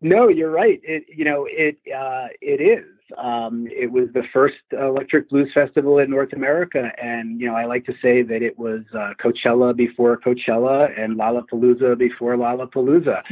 No, 0.00 0.28
you're 0.28 0.50
right. 0.50 0.80
It, 0.82 1.04
you 1.08 1.24
know, 1.24 1.46
it 1.50 1.76
uh, 1.94 2.28
it 2.40 2.62
is. 2.62 2.84
Um, 3.18 3.66
it 3.70 3.90
was 3.92 4.08
the 4.14 4.22
first 4.32 4.56
electric 4.72 5.28
blues 5.28 5.50
festival 5.52 5.98
in 5.98 6.10
North 6.10 6.32
America, 6.32 6.90
and 7.00 7.40
you 7.40 7.46
know 7.46 7.54
I 7.54 7.66
like 7.66 7.84
to 7.86 7.92
say 8.00 8.22
that 8.22 8.42
it 8.42 8.58
was 8.58 8.80
uh, 8.94 9.12
Coachella 9.22 9.76
before 9.76 10.18
Coachella 10.18 10.88
and 10.98 11.18
Lollapalooza 11.18 11.98
before 11.98 12.36
Lollapalooza. 12.36 13.22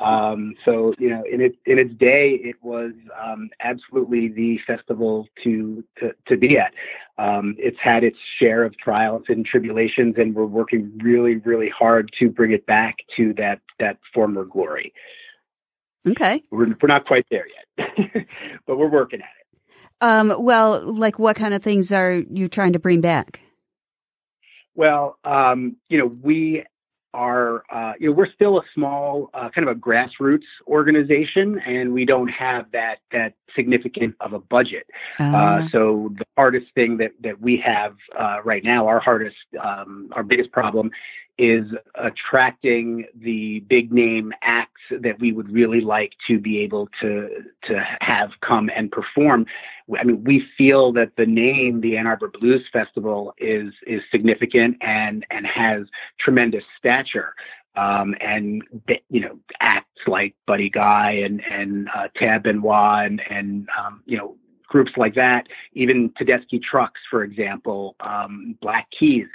um, 0.02 0.54
so 0.64 0.94
you 0.98 1.10
know, 1.10 1.22
in 1.30 1.40
its 1.40 1.56
in 1.66 1.78
its 1.78 1.94
day, 1.94 2.40
it 2.42 2.56
was 2.60 2.92
um, 3.22 3.50
absolutely 3.60 4.28
the 4.28 4.58
festival 4.66 5.28
to 5.44 5.84
to, 5.98 6.12
to 6.26 6.36
be 6.36 6.58
at. 6.58 6.72
Um, 7.18 7.54
it's 7.58 7.78
had 7.82 8.02
its 8.02 8.16
share 8.38 8.64
of 8.64 8.76
trials 8.78 9.24
and 9.28 9.44
tribulations, 9.44 10.14
and 10.16 10.34
we're 10.34 10.46
working 10.46 10.98
really, 11.02 11.36
really 11.36 11.68
hard 11.68 12.10
to 12.18 12.30
bring 12.30 12.52
it 12.52 12.66
back 12.66 12.96
to 13.16 13.34
that 13.34 13.60
that 13.78 13.98
former 14.12 14.44
glory. 14.44 14.92
Okay. 16.06 16.42
We're, 16.50 16.66
we're 16.80 16.88
not 16.88 17.06
quite 17.06 17.26
there 17.30 17.46
yet, 17.78 18.26
but 18.66 18.78
we're 18.78 18.90
working 18.90 19.20
at 19.20 19.26
it. 19.26 19.40
Um, 20.00 20.32
well, 20.38 20.80
like 20.92 21.18
what 21.18 21.36
kind 21.36 21.52
of 21.52 21.62
things 21.62 21.92
are 21.92 22.14
you 22.14 22.48
trying 22.48 22.72
to 22.72 22.78
bring 22.78 23.00
back? 23.00 23.40
Well, 24.74 25.18
um, 25.24 25.76
you 25.88 25.98
know, 25.98 26.06
we 26.06 26.64
are, 27.12 27.64
uh, 27.70 27.94
you 27.98 28.08
know, 28.08 28.14
we're 28.14 28.32
still 28.32 28.58
a 28.58 28.62
small, 28.74 29.30
uh, 29.34 29.50
kind 29.54 29.68
of 29.68 29.76
a 29.76 29.78
grassroots 29.78 30.46
organization, 30.66 31.60
and 31.66 31.92
we 31.92 32.04
don't 32.04 32.28
have 32.28 32.70
that 32.72 32.96
that 33.12 33.34
significant 33.56 34.14
of 34.20 34.32
a 34.32 34.38
budget. 34.38 34.86
Uh, 35.18 35.24
uh 35.24 35.68
so 35.72 36.14
the 36.16 36.24
hardest 36.36 36.66
thing 36.74 36.98
that 36.98 37.10
that 37.20 37.40
we 37.40 37.62
have 37.64 37.96
uh, 38.18 38.38
right 38.44 38.62
now, 38.64 38.86
our 38.86 39.00
hardest, 39.00 39.36
um, 39.62 40.08
our 40.12 40.22
biggest 40.22 40.52
problem, 40.52 40.90
is 41.40 41.64
attracting 41.94 43.06
the 43.14 43.60
big 43.60 43.90
name 43.90 44.30
acts 44.42 44.82
that 44.90 45.18
we 45.20 45.32
would 45.32 45.50
really 45.50 45.80
like 45.80 46.12
to 46.28 46.38
be 46.38 46.58
able 46.58 46.86
to 47.00 47.28
to 47.64 47.82
have 48.00 48.28
come 48.46 48.68
and 48.76 48.92
perform. 48.92 49.46
I 49.98 50.04
mean, 50.04 50.22
we 50.22 50.44
feel 50.58 50.92
that 50.92 51.12
the 51.16 51.24
name, 51.24 51.80
the 51.80 51.96
Ann 51.96 52.06
Arbor 52.06 52.28
Blues 52.28 52.62
Festival, 52.70 53.32
is 53.38 53.72
is 53.86 54.02
significant 54.12 54.76
and 54.82 55.24
and 55.30 55.46
has 55.46 55.86
tremendous 56.20 56.64
stature. 56.78 57.34
Um, 57.74 58.14
and 58.20 58.62
you 59.08 59.20
know, 59.20 59.38
acts 59.60 59.86
like 60.06 60.34
Buddy 60.46 60.68
Guy 60.68 61.22
and 61.24 61.40
and 61.50 61.88
uh, 61.96 62.08
Tab 62.16 62.42
Benoit 62.42 63.06
and 63.06 63.22
and 63.30 63.68
um, 63.78 64.02
you 64.04 64.18
know 64.18 64.36
groups 64.70 64.92
like 64.96 65.14
that, 65.16 65.46
even 65.72 66.10
Tedeschi 66.10 66.62
Trucks, 66.62 67.00
for 67.10 67.24
example, 67.24 67.96
um, 68.00 68.56
Black 68.62 68.86
Keys, 68.96 69.26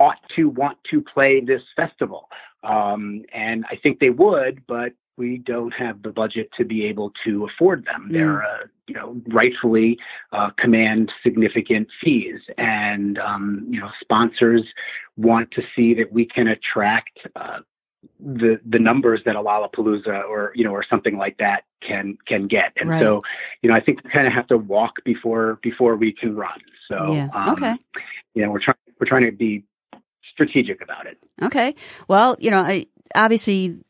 ought 0.00 0.18
to 0.34 0.48
want 0.48 0.78
to 0.90 1.02
play 1.02 1.40
this 1.40 1.62
festival. 1.76 2.28
Um, 2.64 3.22
and 3.32 3.64
I 3.70 3.76
think 3.76 4.00
they 4.00 4.10
would, 4.10 4.66
but 4.66 4.92
we 5.16 5.38
don't 5.38 5.72
have 5.72 6.02
the 6.02 6.10
budget 6.10 6.48
to 6.56 6.64
be 6.64 6.86
able 6.86 7.12
to 7.24 7.46
afford 7.46 7.84
them. 7.84 8.08
Mm. 8.08 8.12
They're, 8.12 8.42
uh, 8.42 8.66
you 8.86 8.94
know, 8.94 9.20
rightfully 9.28 9.98
uh, 10.32 10.50
command 10.58 11.12
significant 11.22 11.88
fees, 12.02 12.40
and 12.58 13.18
um, 13.18 13.66
you 13.70 13.78
know, 13.78 13.90
sponsors 14.00 14.62
want 15.16 15.50
to 15.52 15.62
see 15.76 15.94
that 15.94 16.10
we 16.12 16.24
can 16.24 16.48
attract 16.48 17.18
uh, 17.36 17.58
the 18.18 18.60
the 18.68 18.78
numbers 18.78 19.20
that 19.26 19.36
a 19.36 19.42
Lollapalooza 19.42 20.24
or 20.24 20.52
you 20.54 20.64
know 20.64 20.72
or 20.72 20.84
something 20.88 21.16
like 21.16 21.36
that 21.38 21.64
can 21.86 22.16
can 22.26 22.46
get. 22.48 22.72
And 22.80 22.88
right. 22.88 23.00
so, 23.00 23.22
you 23.62 23.70
know, 23.70 23.76
I 23.76 23.80
think 23.80 24.02
we 24.02 24.10
kind 24.10 24.26
of 24.26 24.32
have 24.32 24.46
to 24.48 24.58
walk 24.58 25.04
before 25.04 25.58
before 25.62 25.96
we 25.96 26.12
can 26.12 26.34
run. 26.34 26.60
So, 26.88 27.12
yeah. 27.12 27.28
um, 27.34 27.50
okay, 27.50 27.76
you 28.34 28.42
know, 28.42 28.50
we're 28.50 28.60
trying 28.60 28.76
we're 28.98 29.06
trying 29.06 29.26
to 29.26 29.32
be 29.32 29.64
strategic 30.32 30.82
about 30.82 31.06
it. 31.06 31.18
Okay. 31.42 31.74
Well, 32.08 32.36
you 32.38 32.50
know, 32.50 32.60
I, 32.60 32.86
obviously 33.14 33.80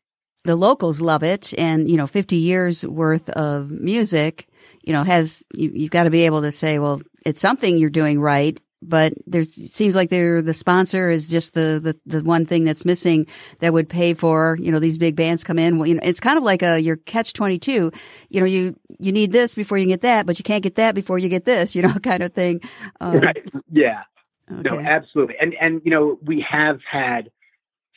the 0.45 0.57
locals 0.57 1.01
love 1.01 1.23
it 1.23 1.53
and, 1.59 1.91
you 1.91 1.97
know, 1.97 2.07
50 2.07 2.37
years 2.37 2.85
worth 2.87 3.29
of 3.31 3.71
music, 3.71 4.49
you 4.83 4.93
know, 4.93 5.03
has, 5.03 5.43
you, 5.55 5.71
you've 5.75 5.91
got 5.91 6.05
to 6.05 6.11
be 6.11 6.25
able 6.25 6.43
to 6.43 6.53
say, 6.53 6.79
well, 6.79 7.01
it's 7.27 7.41
something 7.41 7.77
you're 7.77 7.91
doing 7.91 8.21
right. 8.21 8.61
But 8.83 9.13
there's, 9.27 9.49
it 9.59 9.75
seems 9.75 9.95
like 9.95 10.09
they're, 10.09 10.41
the 10.41 10.55
sponsor 10.55 11.11
is 11.11 11.29
just 11.29 11.53
the, 11.53 11.79
the, 11.83 12.19
the 12.19 12.25
one 12.25 12.47
thing 12.47 12.65
that's 12.65 12.87
missing 12.87 13.27
that 13.59 13.75
would 13.75 13.91
pay 13.91 14.15
for, 14.15 14.57
you 14.59 14.73
know, 14.73 14.79
these 14.79 14.97
big 14.97 15.17
bands 15.17 15.45
come 15.45 15.59
in. 15.59 15.77
Well, 15.77 15.87
you 15.87 15.97
know, 15.97 16.01
it's 16.03 16.19
kind 16.19 16.39
of 16.39 16.45
like 16.45 16.63
a, 16.63 16.81
your 16.81 16.97
catch 16.97 17.35
22. 17.35 17.93
You 18.31 18.41
know, 18.41 18.47
you, 18.47 18.75
you 18.99 19.13
need 19.13 19.33
this 19.33 19.55
before 19.55 19.77
you 19.77 19.85
get 19.85 20.01
that, 20.01 20.25
but 20.25 20.39
you 20.39 20.45
can't 20.45 20.63
get 20.63 20.77
that 20.77 20.95
before 20.95 21.19
you 21.19 21.29
get 21.29 21.45
this, 21.45 21.75
you 21.75 21.83
know, 21.83 21.93
kind 22.03 22.23
of 22.23 22.33
thing. 22.33 22.63
Um, 23.03 23.21
right. 23.21 23.45
Yeah. 23.71 24.05
Okay. 24.51 24.69
No, 24.69 24.81
absolutely. 24.81 25.37
And 25.41 25.55
and 25.61 25.81
you 25.85 25.91
know, 25.91 26.19
we 26.23 26.45
have 26.49 26.81
had 26.91 27.31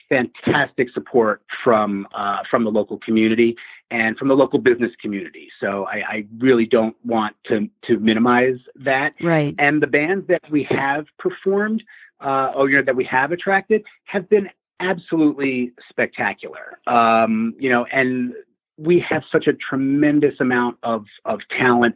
fantastic 0.10 0.90
support 0.94 1.42
from 1.64 2.08
uh, 2.16 2.40
from 2.50 2.64
the 2.64 2.70
local 2.70 3.00
community 3.00 3.56
and 3.92 4.18
from 4.18 4.28
the 4.28 4.34
local 4.36 4.60
business 4.60 4.92
community. 5.02 5.50
So 5.60 5.86
I, 5.86 6.02
I, 6.08 6.26
really 6.40 6.66
don't 6.66 6.96
want 7.06 7.36
to 7.48 7.68
to 7.86 8.00
minimize 8.00 8.58
that. 8.76 9.14
Right. 9.22 9.56
And 9.58 9.82
the 9.82 9.88
bands 9.88 10.28
that 10.28 10.42
we 10.50 10.68
have 10.70 11.06
performed, 11.20 11.84
uh, 12.24 12.52
or 12.56 12.70
you 12.70 12.78
know, 12.78 12.84
that 12.86 12.96
we 12.96 13.06
have 13.06 13.32
attracted, 13.32 13.84
have 14.06 14.30
been 14.30 14.50
absolutely 14.80 15.72
spectacular. 15.90 16.80
Um, 16.88 17.56
you 17.60 17.70
know, 17.70 17.86
and 17.92 18.34
we 18.78 19.04
have 19.08 19.24
such 19.32 19.48
a 19.48 19.54
tremendous 19.54 20.36
amount 20.40 20.78
of 20.84 21.06
of 21.26 21.40
talent 21.58 21.96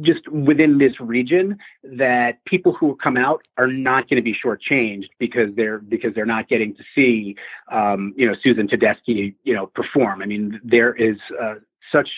just 0.00 0.28
within 0.28 0.78
this 0.78 0.92
region 1.00 1.58
that 1.82 2.44
people 2.46 2.72
who 2.72 2.96
come 3.02 3.16
out 3.16 3.46
are 3.56 3.68
not 3.68 4.08
going 4.08 4.16
to 4.16 4.22
be 4.22 4.34
shortchanged 4.34 5.08
because 5.18 5.54
they're 5.56 5.78
because 5.78 6.12
they're 6.14 6.26
not 6.26 6.48
getting 6.48 6.74
to 6.74 6.82
see 6.94 7.36
um, 7.70 8.12
you 8.16 8.26
know 8.26 8.34
Susan 8.42 8.68
Tedeschi 8.68 9.34
you 9.44 9.54
know 9.54 9.66
perform. 9.66 10.22
I 10.22 10.26
mean 10.26 10.60
there 10.64 10.94
is 10.94 11.16
uh, 11.40 11.54
such 11.92 12.08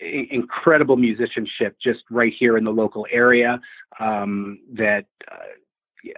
incredible 0.00 0.96
musicianship 0.96 1.76
just 1.82 2.00
right 2.10 2.32
here 2.38 2.56
in 2.56 2.64
the 2.64 2.70
local 2.70 3.06
area 3.12 3.60
um, 3.98 4.58
that 4.72 5.06
uh, 5.30 5.36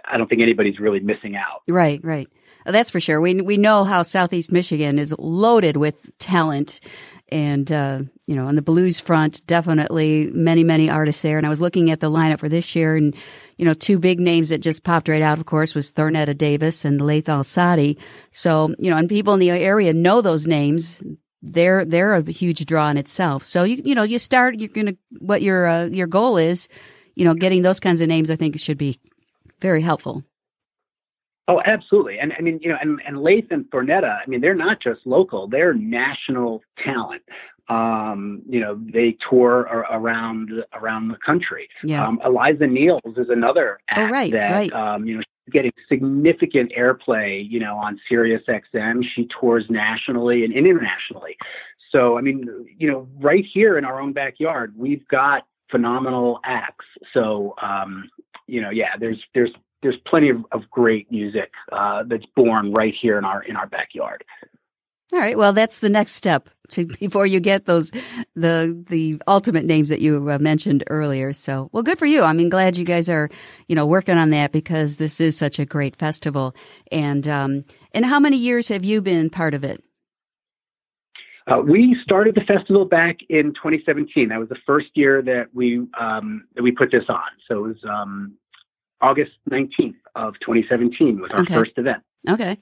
I 0.09 0.17
don't 0.17 0.27
think 0.29 0.41
anybody's 0.41 0.79
really 0.79 0.99
missing 0.99 1.35
out. 1.35 1.61
Right, 1.67 1.99
right. 2.03 2.27
That's 2.65 2.91
for 2.91 3.01
sure. 3.01 3.19
We 3.19 3.41
we 3.41 3.57
know 3.57 3.83
how 3.83 4.03
Southeast 4.03 4.51
Michigan 4.51 4.97
is 4.97 5.13
loaded 5.19 5.75
with 5.77 6.17
talent 6.17 6.79
and 7.33 7.71
uh, 7.71 8.01
you 8.27 8.35
know 8.35 8.47
on 8.47 8.55
the 8.55 8.61
blues 8.61 8.99
front 8.99 9.45
definitely 9.47 10.29
many 10.33 10.63
many 10.63 10.89
artists 10.89 11.21
there. 11.21 11.37
And 11.37 11.45
i 11.45 11.49
was 11.49 11.59
looking 11.59 11.91
at 11.91 11.99
the 11.99 12.09
lineup 12.09 12.39
for 12.39 12.49
this 12.49 12.75
year 12.75 12.95
and 12.95 13.15
you 13.57 13.65
know 13.65 13.73
two 13.73 13.99
big 13.99 14.19
names 14.19 14.49
that 14.49 14.61
just 14.61 14.83
popped 14.83 15.09
right 15.09 15.21
out 15.21 15.37
of 15.37 15.45
course 15.45 15.75
was 15.75 15.91
thornetta 15.91 16.37
davis 16.37 16.85
and 16.85 17.01
laith 17.01 17.29
al-sadi 17.29 17.97
so 18.31 18.73
you 18.79 18.89
know 18.89 18.97
and 18.97 19.09
people 19.09 19.33
in 19.33 19.39
the 19.39 19.49
area 19.49 19.93
know 19.93 20.21
those 20.21 20.47
names. 20.47 21.01
They're 21.45 21.83
they're 21.83 22.13
a 22.13 22.31
huge 22.31 22.65
draw 22.65 22.87
in 22.89 22.95
itself. 22.95 23.43
So 23.43 23.63
you 23.63 23.81
you 23.83 23.95
know 23.95 24.03
you 24.03 24.17
start 24.17 24.59
you're 24.59 24.69
gonna 24.69 24.95
what 25.19 25.41
your 25.41 25.67
uh, 25.67 25.85
your 25.87 26.07
goal 26.07 26.37
is 26.37 26.69
you 27.15 27.25
know 27.25 27.33
getting 27.33 27.61
those 27.61 27.79
kinds 27.79 28.01
of 28.01 28.07
names 28.07 28.31
i 28.31 28.35
think 28.35 28.59
should 28.59 28.77
be 28.77 28.99
very 29.59 29.81
helpful 29.81 30.23
Oh, 31.47 31.61
absolutely. 31.65 32.19
And 32.19 32.33
I 32.37 32.41
mean, 32.41 32.59
you 32.61 32.69
know, 32.69 32.77
and, 32.81 33.01
and 33.05 33.21
Laith 33.21 33.47
and 33.51 33.65
Thornetta, 33.65 34.19
I 34.25 34.29
mean, 34.29 34.39
they're 34.41 34.55
not 34.55 34.81
just 34.81 35.01
local, 35.05 35.47
they're 35.47 35.73
national 35.73 36.61
talent. 36.83 37.21
Um, 37.69 38.41
you 38.47 38.59
know, 38.59 38.77
they 38.93 39.17
tour 39.29 39.61
around 39.91 40.51
around 40.73 41.07
the 41.07 41.17
country. 41.25 41.69
Yeah. 41.83 42.05
Um, 42.05 42.19
Eliza 42.25 42.65
Neals 42.65 43.17
is 43.17 43.29
another 43.29 43.79
Oh, 43.95 44.01
act 44.01 44.11
right, 44.11 44.31
that 44.33 44.51
right. 44.51 44.73
um, 44.73 45.05
you 45.05 45.15
know 45.15 45.21
she's 45.21 45.53
getting 45.53 45.71
significant 45.87 46.73
airplay. 46.77 47.49
You 47.49 47.61
know, 47.61 47.77
on 47.77 48.01
Sirius 48.09 48.41
XM, 48.49 49.01
she 49.15 49.29
tours 49.39 49.65
nationally 49.69 50.43
and 50.43 50.53
internationally. 50.53 51.37
So, 51.89 52.17
I 52.17 52.21
mean, 52.21 52.49
you 52.77 52.91
know, 52.91 53.07
right 53.19 53.45
here 53.53 53.77
in 53.77 53.85
our 53.85 54.01
own 54.01 54.11
backyard, 54.11 54.73
we've 54.75 55.07
got 55.07 55.43
phenomenal 55.71 56.39
acts. 56.43 56.85
So, 57.13 57.53
um, 57.61 58.09
you 58.47 58.61
know, 58.61 58.71
yeah, 58.71 58.97
there's 58.99 59.21
there's 59.33 59.51
there's 59.83 59.99
plenty 60.07 60.29
of, 60.29 60.37
of 60.51 60.69
great 60.71 61.11
music 61.11 61.51
uh, 61.71 62.03
that's 62.07 62.25
born 62.35 62.73
right 62.73 62.93
here 62.99 63.17
in 63.17 63.25
our 63.25 63.43
in 63.43 63.55
our 63.55 63.67
backyard. 63.67 64.23
All 65.13 65.19
right. 65.19 65.37
Well, 65.37 65.53
that's 65.53 65.77
the 65.77 65.89
next 65.89 66.13
step 66.13 66.49
to, 66.69 66.87
before 66.99 67.27
you 67.27 67.39
get 67.39 67.65
those 67.65 67.91
the 68.35 68.83
the 68.87 69.21
ultimate 69.27 69.65
names 69.65 69.89
that 69.89 70.01
you 70.01 70.31
uh, 70.31 70.39
mentioned 70.39 70.83
earlier. 70.89 71.33
So, 71.33 71.69
well, 71.71 71.83
good 71.83 71.99
for 71.99 72.07
you. 72.07 72.23
I 72.23 72.33
mean, 72.33 72.49
glad 72.49 72.77
you 72.77 72.85
guys 72.85 73.09
are 73.09 73.29
you 73.67 73.75
know 73.75 73.85
working 73.85 74.17
on 74.17 74.31
that 74.31 74.51
because 74.51 74.97
this 74.97 75.21
is 75.21 75.37
such 75.37 75.59
a 75.59 75.65
great 75.65 75.95
festival. 75.95 76.55
And 76.91 77.27
um, 77.27 77.63
and 77.91 78.05
how 78.05 78.19
many 78.19 78.37
years 78.37 78.69
have 78.69 78.83
you 78.83 79.01
been 79.01 79.29
part 79.29 79.53
of 79.53 79.63
it? 79.63 79.83
Uh, 81.45 81.59
we 81.59 81.95
started 82.03 82.35
the 82.35 82.41
festival 82.41 82.85
back 82.85 83.17
in 83.29 83.53
2017. 83.53 84.29
That 84.29 84.39
was 84.39 84.47
the 84.47 84.57
first 84.65 84.87
year 84.95 85.21
that 85.21 85.47
we 85.53 85.85
um, 85.99 86.45
that 86.55 86.63
we 86.63 86.71
put 86.71 86.89
this 86.91 87.03
on. 87.09 87.19
So 87.47 87.65
it 87.65 87.67
was 87.67 87.83
um, 87.87 88.33
August 89.03 89.33
19th 89.51 89.99
of 90.15 90.33
2017 90.39 91.19
was 91.19 91.29
our 91.31 91.41
Okay. 91.41 91.53
first 91.53 91.73
event. 91.77 92.01
Okay. 92.27 92.57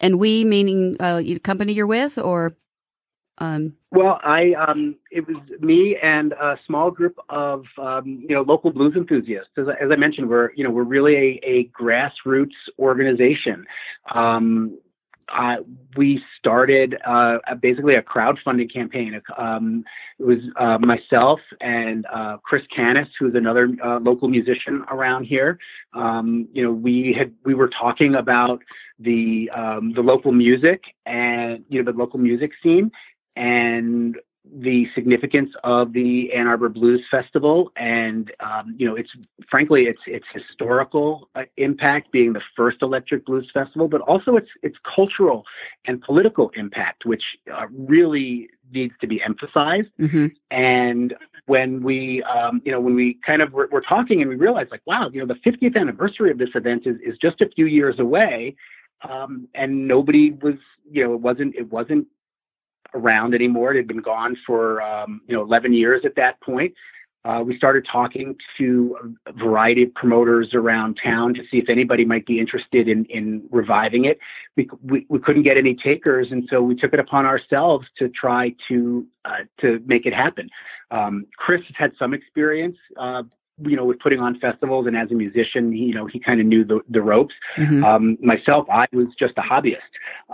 And 0.00 0.18
we 0.18 0.44
meaning 0.44 0.96
uh, 1.00 1.20
you- 1.24 1.40
company 1.40 1.72
you're 1.72 1.86
with, 1.86 2.18
or 2.18 2.54
um, 3.38 3.74
Well, 3.90 4.18
I 4.22 4.52
um, 4.66 4.96
it 5.10 5.26
was 5.28 5.36
me 5.60 5.96
and 6.02 6.32
a 6.32 6.58
small 6.66 6.90
group 6.90 7.16
of 7.30 7.64
um, 7.78 8.06
you 8.28 8.34
know 8.34 8.42
local 8.42 8.70
blues 8.72 8.94
enthusiasts. 8.96 9.50
As, 9.56 9.66
I- 9.68 9.82
as 9.84 9.90
I 9.90 9.96
mentioned, 9.96 10.28
we're 10.28 10.50
you 10.56 10.64
know 10.64 10.70
we're 10.70 10.84
really 10.96 11.14
a, 11.16 11.40
a 11.56 11.70
grassroots 11.80 12.56
organization. 12.78 13.58
Um, 14.14 14.78
we 15.96 16.22
started 16.38 16.96
uh, 17.06 17.38
basically 17.60 17.94
a 17.94 18.02
crowdfunding 18.02 18.72
campaign. 18.72 19.20
Um, 19.36 19.84
it 20.18 20.24
was 20.24 20.38
uh, 20.58 20.78
myself 20.78 21.40
and 21.60 22.06
uh, 22.12 22.38
Chris 22.42 22.62
Canis, 22.74 23.08
who's 23.18 23.34
another 23.34 23.68
uh, 23.84 23.98
local 23.98 24.28
musician 24.28 24.84
around 24.90 25.24
here. 25.24 25.58
Um, 25.94 26.48
you 26.52 26.62
know, 26.62 26.72
we 26.72 27.14
had 27.16 27.32
we 27.44 27.54
were 27.54 27.68
talking 27.68 28.14
about 28.14 28.62
the 28.98 29.50
um, 29.54 29.92
the 29.94 30.00
local 30.00 30.32
music 30.32 30.82
and 31.04 31.64
you 31.68 31.82
know 31.82 31.90
the 31.90 31.96
local 31.96 32.18
music 32.18 32.52
scene 32.62 32.90
and 33.36 34.16
the 34.54 34.86
significance 34.94 35.50
of 35.64 35.92
the 35.92 36.32
Ann 36.32 36.46
Arbor 36.46 36.68
Blues 36.68 37.02
Festival, 37.10 37.72
and 37.76 38.30
um, 38.40 38.74
you 38.78 38.86
know, 38.86 38.94
it's 38.94 39.10
frankly 39.50 39.82
its 39.84 40.00
its 40.06 40.24
historical 40.32 41.28
uh, 41.34 41.42
impact 41.56 42.12
being 42.12 42.32
the 42.32 42.40
first 42.56 42.78
electric 42.82 43.26
blues 43.26 43.50
festival, 43.52 43.88
but 43.88 44.00
also 44.02 44.36
its 44.36 44.48
its 44.62 44.76
cultural 44.94 45.44
and 45.86 46.00
political 46.02 46.50
impact, 46.56 47.04
which 47.04 47.22
uh, 47.52 47.66
really 47.70 48.48
needs 48.72 48.94
to 49.00 49.06
be 49.06 49.20
emphasized. 49.22 49.88
mhm. 49.98 50.32
And 50.50 51.14
when 51.46 51.82
we, 51.82 52.22
um, 52.24 52.60
you 52.64 52.72
know, 52.72 52.80
when 52.80 52.94
we 52.94 53.18
kind 53.24 53.40
of 53.40 53.52
were, 53.52 53.68
were 53.70 53.80
talking 53.80 54.20
and 54.20 54.28
we 54.28 54.36
realized, 54.36 54.70
like, 54.70 54.82
wow, 54.86 55.08
you 55.12 55.24
know, 55.24 55.26
the 55.26 55.50
50th 55.50 55.76
anniversary 55.76 56.30
of 56.30 56.38
this 56.38 56.48
event 56.54 56.86
is, 56.86 56.96
is 57.04 57.16
just 57.22 57.40
a 57.40 57.48
few 57.48 57.66
years 57.66 58.00
away, 58.00 58.56
um, 59.08 59.46
and 59.54 59.86
nobody 59.86 60.32
was, 60.32 60.54
you 60.90 61.04
know, 61.04 61.14
it 61.14 61.20
wasn't, 61.20 61.54
it 61.54 61.70
wasn't 61.70 62.08
around 62.96 63.34
anymore. 63.34 63.72
It 63.72 63.76
had 63.76 63.86
been 63.86 64.02
gone 64.02 64.36
for, 64.46 64.82
um, 64.82 65.20
you 65.28 65.34
know, 65.36 65.42
11 65.42 65.72
years 65.72 66.02
at 66.04 66.16
that 66.16 66.40
point. 66.40 66.74
Uh, 67.26 67.42
we 67.42 67.56
started 67.56 67.84
talking 67.90 68.36
to 68.56 68.96
a 69.26 69.32
variety 69.32 69.82
of 69.82 69.92
promoters 69.94 70.50
around 70.54 70.96
town 71.02 71.34
to 71.34 71.40
see 71.50 71.58
if 71.58 71.68
anybody 71.68 72.04
might 72.04 72.24
be 72.24 72.38
interested 72.38 72.86
in, 72.86 73.04
in 73.06 73.42
reviving 73.50 74.04
it. 74.04 74.18
We, 74.56 74.68
we, 74.80 75.06
we 75.08 75.18
couldn't 75.18 75.42
get 75.42 75.56
any 75.56 75.74
takers, 75.74 76.28
and 76.30 76.46
so 76.48 76.62
we 76.62 76.76
took 76.76 76.92
it 76.92 77.00
upon 77.00 77.26
ourselves 77.26 77.88
to 77.98 78.08
try 78.08 78.54
to 78.68 79.04
uh, 79.24 79.42
to 79.60 79.82
make 79.86 80.06
it 80.06 80.14
happen. 80.14 80.48
Um, 80.92 81.26
Chris 81.36 81.62
has 81.66 81.74
had 81.76 81.92
some 81.98 82.14
experience, 82.14 82.76
uh, 82.96 83.24
you 83.58 83.74
know, 83.74 83.84
with 83.84 83.98
putting 83.98 84.20
on 84.20 84.38
festivals, 84.38 84.86
and 84.86 84.96
as 84.96 85.10
a 85.10 85.14
musician, 85.14 85.72
he, 85.72 85.80
you 85.80 85.94
know, 85.94 86.06
he 86.06 86.20
kind 86.20 86.40
of 86.40 86.46
knew 86.46 86.64
the, 86.64 86.78
the 86.88 87.02
ropes. 87.02 87.34
Mhm. 87.56 87.82
Um, 87.82 88.18
myself, 88.22 88.68
I 88.70 88.86
was 88.92 89.08
just 89.18 89.34
a 89.36 89.42
hobbyist. 89.42 89.80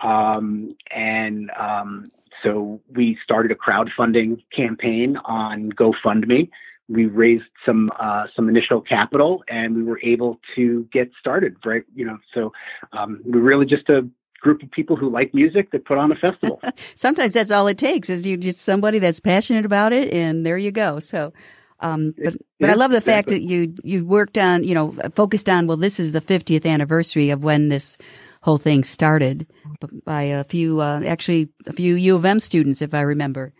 Um, 0.07 0.77
and 0.95 1.51
um, 1.59 2.13
so 2.43 2.81
we 2.95 3.19
started 3.23 3.53
a 3.53 3.55
crowdfunding 3.55 4.43
campaign 4.55 5.17
on 5.25 5.71
GoFundMe. 5.73 6.51
We 6.89 7.07
raised 7.07 7.45
some 7.65 7.91
uh, 7.99 8.25
some 8.35 8.49
initial 8.49 8.81
capital, 8.81 9.45
and 9.49 9.75
we 9.77 9.83
were 9.83 10.01
able 10.03 10.41
to 10.57 10.87
get 10.93 11.11
started. 11.19 11.57
Right, 11.65 11.85
you 11.95 12.05
know, 12.05 12.19
so 12.35 12.53
um, 12.93 13.21
we're 13.25 13.41
really 13.41 13.67
just 13.67 13.89
a 13.89 14.09
group 14.41 14.63
of 14.63 14.71
people 14.73 14.97
who 14.97 15.09
like 15.09 15.33
music 15.33 15.71
that 15.71 15.85
put 15.85 15.97
on 15.97 16.11
a 16.11 16.17
festival. 16.17 16.61
Sometimes 16.95 17.33
that's 17.33 17.51
all 17.51 17.69
it 17.69 17.79
takes 17.79 18.11
is 18.11 18.27
you 18.27 18.37
just 18.37 18.59
somebody 18.59 18.99
that's 18.99 19.21
passionate 19.21 19.65
about 19.65 19.93
it, 19.93 20.13
and 20.13 20.45
there 20.45 20.59
you 20.59 20.73
go. 20.73 20.99
So, 20.99 21.33
um, 21.81 22.15
but 22.23 22.35
but 22.61 22.71
I 22.71 22.75
love 22.75 22.91
the 22.91 23.01
fact 23.01 23.29
that 23.29 23.43
you 23.43 23.75
you 23.85 24.05
worked 24.05 24.37
on 24.37 24.65
you 24.65 24.75
know 24.75 24.93
focused 25.15 25.49
on 25.49 25.67
well 25.67 25.77
this 25.77 25.99
is 25.99 26.13
the 26.13 26.21
50th 26.21 26.67
anniversary 26.67 27.31
of 27.31 27.45
when 27.45 27.69
this 27.69 27.97
whole 28.43 28.59
thing 28.59 28.85
started 28.85 29.47
by 30.05 30.23
a 30.23 30.45
few 30.45 30.81
uh, 30.81 31.01
actually 31.07 31.49
a 31.67 31.73
few 31.73 31.95
U 31.95 32.17
of 32.17 32.25
M 32.25 32.41
students 32.41 32.83
if 32.83 32.95
I 32.95 33.01
remember. 33.01 33.53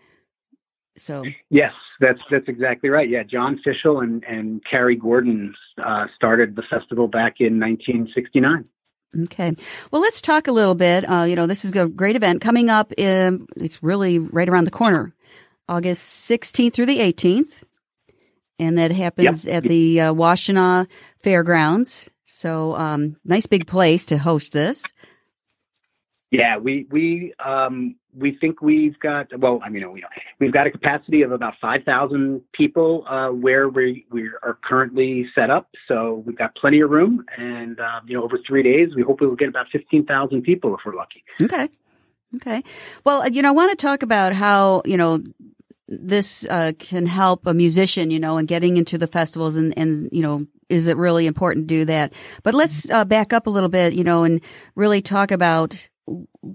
So 0.97 1.23
Yes, 1.49 1.73
that's 1.99 2.19
that's 2.29 2.47
exactly 2.47 2.89
right. 2.89 3.09
Yeah, 3.09 3.23
John 3.23 3.59
Fishel 3.63 3.99
and 4.01 4.23
and 4.25 4.61
Carrie 4.69 4.95
Gordon 4.95 5.53
uh, 5.83 6.05
started 6.15 6.55
the 6.55 6.63
festival 6.69 7.07
back 7.07 7.35
in 7.39 7.59
1969. 7.59 8.65
Okay. 9.23 9.53
Well, 9.91 10.01
let's 10.01 10.21
talk 10.21 10.47
a 10.47 10.51
little 10.51 10.75
bit. 10.75 11.09
Uh, 11.09 11.23
you 11.23 11.35
know, 11.35 11.45
this 11.45 11.63
is 11.63 11.71
a 11.71 11.87
great 11.87 12.15
event 12.15 12.41
coming 12.41 12.69
up. 12.69 12.91
In, 12.97 13.45
it's 13.55 13.83
really 13.83 14.17
right 14.17 14.49
around 14.49 14.65
the 14.65 14.71
corner, 14.71 15.13
August 15.69 16.29
16th 16.29 16.73
through 16.73 16.87
the 16.87 16.97
18th. 16.97 17.63
And 18.59 18.77
that 18.77 18.91
happens 18.91 19.45
at 19.47 19.63
the 19.63 20.01
uh, 20.01 20.13
Washtenaw 20.13 20.87
Fairgrounds. 21.19 22.09
So, 22.35 22.75
um, 22.75 23.15
nice 23.23 23.45
big 23.45 23.67
place 23.67 24.07
to 24.07 24.17
host 24.17 24.53
this. 24.53 24.83
Yeah, 26.31 26.57
we 26.57 26.87
we 26.89 27.31
um, 27.45 27.95
we 28.11 28.35
think 28.41 28.59
we've 28.59 28.97
got 28.99 29.27
well, 29.39 29.61
I 29.63 29.69
mean, 29.69 29.89
we 29.91 30.01
don't. 30.01 30.11
We've 30.39 30.51
got 30.51 30.65
a 30.65 30.71
capacity 30.71 31.21
of 31.21 31.31
about 31.31 31.53
5,000 31.61 32.41
people 32.53 33.05
uh, 33.07 33.29
where 33.29 33.69
we 33.69 34.07
we 34.09 34.29
are 34.41 34.57
currently 34.63 35.27
set 35.35 35.51
up. 35.51 35.69
So 35.87 36.23
we've 36.25 36.37
got 36.37 36.55
plenty 36.55 36.81
of 36.81 36.89
room, 36.89 37.23
and 37.37 37.79
uh, 37.79 38.01
you 38.07 38.17
know, 38.17 38.23
over 38.23 38.39
three 38.47 38.63
days, 38.63 38.95
we 38.95 39.03
hope 39.03 39.21
we'll 39.21 39.35
get 39.35 39.49
about 39.49 39.67
15,000 39.71 40.41
people 40.41 40.73
if 40.73 40.79
we're 40.83 40.95
lucky. 40.95 41.23
Okay. 41.39 41.69
Okay. 42.37 42.63
Well, 43.05 43.29
you 43.29 43.43
know, 43.43 43.49
I 43.49 43.51
want 43.51 43.77
to 43.77 43.85
talk 43.85 44.01
about 44.01 44.33
how, 44.33 44.81
you 44.85 44.97
know, 44.97 45.23
this 45.87 46.47
uh, 46.49 46.71
can 46.79 47.05
help 47.05 47.45
a 47.45 47.53
musician, 47.53 48.09
you 48.09 48.19
know, 48.19 48.39
in 48.39 48.47
getting 48.47 48.77
into 48.77 48.97
the 48.97 49.05
festivals 49.05 49.55
and, 49.55 49.77
and, 49.77 50.09
you 50.11 50.23
know, 50.23 50.47
is 50.73 50.87
it 50.87 50.97
really 50.97 51.27
important 51.27 51.67
to 51.67 51.75
do 51.75 51.85
that? 51.85 52.13
But 52.43 52.53
let's 52.53 52.89
uh, 52.89 53.05
back 53.05 53.31
up 53.31 53.47
a 53.47 53.49
little 53.49 53.69
bit, 53.69 53.93
you 53.93 54.03
know, 54.03 54.23
and 54.23 54.41
really 54.75 55.01
talk 55.01 55.31
about 55.31 55.87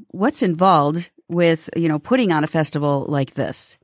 what's 0.08 0.42
involved 0.42 1.10
with, 1.28 1.70
you 1.76 1.88
know, 1.88 1.98
putting 1.98 2.32
on 2.32 2.44
a 2.44 2.46
festival 2.46 3.06
like 3.08 3.34
this. 3.34 3.78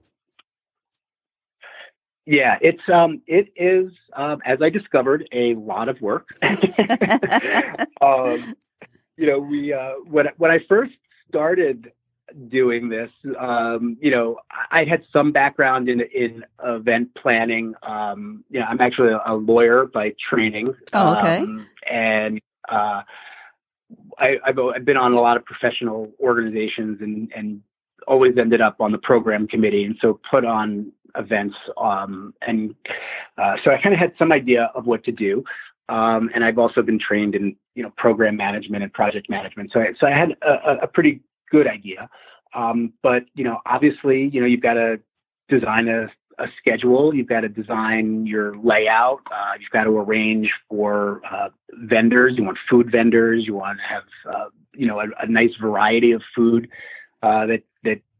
Yeah, 2.27 2.57
it's 2.61 2.81
um, 2.93 3.21
it 3.27 3.49
is 3.55 3.93
um, 4.17 4.41
as 4.47 4.59
I 4.63 4.71
discovered 4.71 5.29
a 5.33 5.55
lot 5.57 5.89
of 5.91 6.01
work. 6.01 6.27
um, 8.01 8.57
you 9.17 9.27
know, 9.27 9.39
we 9.39 9.73
uh, 9.75 9.93
when 10.07 10.27
when 10.39 10.51
I 10.51 10.59
first 10.67 10.93
started 11.29 11.93
doing 12.49 12.89
this, 12.89 13.11
um, 13.39 13.97
you 14.01 14.11
know, 14.11 14.39
I 14.71 14.85
had 14.85 15.03
some 15.13 15.33
background 15.33 15.89
in 15.89 16.01
in 16.01 16.45
event 16.65 17.11
planning. 17.21 17.75
Um, 17.83 18.45
you 18.51 18.61
know, 18.61 18.67
I'm 18.67 18.81
actually 18.81 19.13
a, 19.27 19.35
lawyer 19.35 19.87
by 19.87 20.15
training. 20.31 20.75
Oh, 20.93 21.15
okay. 21.17 21.39
Um, 21.39 21.67
and 21.91 22.41
uh, 22.69 23.03
I, 24.19 24.37
I've, 24.45 24.59
I've 24.59 24.85
been 24.85 24.97
on 24.97 25.13
a 25.13 25.21
lot 25.21 25.37
of 25.37 25.45
professional 25.45 26.13
organizations 26.21 26.99
and 27.01 27.31
and 27.35 27.61
always 28.07 28.35
ended 28.39 28.61
up 28.61 28.81
on 28.81 28.93
the 28.93 28.99
program 28.99 29.47
committee, 29.47 29.85
and 29.85 29.97
so 30.01 30.21
put 30.31 30.45
on 30.45 30.93
events. 31.17 31.55
Um, 31.77 32.35
and 32.43 32.75
uh, 33.39 33.55
so 33.65 33.71
I 33.71 33.81
kind 33.83 33.95
of 33.95 34.01
had 34.01 34.13
some 34.19 34.33
idea 34.33 34.71
of 34.75 34.87
what 34.87 35.05
to 35.05 35.13
do. 35.13 35.45
Um, 35.89 36.31
and 36.35 36.43
I've 36.43 36.59
also 36.59 36.81
been 36.81 36.99
trained 36.99 37.35
in 37.35 37.57
you 37.75 37.83
know 37.83 37.93
program 37.97 38.37
management 38.37 38.83
and 38.83 38.93
project 38.93 39.29
management. 39.29 39.71
So 39.73 39.81
I, 39.81 39.87
so 40.01 40.07
I 40.07 40.11
had 40.19 40.31
a- 40.43 40.85
a 40.85 40.87
pretty 40.87 41.21
good 41.55 41.67
idea. 41.69 42.09
Um, 42.55 42.93
but 43.03 43.25
you 43.35 43.45
know, 43.45 43.59
obviously, 43.67 44.29
you 44.33 44.41
know, 44.41 44.47
you've 44.47 44.63
got 44.63 44.75
to 44.75 45.01
design 45.49 45.89
a, 45.89 46.07
a 46.43 46.47
schedule. 46.59 47.15
You've 47.15 47.29
got 47.29 47.41
to 47.41 47.49
design 47.49 48.27
your 48.27 48.57
layout. 48.59 49.21
Uh, 49.31 49.55
you've 49.61 49.71
got 49.71 49.85
to 49.85 49.97
arrange 49.97 50.51
for 50.69 51.21
uh, 51.31 51.49
vendors. 51.73 52.35
You 52.37 52.45
want 52.45 52.59
food 52.71 52.91
vendors. 52.91 53.45
You 53.47 53.55
want 53.55 53.79
to 53.79 53.95
have 53.95 54.35
uh, 54.35 54.49
you 54.75 54.87
know 54.87 55.01
a, 55.01 55.07
a 55.21 55.27
nice 55.29 55.55
variety 55.61 56.13
of 56.13 56.23
food 56.35 56.69
uh, 57.23 57.47
that 57.47 57.63
that 57.73 57.74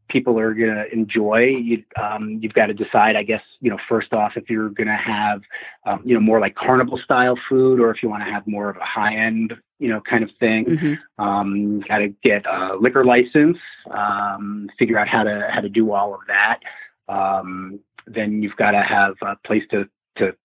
people 0.09 0.39
are 0.39 0.53
going 0.53 0.73
to 0.73 0.85
enjoy. 0.91 1.45
You, 1.61 1.83
um, 2.01 2.39
you've 2.41 2.53
got 2.53 2.67
to 2.67 2.73
decide, 2.73 3.15
I 3.15 3.23
guess, 3.23 3.41
you 3.59 3.69
know, 3.69 3.77
first 3.89 4.13
off, 4.13 4.33
if 4.35 4.49
you're 4.49 4.69
going 4.69 4.87
to 4.87 4.95
have, 4.95 5.41
um, 5.85 6.01
you 6.05 6.13
know, 6.13 6.19
more 6.19 6.39
like 6.39 6.55
carnival 6.55 6.99
style 7.03 7.37
food, 7.49 7.79
or 7.79 7.91
if 7.91 8.03
you 8.03 8.09
want 8.09 8.23
to 8.23 8.31
have 8.31 8.45
more 8.47 8.69
of 8.69 8.77
a 8.77 8.85
high 8.85 9.15
end, 9.15 9.53
you 9.79 9.89
know, 9.89 10.01
kind 10.01 10.23
of 10.23 10.29
thing. 10.39 10.65
Mm-hmm. 10.65 11.23
Um, 11.23 11.81
got 11.87 11.99
to 11.99 12.09
get 12.23 12.45
a 12.45 12.77
liquor 12.79 13.03
license, 13.03 13.57
um, 13.91 14.69
figure 14.77 14.97
out 14.97 15.07
how 15.07 15.23
to 15.23 15.47
how 15.53 15.61
to 15.61 15.69
do 15.69 15.91
all 15.91 16.13
of 16.13 16.21
that. 16.27 16.59
Um, 17.07 17.79
then 18.07 18.41
you've 18.41 18.55
got 18.55 18.71
to 18.71 18.83
have 18.83 19.15
a 19.21 19.35
place 19.45 19.63
to 19.71 19.89
to 20.17 20.35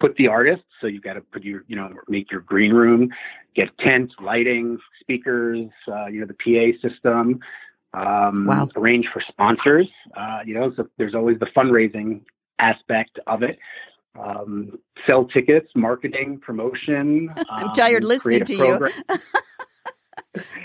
put 0.00 0.16
the 0.16 0.28
artists. 0.28 0.64
So 0.80 0.86
you've 0.86 1.02
got 1.02 1.14
to 1.14 1.20
put 1.20 1.44
your, 1.44 1.64
you 1.66 1.76
know, 1.76 1.92
make 2.08 2.30
your 2.30 2.40
green 2.40 2.72
room, 2.72 3.10
get 3.56 3.68
tents, 3.78 4.14
lighting, 4.22 4.78
speakers, 5.00 5.68
uh, 5.88 6.06
you 6.06 6.20
know, 6.20 6.26
the 6.26 6.34
PA 6.34 6.88
system. 6.88 7.40
Um, 7.94 8.46
Wow. 8.46 8.68
Arrange 8.76 9.06
for 9.12 9.22
sponsors. 9.28 9.88
Uh, 10.16 10.40
you 10.44 10.54
know, 10.54 10.72
so 10.76 10.88
there's 10.98 11.14
always 11.14 11.38
the 11.38 11.46
fundraising 11.56 12.20
aspect 12.58 13.18
of 13.26 13.42
it. 13.42 13.58
Um, 14.18 14.78
sell 15.06 15.26
tickets, 15.26 15.68
marketing, 15.74 16.40
promotion. 16.40 17.32
I'm 17.50 17.68
um, 17.68 17.74
tired 17.74 18.04
listening 18.04 18.44
to 18.44 18.54
you. 18.54 18.88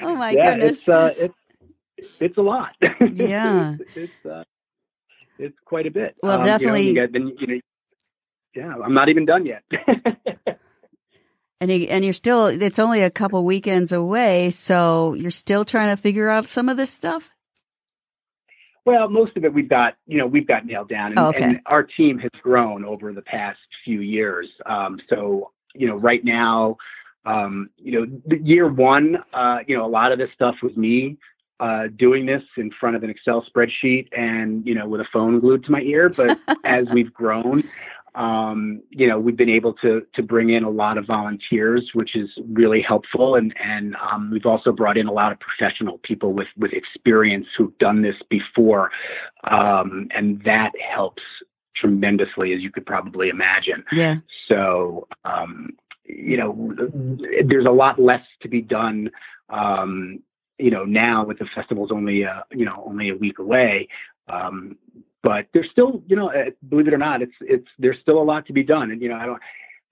Oh 0.01 0.15
my 0.15 0.31
yeah, 0.31 0.51
goodness. 0.55 0.71
it's 0.79 0.89
uh, 0.89 1.13
it's 1.17 1.35
it's 2.19 2.37
a 2.37 2.41
lot. 2.41 2.75
Yeah. 3.13 3.75
it's 3.79 3.95
it's, 3.95 4.25
uh, 4.25 4.43
it's 5.39 5.57
quite 5.65 5.87
a 5.87 5.91
bit. 5.91 6.15
Well, 6.21 6.33
Um, 6.33 6.41
you 6.41 6.45
know, 6.45 6.53
definitely- 6.57 6.87
you 6.89 6.93
get- 6.93 7.13
then 7.13 7.33
you 7.39 7.47
know, 7.47 7.59
yeah, 8.55 8.75
I'm 8.83 8.93
not 8.93 9.09
even 9.09 9.25
done 9.25 9.45
yet. 9.47 9.63
And 11.61 11.71
you, 11.71 11.87
and 11.89 12.03
you're 12.03 12.13
still 12.13 12.47
it's 12.47 12.79
only 12.79 13.03
a 13.03 13.09
couple 13.09 13.43
weekends 13.45 13.91
away, 13.91 14.49
so 14.51 15.13
you're 15.13 15.31
still 15.31 15.63
trying 15.63 15.89
to 15.89 15.97
figure 16.01 16.29
out 16.29 16.47
some 16.47 16.67
of 16.67 16.75
this 16.77 16.89
stuff. 16.91 17.29
well, 18.85 19.09
most 19.09 19.37
of 19.37 19.45
it 19.45 19.53
we've 19.53 19.69
got, 19.69 19.93
you 20.05 20.17
know, 20.17 20.27
we've 20.27 20.47
got 20.47 20.65
nailed 20.65 20.89
down, 20.89 21.11
and, 21.11 21.19
Oh, 21.19 21.27
okay. 21.29 21.43
and 21.43 21.61
our 21.67 21.83
team 21.83 22.19
has 22.19 22.31
grown 22.41 22.83
over 22.83 23.13
the 23.13 23.21
past 23.21 23.59
few 23.85 24.01
years. 24.01 24.49
Um, 24.65 24.99
so, 25.09 25.51
you 25.73 25.87
know, 25.87 25.95
right 25.95 26.23
now, 26.23 26.75
um, 27.25 27.69
you 27.77 27.93
know, 28.05 28.35
year 28.43 28.67
one, 28.67 29.15
uh, 29.33 29.59
you 29.65 29.77
know, 29.77 29.85
a 29.85 29.87
lot 29.87 30.11
of 30.11 30.19
this 30.19 30.29
stuff 30.35 30.55
was 30.61 30.75
me 30.75 31.17
uh, 31.61 31.83
doing 31.97 32.25
this 32.25 32.41
in 32.57 32.71
front 32.77 32.97
of 32.97 33.03
an 33.03 33.09
Excel 33.09 33.45
spreadsheet 33.49 34.07
and 34.11 34.65
you 34.67 34.75
know 34.75 34.85
with 34.89 34.99
a 34.99 35.07
phone 35.13 35.39
glued 35.39 35.63
to 35.63 35.71
my 35.71 35.79
ear. 35.81 36.09
But 36.09 36.37
as 36.65 36.87
we've 36.91 37.13
grown, 37.13 37.63
um, 38.15 38.81
you 38.89 39.07
know, 39.07 39.19
we've 39.19 39.37
been 39.37 39.49
able 39.49 39.73
to 39.81 40.01
to 40.13 40.21
bring 40.21 40.49
in 40.49 40.63
a 40.63 40.69
lot 40.69 40.97
of 40.97 41.05
volunteers, 41.07 41.89
which 41.93 42.15
is 42.15 42.29
really 42.51 42.81
helpful, 42.87 43.35
and 43.35 43.53
and 43.63 43.95
um, 43.95 44.29
we've 44.31 44.45
also 44.45 44.71
brought 44.71 44.97
in 44.97 45.07
a 45.07 45.11
lot 45.11 45.31
of 45.31 45.39
professional 45.39 45.99
people 46.03 46.33
with 46.33 46.47
with 46.57 46.71
experience 46.73 47.47
who've 47.57 47.77
done 47.79 48.01
this 48.03 48.15
before, 48.29 48.91
um, 49.49 50.07
and 50.11 50.41
that 50.43 50.71
helps 50.95 51.23
tremendously, 51.75 52.53
as 52.53 52.61
you 52.61 52.71
could 52.71 52.85
probably 52.85 53.29
imagine. 53.29 53.83
Yeah. 53.91 54.17
So, 54.47 55.07
um, 55.25 55.71
you 56.05 56.37
know, 56.37 56.73
there's 57.45 57.65
a 57.65 57.71
lot 57.71 57.99
less 57.99 58.21
to 58.41 58.47
be 58.47 58.61
done. 58.61 59.09
Um, 59.49 60.19
you 60.59 60.71
know, 60.71 60.85
now 60.85 61.25
with 61.25 61.39
the 61.39 61.47
festival's 61.55 61.91
only, 61.91 62.25
uh, 62.25 62.43
you 62.51 62.65
know, 62.65 62.83
only 62.85 63.09
a 63.09 63.15
week 63.15 63.39
away. 63.39 63.87
Um, 64.27 64.77
but 65.23 65.47
there's 65.53 65.69
still, 65.71 66.03
you 66.07 66.15
know, 66.15 66.29
uh, 66.29 66.51
believe 66.67 66.87
it 66.87 66.93
or 66.93 66.97
not, 66.97 67.21
it's, 67.21 67.33
it's, 67.41 67.67
there's 67.79 67.97
still 68.01 68.21
a 68.21 68.23
lot 68.23 68.45
to 68.47 68.53
be 68.53 68.63
done. 68.63 68.91
And, 68.91 69.01
you 69.01 69.09
know, 69.09 69.15
I 69.15 69.25
don't, 69.25 69.41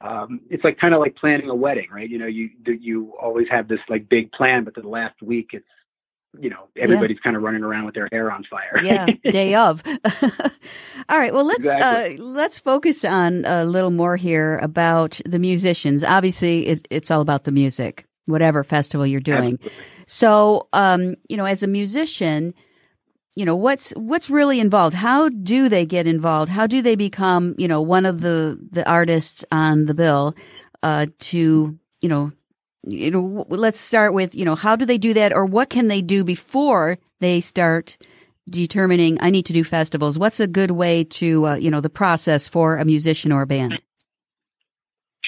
um, 0.01 0.41
it's 0.49 0.63
like 0.63 0.77
kind 0.79 0.93
of 0.93 0.99
like 0.99 1.15
planning 1.15 1.49
a 1.49 1.55
wedding, 1.55 1.87
right? 1.91 2.09
You 2.09 2.17
know, 2.19 2.27
you, 2.27 2.49
you 2.65 3.13
always 3.21 3.47
have 3.49 3.67
this 3.67 3.79
like 3.87 4.09
big 4.09 4.31
plan, 4.33 4.63
but 4.65 4.75
the 4.75 4.81
last 4.81 5.21
week 5.21 5.49
it's, 5.53 5.65
you 6.39 6.49
know, 6.49 6.69
everybody's 6.77 7.19
kind 7.19 7.35
of 7.35 7.43
running 7.43 7.61
around 7.63 7.85
with 7.85 7.93
their 7.93 8.07
hair 8.11 8.31
on 8.31 8.43
fire. 8.49 8.79
yeah, 8.81 9.05
day 9.31 9.53
of. 9.67 9.83
All 11.09 11.19
right. 11.19 11.33
Well, 11.33 11.43
let's 11.45 11.65
Exactly. 11.65 12.17
uh, 12.17 12.23
let's 12.23 12.57
focus 12.57 13.03
on 13.03 13.43
a 13.45 13.65
little 13.65 13.91
more 13.91 14.15
here 14.15 14.57
about 14.59 15.19
the 15.25 15.39
musicians. 15.39 16.03
Obviously, 16.03 16.67
it, 16.67 16.87
it's 16.89 17.11
all 17.11 17.19
about 17.21 17.43
the 17.43 17.51
music, 17.51 18.05
whatever 18.27 18.63
festival 18.63 19.05
you're 19.05 19.19
doing. 19.19 19.55
Absolutely. 19.61 19.71
So, 20.07 20.67
um, 20.71 21.15
you 21.27 21.35
know, 21.37 21.45
as 21.45 21.63
a 21.63 21.67
musician, 21.67 22.53
you 23.35 23.45
know 23.45 23.55
what's 23.55 23.91
what's 23.91 24.29
really 24.29 24.59
involved. 24.59 24.93
How 24.93 25.29
do 25.29 25.69
they 25.69 25.85
get 25.85 26.07
involved? 26.07 26.51
How 26.51 26.67
do 26.67 26.81
they 26.81 26.95
become, 26.95 27.55
you 27.57 27.67
know, 27.67 27.81
one 27.81 28.05
of 28.05 28.21
the 28.21 28.59
the 28.71 28.87
artists 28.89 29.45
on 29.51 29.85
the 29.85 29.93
bill? 29.93 30.35
Uh, 30.83 31.05
to 31.19 31.77
you 32.01 32.09
know, 32.09 32.31
you 32.83 33.11
know, 33.11 33.45
let's 33.49 33.79
start 33.79 34.13
with 34.13 34.35
you 34.35 34.45
know, 34.45 34.55
how 34.55 34.75
do 34.75 34.85
they 34.85 34.97
do 34.97 35.13
that, 35.13 35.33
or 35.33 35.45
what 35.45 35.69
can 35.69 35.87
they 35.87 36.01
do 36.01 36.23
before 36.23 36.97
they 37.19 37.39
start 37.39 37.97
determining 38.49 39.17
I 39.21 39.29
need 39.29 39.45
to 39.45 39.53
do 39.53 39.63
festivals? 39.63 40.17
What's 40.19 40.39
a 40.39 40.47
good 40.47 40.71
way 40.71 41.03
to 41.05 41.47
uh, 41.47 41.55
you 41.55 41.71
know 41.71 41.81
the 41.81 41.89
process 41.89 42.47
for 42.47 42.77
a 42.77 42.85
musician 42.85 43.31
or 43.31 43.43
a 43.43 43.47
band? 43.47 43.81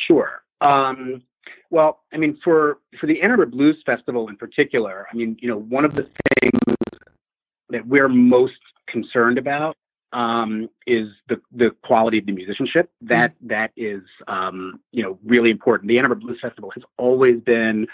Sure. 0.08 0.44
Um, 0.60 1.24
well, 1.70 2.02
I 2.14 2.18
mean, 2.18 2.38
for 2.44 2.80
for 3.00 3.08
the 3.08 3.22
Ann 3.22 3.32
Arbor 3.32 3.46
Blues 3.46 3.82
Festival 3.86 4.28
in 4.28 4.36
particular, 4.36 5.08
I 5.12 5.16
mean, 5.16 5.38
you 5.40 5.48
know, 5.48 5.58
one 5.58 5.86
of 5.86 5.96
the 5.96 6.08
things 6.40 6.73
that 7.74 7.86
we're 7.88 8.08
most 8.08 8.54
concerned 8.88 9.38
about 9.38 9.76
um, 10.14 10.70
is 10.88 11.08
the 11.28 11.42
the 11.52 11.72
quality 11.84 12.20
of 12.20 12.26
the 12.26 12.32
musicianship. 12.32 12.90
That 13.02 13.34
that 13.42 13.72
is, 13.76 14.04
um, 14.28 14.80
you 14.92 15.04
know, 15.04 15.20
really 15.26 15.50
important. 15.50 15.90
The 15.90 15.98
Ann 15.98 16.06
Arbor 16.06 16.16
Blues 16.16 16.40
Festival 16.42 16.72
has 16.76 16.84
always 16.98 17.42
been, 17.42 17.88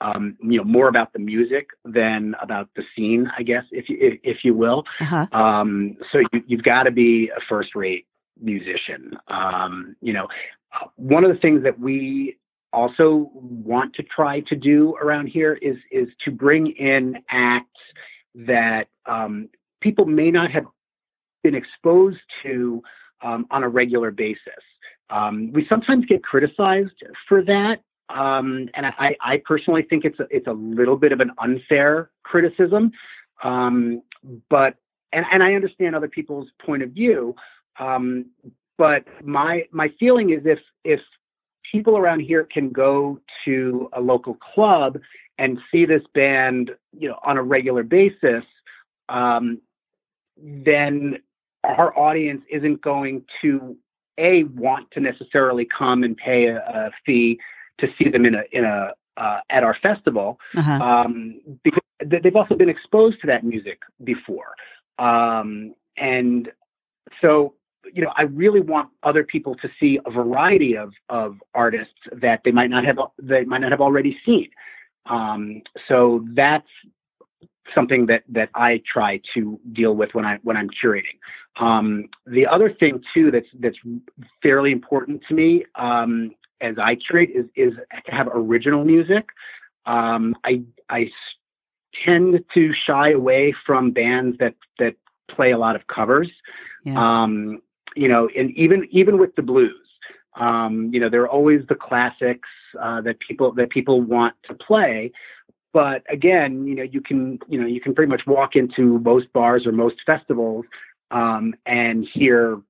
um, 0.00 0.36
you 0.42 0.58
know, 0.58 0.64
more 0.64 0.88
about 0.88 1.12
the 1.12 1.18
music 1.18 1.68
than 1.84 2.34
about 2.42 2.70
the 2.76 2.82
scene, 2.94 3.30
I 3.38 3.42
guess, 3.42 3.64
if 3.70 3.88
you 3.88 3.98
if, 4.00 4.20
if 4.22 4.36
you 4.42 4.54
will. 4.54 4.84
Uh-huh. 5.00 5.26
Um, 5.38 5.96
so 6.10 6.18
you, 6.32 6.42
you've 6.46 6.64
got 6.64 6.84
to 6.84 6.90
be 6.90 7.30
a 7.36 7.40
first 7.48 7.74
rate 7.74 8.06
musician. 8.40 9.18
Um, 9.28 9.96
you 10.00 10.12
know, 10.12 10.28
uh, 10.74 10.86
one 10.96 11.24
of 11.24 11.32
the 11.32 11.38
things 11.38 11.62
that 11.64 11.78
we 11.78 12.38
also 12.72 13.30
want 13.32 13.94
to 13.94 14.02
try 14.02 14.40
to 14.40 14.56
do 14.56 14.94
around 15.02 15.26
here 15.26 15.54
is 15.54 15.76
is 15.90 16.08
to 16.24 16.30
bring 16.30 16.68
in 16.78 17.16
acts 17.30 17.68
that 18.36 18.88
um, 19.06 19.48
people 19.80 20.04
may 20.04 20.30
not 20.30 20.50
have 20.50 20.64
been 21.42 21.54
exposed 21.54 22.18
to 22.42 22.82
um, 23.22 23.46
on 23.50 23.62
a 23.62 23.68
regular 23.68 24.10
basis. 24.10 24.62
Um, 25.10 25.52
we 25.52 25.66
sometimes 25.68 26.04
get 26.06 26.22
criticized 26.22 27.02
for 27.28 27.42
that, 27.44 27.76
um, 28.08 28.68
and 28.74 28.86
I, 28.86 29.16
I 29.20 29.42
personally 29.44 29.86
think 29.88 30.04
it's 30.04 30.18
a, 30.20 30.26
it's 30.30 30.46
a 30.46 30.52
little 30.52 30.96
bit 30.96 31.12
of 31.12 31.20
an 31.20 31.30
unfair 31.38 32.10
criticism. 32.24 32.92
Um, 33.42 34.02
but 34.50 34.74
and, 35.12 35.24
and 35.32 35.42
I 35.42 35.54
understand 35.54 35.94
other 35.94 36.08
people's 36.08 36.48
point 36.64 36.82
of 36.82 36.90
view. 36.90 37.34
Um, 37.78 38.26
but 38.78 39.04
my 39.24 39.64
my 39.70 39.88
feeling 39.98 40.30
is 40.30 40.40
if 40.44 40.58
if 40.84 41.00
people 41.72 41.96
around 41.96 42.20
here 42.20 42.46
can 42.52 42.70
go 42.70 43.20
to 43.44 43.88
a 43.92 44.00
local 44.00 44.34
club 44.34 44.98
and 45.38 45.58
see 45.70 45.84
this 45.84 46.02
band, 46.14 46.70
you 46.98 47.08
know, 47.08 47.18
on 47.24 47.36
a 47.36 47.42
regular 47.42 47.82
basis, 47.82 48.44
um, 49.08 49.60
then 50.36 51.18
our 51.64 51.96
audience 51.98 52.42
isn't 52.50 52.80
going 52.80 53.24
to 53.42 53.76
a 54.18 54.44
want 54.44 54.90
to 54.92 55.00
necessarily 55.00 55.66
come 55.78 56.02
and 56.02 56.16
pay 56.16 56.46
a, 56.46 56.56
a 56.58 56.90
fee 57.04 57.38
to 57.78 57.86
see 57.98 58.08
them 58.08 58.24
in 58.24 58.34
a 58.34 58.42
in 58.52 58.64
a 58.64 58.92
uh, 59.16 59.40
at 59.50 59.62
our 59.64 59.76
festival 59.82 60.38
Uh-huh. 60.56 60.82
um, 60.82 61.40
because 61.64 61.82
they've 62.04 62.36
also 62.36 62.54
been 62.54 62.68
exposed 62.68 63.20
to 63.22 63.26
that 63.26 63.44
music 63.44 63.80
before. 64.04 64.54
Um, 64.98 65.74
and 65.96 66.50
so, 67.22 67.54
you 67.92 68.02
know, 68.02 68.12
I 68.16 68.22
really 68.22 68.60
want 68.60 68.90
other 69.02 69.24
people 69.24 69.54
to 69.56 69.68
see 69.80 69.98
a 70.04 70.10
variety 70.10 70.76
of, 70.76 70.92
of 71.08 71.36
artists 71.54 71.94
that 72.12 72.40
they 72.44 72.50
might 72.50 72.68
not 72.68 72.84
have, 72.84 72.98
they 73.22 73.44
might 73.44 73.60
not 73.62 73.70
have 73.70 73.80
already 73.80 74.18
seen. 74.26 74.50
Um, 75.08 75.62
so 75.88 76.24
that's 76.34 76.66
something 77.74 78.06
that, 78.06 78.22
that 78.28 78.48
I 78.54 78.80
try 78.90 79.20
to 79.34 79.60
deal 79.72 79.94
with 79.94 80.10
when 80.14 80.24
I, 80.24 80.38
when 80.42 80.56
I'm 80.56 80.70
curating. 80.82 81.18
Um, 81.60 82.08
the 82.26 82.46
other 82.46 82.72
thing 82.72 83.02
too, 83.14 83.30
that's, 83.30 83.46
that's 83.60 83.76
fairly 84.42 84.72
important 84.72 85.22
to 85.28 85.34
me, 85.34 85.64
um, 85.74 86.32
as 86.60 86.76
I 86.78 86.96
curate 86.96 87.30
is, 87.34 87.46
is 87.56 87.72
to 88.06 88.12
have 88.12 88.28
original 88.32 88.84
music. 88.84 89.28
Um, 89.84 90.34
I, 90.44 90.62
I 90.90 91.10
tend 92.04 92.44
to 92.54 92.72
shy 92.86 93.10
away 93.12 93.54
from 93.66 93.90
bands 93.90 94.36
that, 94.38 94.54
that 94.78 94.94
play 95.30 95.52
a 95.52 95.58
lot 95.58 95.76
of 95.76 95.86
covers. 95.86 96.30
Yeah. 96.84 96.98
Um, 96.98 97.62
you 97.94 98.08
know, 98.08 98.28
and 98.36 98.50
even, 98.56 98.86
even 98.90 99.18
with 99.18 99.34
the 99.36 99.42
blues, 99.42 99.74
um, 100.38 100.90
you 100.92 101.00
know, 101.00 101.08
there 101.08 101.22
are 101.22 101.28
always 101.28 101.62
the 101.68 101.74
classics, 101.74 102.48
uh, 102.80 103.00
that 103.02 103.18
people, 103.20 103.52
that 103.52 103.70
people 103.70 104.00
want 104.00 104.34
to 104.48 104.54
play. 104.54 105.12
But 105.72 106.02
again, 106.10 106.66
you 106.66 106.74
know, 106.74 106.82
you 106.82 107.00
can, 107.00 107.38
you 107.48 107.60
know, 107.60 107.66
you 107.66 107.80
can 107.80 107.94
pretty 107.94 108.10
much 108.10 108.22
walk 108.26 108.56
into 108.56 108.98
most 109.00 109.32
bars 109.32 109.66
or 109.66 109.72
most 109.72 109.96
festivals, 110.06 110.64
um, 111.10 111.54
and 111.66 112.06
hear 112.14 112.60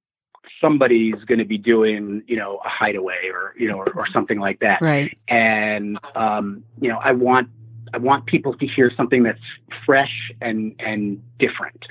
somebody's 0.61 1.23
going 1.27 1.39
to 1.39 1.45
be 1.45 1.59
doing, 1.59 2.23
you 2.27 2.37
know, 2.37 2.61
a 2.65 2.69
hideaway 2.69 3.29
or, 3.33 3.55
you 3.59 3.69
know, 3.69 3.79
or, 3.79 3.93
or 3.95 4.07
something 4.09 4.39
like 4.39 4.61
that 4.61 4.81
Right. 4.81 5.17
and 5.29 5.99
um, 6.15 6.65
you 6.81 6.89
know 6.89 6.99
I 6.99 7.13
want 7.13 7.49
I 7.95 7.99
want 7.99 8.27
people 8.27 8.55
to 8.55 8.67
hear 8.67 8.91
something 8.97 9.23
that's 9.23 9.41
fresh 9.85 10.33
and 10.41 10.75
and 10.79 11.23
different. 11.39 11.85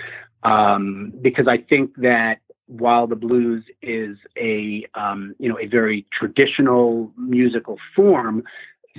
Um, 0.43 1.11
because 1.21 1.47
I 1.47 1.57
think 1.57 1.95
that 1.97 2.37
while 2.67 3.07
the 3.07 3.15
blues 3.15 3.63
is 3.81 4.17
a 4.37 4.85
um, 4.95 5.35
you 5.39 5.49
know 5.49 5.59
a 5.59 5.67
very 5.67 6.05
traditional 6.17 7.11
musical 7.17 7.77
form, 7.95 8.43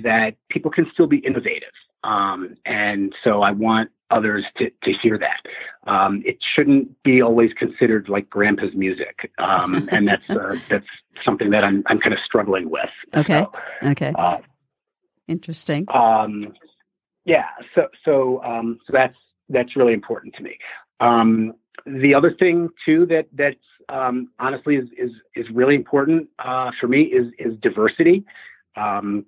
that 0.03 0.35
people 0.49 0.71
can 0.71 0.85
still 0.93 1.07
be 1.07 1.17
innovative. 1.17 1.73
Um, 2.03 2.55
and 2.65 3.13
so 3.23 3.41
I 3.41 3.51
want 3.51 3.89
others 4.11 4.45
to, 4.57 4.69
to 4.83 4.91
hear 5.01 5.19
that. 5.19 5.91
Um, 5.91 6.23
it 6.25 6.37
shouldn't 6.55 7.01
be 7.03 7.21
always 7.21 7.51
considered 7.57 8.07
like 8.09 8.29
grandpa's 8.29 8.73
music. 8.73 9.31
Um, 9.37 9.89
and 9.91 10.07
that's, 10.07 10.29
uh, 10.29 10.55
that's 10.69 10.85
something 11.25 11.49
that 11.49 11.63
I'm, 11.63 11.83
I'm 11.87 11.99
kind 11.99 12.13
of 12.13 12.19
struggling 12.25 12.69
with. 12.69 12.89
Okay. 13.15 13.45
So, 13.81 13.89
okay. 13.89 14.13
Uh, 14.17 14.37
Interesting. 15.27 15.85
Um, 15.93 16.53
yeah. 17.25 17.47
So, 17.75 17.87
so, 18.05 18.41
um, 18.43 18.79
so 18.87 18.93
that's, 18.93 19.17
that's 19.49 19.75
really 19.75 19.93
important 19.93 20.35
to 20.35 20.43
me. 20.43 20.57
The 21.85 22.13
other 22.13 22.33
thing 22.37 22.69
too 22.85 23.05
that 23.07 23.27
that's 23.33 23.55
um, 23.89 24.29
honestly 24.39 24.75
is, 24.75 24.87
is 24.97 25.11
is 25.35 25.45
really 25.53 25.75
important 25.75 26.29
uh, 26.39 26.71
for 26.79 26.87
me 26.87 27.03
is 27.03 27.27
is 27.39 27.57
diversity. 27.61 28.25
Um, 28.75 29.25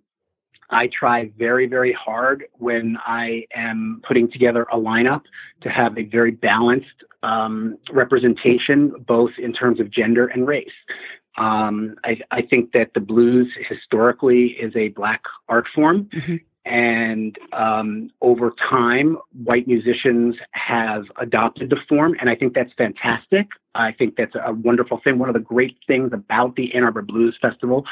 I 0.72 0.88
try 0.88 1.32
very, 1.38 1.68
very 1.68 1.94
hard 1.94 2.46
when 2.54 2.98
I 3.06 3.46
am 3.56 4.02
putting 4.08 4.32
together 4.32 4.68
a 4.72 4.78
lineup 4.78 5.22
to 5.62 5.70
have 5.70 5.98
a 5.98 6.04
very 6.04 6.32
balanced 6.32 6.88
um, 7.24 7.78
representation, 7.92 8.94
both 9.08 9.32
in 9.40 9.52
terms 9.52 9.80
of 9.80 9.90
gender 9.92 10.28
and 10.28 10.48
race. 10.48 10.68
Um, 11.38 11.96
I, 12.04 12.20
I, 12.32 12.42
think 12.42 12.74
that 12.74 12.92
the 12.94 13.00
blues 13.00 13.48
historically 13.70 14.58
is 14.60 14.74
a 14.76 14.90
black 14.90 15.22
art 15.48 15.66
form. 15.74 16.10
Mm-hmm. 16.14 16.36
And 16.70 17.36
um, 17.52 18.12
over 18.22 18.54
time, 18.70 19.18
white 19.44 19.68
musicians 19.68 20.36
have 20.52 21.06
adopted 21.20 21.72
the 21.72 21.78
form, 21.90 22.16
and 22.22 22.30
I 22.30 22.36
think 22.36 22.54
that's 22.54 22.72
fantastic. 22.78 23.48
I 23.74 23.92
think 23.92 24.16
that's 24.18 24.36
a 24.36 24.54
wonderful 24.54 25.02
thing. 25.04 25.18
One 25.18 25.30
of 25.30 25.34
the 25.34 25.40
great 25.42 25.78
things 25.88 26.12
about 26.14 26.56
the 26.56 26.72
Ann 26.76 26.84
Arbor 26.84 27.02
Blues 27.02 27.36
Festival 27.42 27.86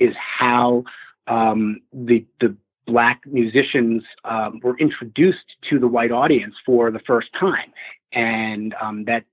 is 0.00 0.14
how 0.40 0.82
um, 1.28 1.80
the 1.92 2.26
the 2.40 2.56
black 2.88 3.22
musicians 3.24 4.02
um, 4.24 4.60
were 4.64 4.76
introduced 4.78 5.46
to 5.70 5.78
the 5.78 5.86
white 5.86 6.10
audience 6.10 6.54
for 6.66 6.90
the 6.90 7.00
first 7.06 7.28
time, 7.38 7.72
and 8.12 8.74
um, 8.82 9.04
that 9.04 9.24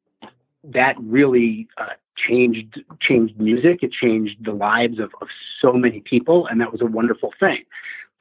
that 0.63 0.96
really 1.00 1.67
uh, 1.79 1.86
changed 2.29 2.81
changed 3.01 3.39
music. 3.39 3.79
It 3.81 3.93
changed 3.93 4.46
the 4.46 4.53
lives 4.53 5.00
of, 5.00 5.10
of 5.22 5.27
so 5.60 5.74
many 5.74 6.01
people, 6.01 6.46
and 6.46 6.62
that 6.62 6.72
was 6.72 6.81
a 6.81 6.86
wonderful 6.86 7.34
thing. 7.39 7.63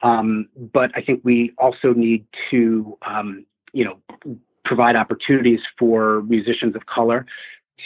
Um, 0.03 0.47
but 0.73 0.91
I 0.95 1.01
think 1.01 1.21
we 1.23 1.53
also 1.57 1.93
need 1.93 2.25
to, 2.51 2.97
um, 3.07 3.45
you 3.73 3.85
know, 3.85 3.97
provide 4.65 4.95
opportunities 4.95 5.59
for 5.77 6.23
musicians 6.23 6.75
of 6.75 6.85
color 6.85 7.25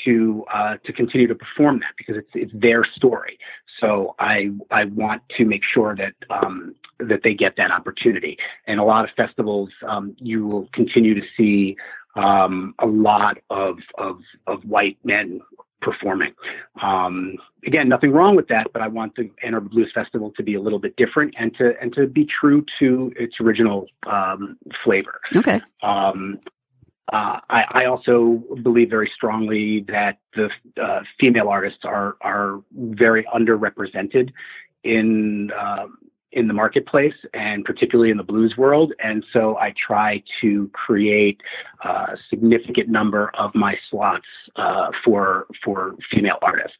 to 0.03 0.43
uh, 0.53 0.75
to 0.85 0.93
continue 0.93 1.27
to 1.27 1.35
perform 1.35 1.79
that 1.79 1.93
because 1.97 2.15
it's 2.17 2.29
it's 2.33 2.51
their 2.53 2.83
story. 2.95 3.37
So 3.79 4.15
I 4.19 4.51
I 4.71 4.85
want 4.85 5.21
to 5.37 5.45
make 5.45 5.61
sure 5.73 5.95
that 5.95 6.13
um, 6.29 6.75
that 6.99 7.21
they 7.23 7.33
get 7.33 7.55
that 7.57 7.71
opportunity. 7.71 8.37
And 8.67 8.79
a 8.79 8.83
lot 8.83 9.03
of 9.05 9.11
festivals, 9.15 9.69
um, 9.87 10.15
you 10.19 10.45
will 10.47 10.69
continue 10.73 11.13
to 11.13 11.25
see 11.37 11.75
um, 12.15 12.73
a 12.79 12.85
lot 12.85 13.37
of, 13.49 13.77
of 13.97 14.19
of 14.47 14.63
white 14.63 14.97
men 15.03 15.41
performing. 15.81 16.33
Um, 16.81 17.35
again, 17.65 17.87
nothing 17.87 18.11
wrong 18.11 18.35
with 18.35 18.47
that, 18.47 18.67
but 18.73 18.81
I 18.81 18.87
want 18.87 19.15
the 19.15 19.29
Ann 19.43 19.53
Arbor 19.53 19.69
Blues 19.69 19.91
Festival 19.93 20.31
to 20.37 20.43
be 20.43 20.55
a 20.55 20.61
little 20.61 20.79
bit 20.79 20.95
different 20.95 21.35
and 21.37 21.55
to 21.57 21.73
and 21.81 21.93
to 21.93 22.07
be 22.07 22.27
true 22.39 22.65
to 22.79 23.11
its 23.17 23.35
original 23.39 23.87
um, 24.07 24.57
flavor. 24.83 25.21
Okay. 25.35 25.61
Um, 25.83 26.39
uh, 27.13 27.39
I, 27.49 27.63
I, 27.69 27.85
also 27.85 28.43
believe 28.63 28.89
very 28.89 29.11
strongly 29.15 29.85
that 29.89 30.17
the 30.33 30.49
uh, 30.81 31.01
female 31.19 31.49
artists 31.49 31.81
are 31.83 32.17
are 32.21 32.63
very 32.73 33.23
underrepresented 33.25 34.31
in 34.83 35.51
uh, 35.51 35.85
in 36.35 36.47
the 36.47 36.53
marketplace 36.53 37.15
and 37.33 37.63
particularly 37.63 38.11
in 38.11 38.17
the 38.17 38.23
blues 38.23 38.55
world. 38.57 38.93
And 38.99 39.25
so 39.33 39.57
I 39.57 39.73
try 39.87 40.21
to 40.41 40.69
create 40.73 41.41
a 41.83 42.17
significant 42.29 42.89
number 42.89 43.31
of 43.37 43.55
my 43.55 43.75
slots 43.89 44.25
uh, 44.57 44.89
for 45.03 45.47
for 45.63 45.95
female 46.11 46.37
artists. 46.41 46.77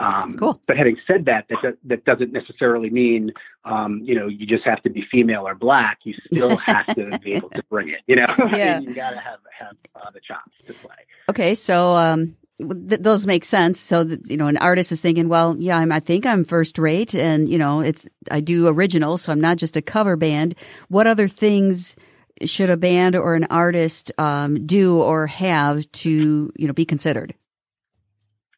Um, 0.00 0.36
cool. 0.36 0.60
But 0.66 0.76
having 0.76 0.96
said 1.06 1.24
that, 1.26 1.46
that 1.48 1.78
that 1.84 2.04
doesn't 2.04 2.32
necessarily 2.32 2.90
mean 2.90 3.32
um, 3.64 4.00
you 4.02 4.14
know 4.14 4.26
you 4.26 4.46
just 4.46 4.64
have 4.64 4.82
to 4.82 4.90
be 4.90 5.04
female 5.10 5.46
or 5.48 5.54
black. 5.54 6.00
You 6.04 6.14
still 6.26 6.56
have 6.56 6.86
to 6.94 7.18
be 7.20 7.32
able 7.36 7.50
to 7.50 7.62
bring 7.70 7.88
it. 7.88 8.00
You 8.06 8.16
know, 8.16 8.26
yeah. 8.52 8.80
you 8.80 8.92
got 8.94 9.10
to 9.10 9.20
have 9.20 9.40
have 9.58 9.76
uh, 9.96 10.10
the 10.10 10.20
chops 10.20 10.52
to 10.66 10.74
play. 10.74 10.96
Okay, 11.30 11.54
so 11.54 11.96
um, 11.96 12.36
th- 12.58 13.00
those 13.00 13.26
make 13.26 13.44
sense. 13.44 13.80
So 13.80 14.04
that, 14.04 14.28
you 14.28 14.36
know, 14.36 14.46
an 14.46 14.56
artist 14.58 14.92
is 14.92 15.00
thinking, 15.00 15.28
well, 15.28 15.56
yeah, 15.58 15.78
I'm, 15.78 15.92
I 15.92 16.00
think 16.00 16.26
I'm 16.26 16.44
first 16.44 16.78
rate, 16.78 17.14
and 17.14 17.48
you 17.48 17.58
know, 17.58 17.80
it's 17.80 18.06
I 18.30 18.40
do 18.40 18.68
original, 18.68 19.18
so 19.18 19.32
I'm 19.32 19.40
not 19.40 19.56
just 19.56 19.76
a 19.76 19.82
cover 19.82 20.16
band. 20.16 20.54
What 20.88 21.06
other 21.06 21.28
things? 21.28 21.96
Should 22.44 22.68
a 22.68 22.76
band 22.76 23.14
or 23.14 23.36
an 23.36 23.46
artist 23.48 24.10
um, 24.18 24.66
do 24.66 25.00
or 25.00 25.28
have 25.28 25.88
to, 25.92 26.52
you 26.56 26.66
know, 26.66 26.72
be 26.72 26.84
considered? 26.84 27.32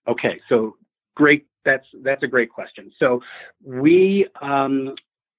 Okay, 0.09 0.41
so 0.49 0.77
great. 1.15 1.47
That's 1.67 1.85
that's 2.03 2.23
a 2.23 2.27
great 2.27 2.51
question. 2.51 2.91
So 2.99 3.21
we 3.63 4.27
um, 4.41 4.95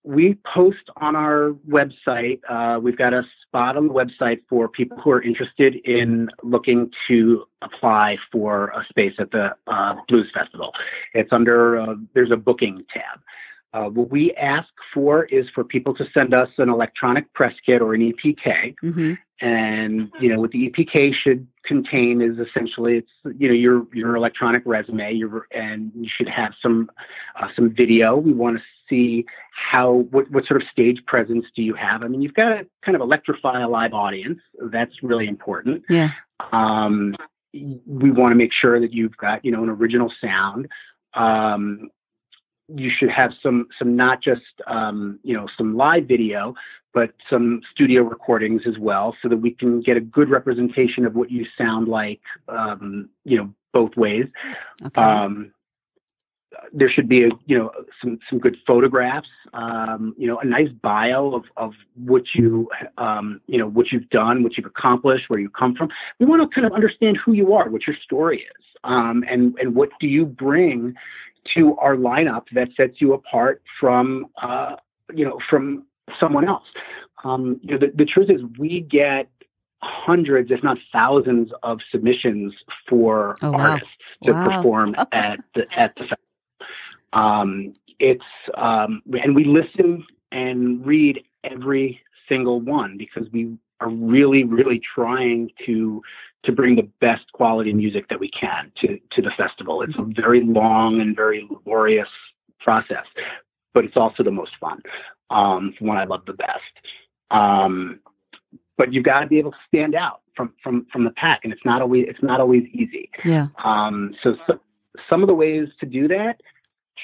we 0.08 0.38
post 0.56 0.90
on 1.02 1.18
our 1.18 1.52
website. 1.70 2.40
Uh, 2.50 2.80
we've 2.80 2.98
got 2.98 3.14
a 3.14 3.24
spot 3.46 3.76
on 3.76 3.90
the 3.90 3.94
website 3.94 4.40
for 4.50 4.70
people 4.70 4.98
who 5.04 5.12
are 5.12 5.22
interested 5.22 5.76
in 5.84 6.30
looking 6.44 6.90
to 7.10 7.44
apply 7.62 8.16
for 8.32 8.68
a 8.70 8.86
space 8.90 9.12
at 9.20 9.32
the 9.32 9.50
uh, 9.68 9.96
Blues 10.08 10.32
Festival. 10.34 10.72
It's 11.14 11.34
under 11.34 11.78
uh, 11.78 11.96
there's 12.14 12.32
a 12.32 12.38
booking 12.38 12.86
tab. 12.94 13.20
Uh, 13.74 13.86
what 13.86 14.10
we 14.10 14.34
ask 14.34 14.70
for 14.94 15.26
is 15.26 15.46
for 15.54 15.64
people 15.64 15.94
to 15.94 16.06
send 16.14 16.34
us 16.34 16.50
an 16.58 16.70
electronic 16.70 17.32
press 17.34 17.54
kit 17.66 17.82
or 17.82 17.94
an 17.94 18.02
EPK. 18.02 18.76
Mm-hmm. 18.84 19.14
And, 19.40 20.12
you 20.20 20.30
know, 20.30 20.40
what 20.40 20.52
the 20.52 20.70
EPK 20.70 21.12
should 21.14 21.46
contain 21.64 22.22
is 22.22 22.40
essentially 22.40 22.98
it's, 22.98 23.38
you 23.38 23.48
know, 23.48 23.54
your, 23.54 23.86
your 23.94 24.16
electronic 24.16 24.64
resume, 24.66 25.14
your, 25.14 25.48
and 25.52 25.92
you 25.94 26.10
should 26.16 26.30
have 26.30 26.54
some, 26.62 26.90
uh, 27.40 27.48
some 27.56 27.74
video. 27.76 28.18
We 28.18 28.34
want 28.34 28.58
to 28.58 28.64
see 28.90 29.26
how, 29.52 30.08
what, 30.12 30.32
what 30.32 30.46
sort 30.48 30.62
of 30.62 30.68
stage 30.72 31.00
presence 31.06 31.46
do 31.56 31.62
you 31.62 31.76
have? 31.76 32.02
I 32.02 32.08
mean, 32.08 32.22
you've 32.22 32.34
got 32.34 32.50
to 32.50 32.66
kind 32.84 32.96
of 32.96 33.02
electrify 33.02 33.62
a 33.62 33.70
live 33.70 33.94
audience. 33.94 34.40
That's 34.72 35.04
really 35.04 35.28
important. 35.28 35.84
Yeah. 35.88 36.10
Um, 36.52 37.16
we 37.54 38.12
want 38.12 38.32
to 38.32 38.36
make 38.36 38.52
sure 38.60 38.80
that 38.80 38.94
you've 38.94 39.18
got, 39.18 39.46
you 39.46 39.52
know, 39.52 39.62
an 39.62 39.70
original 39.70 40.12
sound. 40.20 40.68
Um, 41.14 41.90
you 42.68 42.92
should 42.98 43.10
have 43.10 43.32
some 43.42 43.68
some 43.80 43.96
not 43.96 44.22
just 44.22 44.42
um, 44.68 45.20
you 45.24 45.34
know 45.34 45.48
some 45.58 45.78
live 45.78 46.08
video, 46.08 46.54
but 46.94 47.12
some 47.30 47.62
studio 47.72 48.02
recordings 48.02 48.64
as 48.68 48.78
well, 48.80 49.16
so 49.22 49.30
that 49.30 49.38
we 49.38 49.52
can 49.52 49.82
get 49.82 49.98
a 49.98 50.02
good 50.02 50.30
representation 50.30 51.06
of 51.06 51.16
what 51.16 51.32
you 51.32 51.46
sound 51.58 51.88
like, 51.88 52.22
um, 52.50 53.10
you 53.24 53.38
know, 53.38 53.54
both 53.74 53.96
ways. 53.96 54.26
Okay. 54.84 55.02
Um, 55.02 55.54
there 56.74 56.90
should 56.90 57.08
be 57.08 57.24
a 57.24 57.30
you 57.46 57.58
know 57.58 57.72
some 58.02 58.20
some 58.30 58.40
good 58.40 58.58
photographs, 58.66 59.28
um, 59.54 60.16
you 60.18 60.28
know, 60.28 60.40
a 60.40 60.46
nice 60.46 60.70
bio 60.82 61.36
of 61.36 61.44
of 61.56 61.74
what 61.96 62.24
you 62.36 62.70
um, 62.98 63.42
you 63.48 63.58
know 63.58 63.68
what 63.68 63.92
you've 63.92 64.10
done, 64.10 64.44
what 64.44 64.58
you've 64.58 64.66
accomplished, 64.66 65.26
where 65.30 65.40
you 65.40 65.50
come 65.50 65.76
from. 65.76 65.90
We 66.20 66.26
want 66.26 66.42
to 66.42 66.54
kind 66.54 66.66
of 66.66 66.74
understand 66.74 67.18
who 67.24 67.34
you 67.34 67.54
are, 67.54 67.70
what 67.70 67.86
your 67.86 67.96
story 68.04 68.40
is, 68.40 68.66
um, 68.84 69.24
and 69.30 69.56
and 69.60 69.76
what 69.76 69.90
do 70.00 70.08
you 70.08 70.26
bring 70.26 70.96
to 71.56 71.76
our 71.78 71.96
lineup 71.96 72.44
that 72.54 72.70
sets 72.76 73.00
you 73.00 73.14
apart 73.14 73.62
from 73.80 74.28
uh, 74.42 74.76
you 75.14 75.26
know 75.26 75.40
from 75.50 75.86
someone 76.20 76.48
else. 76.48 76.66
Um, 77.24 77.60
you 77.64 77.72
know, 77.72 77.80
the, 77.80 77.94
the 77.96 78.06
truth 78.06 78.30
is 78.30 78.42
we 78.60 78.82
get 78.82 79.30
hundreds, 79.82 80.52
if 80.52 80.64
not 80.64 80.78
thousands, 80.92 81.52
of 81.64 81.80
submissions 81.92 82.54
for 82.88 83.36
oh, 83.42 83.52
wow. 83.52 83.60
artists 83.60 83.94
to 84.24 84.32
wow. 84.32 84.46
perform 84.46 84.96
at 85.12 85.40
the 85.56 85.66
at 85.76 85.94
the 85.96 86.04
festival. 86.04 86.18
Um, 87.14 87.74
it's 88.00 88.24
um, 88.56 89.02
and 89.24 89.36
we 89.36 89.46
listen 89.46 90.06
and 90.32 90.86
read 90.86 91.24
every 91.44 92.02
single 92.28 92.60
one 92.60 92.98
because 92.98 93.28
we 93.32 93.58
are 93.80 93.90
really, 93.90 94.44
really 94.44 94.82
trying 94.96 95.50
to 95.66 96.02
to 96.48 96.52
bring 96.54 96.78
the 96.78 96.90
best 97.02 97.32
quality 97.34 97.74
music 97.74 98.08
that 98.10 98.20
we 98.20 98.30
can 98.30 98.72
to 98.78 98.98
to 99.12 99.22
the 99.22 99.32
festival. 99.38 99.84
It's 99.84 99.94
a 100.00 100.06
very 100.20 100.42
long 100.44 101.00
and 101.00 101.16
very 101.16 101.46
laborious 101.52 102.08
process, 102.60 103.06
but 103.74 103.86
it's 103.86 103.98
also 103.98 104.24
the 104.24 104.32
most 104.32 104.54
fun. 104.60 104.82
Um, 105.30 105.74
one 105.80 105.98
I 105.98 106.06
love 106.06 106.22
the 106.26 106.34
best. 106.34 106.74
Um, 107.30 108.00
but 108.78 108.94
you've 108.94 109.04
got 109.04 109.20
to 109.20 109.28
be 109.28 109.40
able 109.40 109.52
to 109.52 109.58
stand 109.68 109.94
out 109.94 110.22
from 110.36 110.54
from 110.64 110.88
from 110.92 111.04
the 111.04 111.12
pack, 111.12 111.42
and 111.44 111.52
it's 111.52 111.66
not 111.66 111.82
always 111.82 112.06
it's 112.08 112.24
not 112.24 112.40
always 112.40 112.64
easy. 112.72 113.12
Yeah. 113.26 113.48
Um, 113.64 114.16
so, 114.24 114.36
so 114.48 114.60
some 115.10 115.22
of 115.22 115.28
the 115.28 115.36
ways 115.36 115.68
to 115.82 115.86
do 115.86 116.08
that 116.08 116.42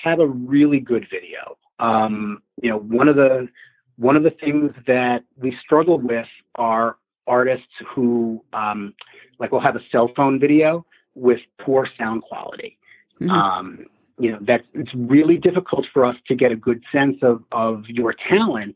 have 0.04 0.20
a 0.20 0.28
really 0.28 0.80
good 0.80 1.06
video. 1.12 1.58
Um, 1.80 2.42
you 2.62 2.70
know, 2.70 2.80
one 2.80 3.10
of 3.10 3.18
the 3.18 3.50
one 3.98 4.16
of 4.16 4.24
the 4.24 4.32
things 4.32 4.72
that 4.88 5.24
we 5.38 5.56
struggled 5.62 6.04
with 6.04 6.28
are 6.56 6.98
artists 7.28 7.74
who, 7.94 8.44
um, 8.54 8.94
like, 9.40 9.52
will 9.52 9.62
have 9.62 9.76
a 9.76 9.82
cell 9.92 10.12
phone 10.16 10.40
video 10.40 10.86
with 11.16 11.40
poor 11.60 11.88
sound 11.98 12.24
quality. 12.24 12.78
Mm-hmm. 13.22 13.30
Um, 13.30 13.86
you 14.20 14.32
know, 14.32 14.40
that 14.42 14.62
it's 14.74 14.94
really 14.94 15.38
difficult 15.38 15.86
for 15.92 16.06
us 16.06 16.16
to 16.28 16.36
get 16.36 16.52
a 16.52 16.56
good 16.56 16.84
sense 16.92 17.18
of, 17.22 17.44
of 17.52 17.84
your 17.88 18.14
talent 18.30 18.76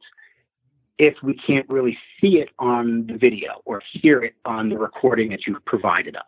if 0.98 1.14
we 1.22 1.36
can't 1.46 1.70
really 1.70 1.98
see 2.20 2.38
it 2.38 2.50
on 2.58 3.06
the 3.06 3.18
video 3.18 3.62
or 3.66 3.82
hear 3.94 4.24
it 4.24 4.34
on 4.46 4.70
the 4.70 4.78
recording 4.78 5.30
that 5.30 5.42
you've 5.46 5.64
provided 5.66 6.16
us. 6.16 6.24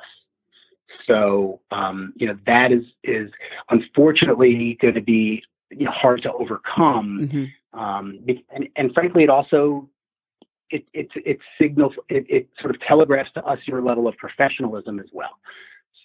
So, 1.08 1.60
um, 1.72 2.14
you 2.18 2.28
know, 2.28 2.38
that 2.46 2.72
is, 2.72 2.84
is 3.04 3.32
unfortunately 3.72 4.78
going 4.80 4.94
to 4.94 5.02
be 5.02 5.42
you 5.72 5.86
know, 5.86 5.92
hard 5.92 6.22
to 6.24 6.34
overcome. 6.34 7.30
Mm-hmm. 7.32 7.80
Um, 7.80 8.20
and, 8.52 8.68
and 8.76 8.94
frankly, 8.94 9.24
it 9.24 9.30
also 9.30 9.88
it 10.70 10.86
it 10.94 11.10
it 11.16 11.40
signals 11.60 11.94
it, 12.10 12.26
it 12.30 12.50
sort 12.62 12.76
of 12.76 12.82
telegraphs 12.88 13.32
to 13.34 13.44
us 13.44 13.60
your 13.66 13.82
level 13.82 14.08
of 14.08 14.16
professionalism 14.18 15.00
as 15.00 15.08
well. 15.12 15.40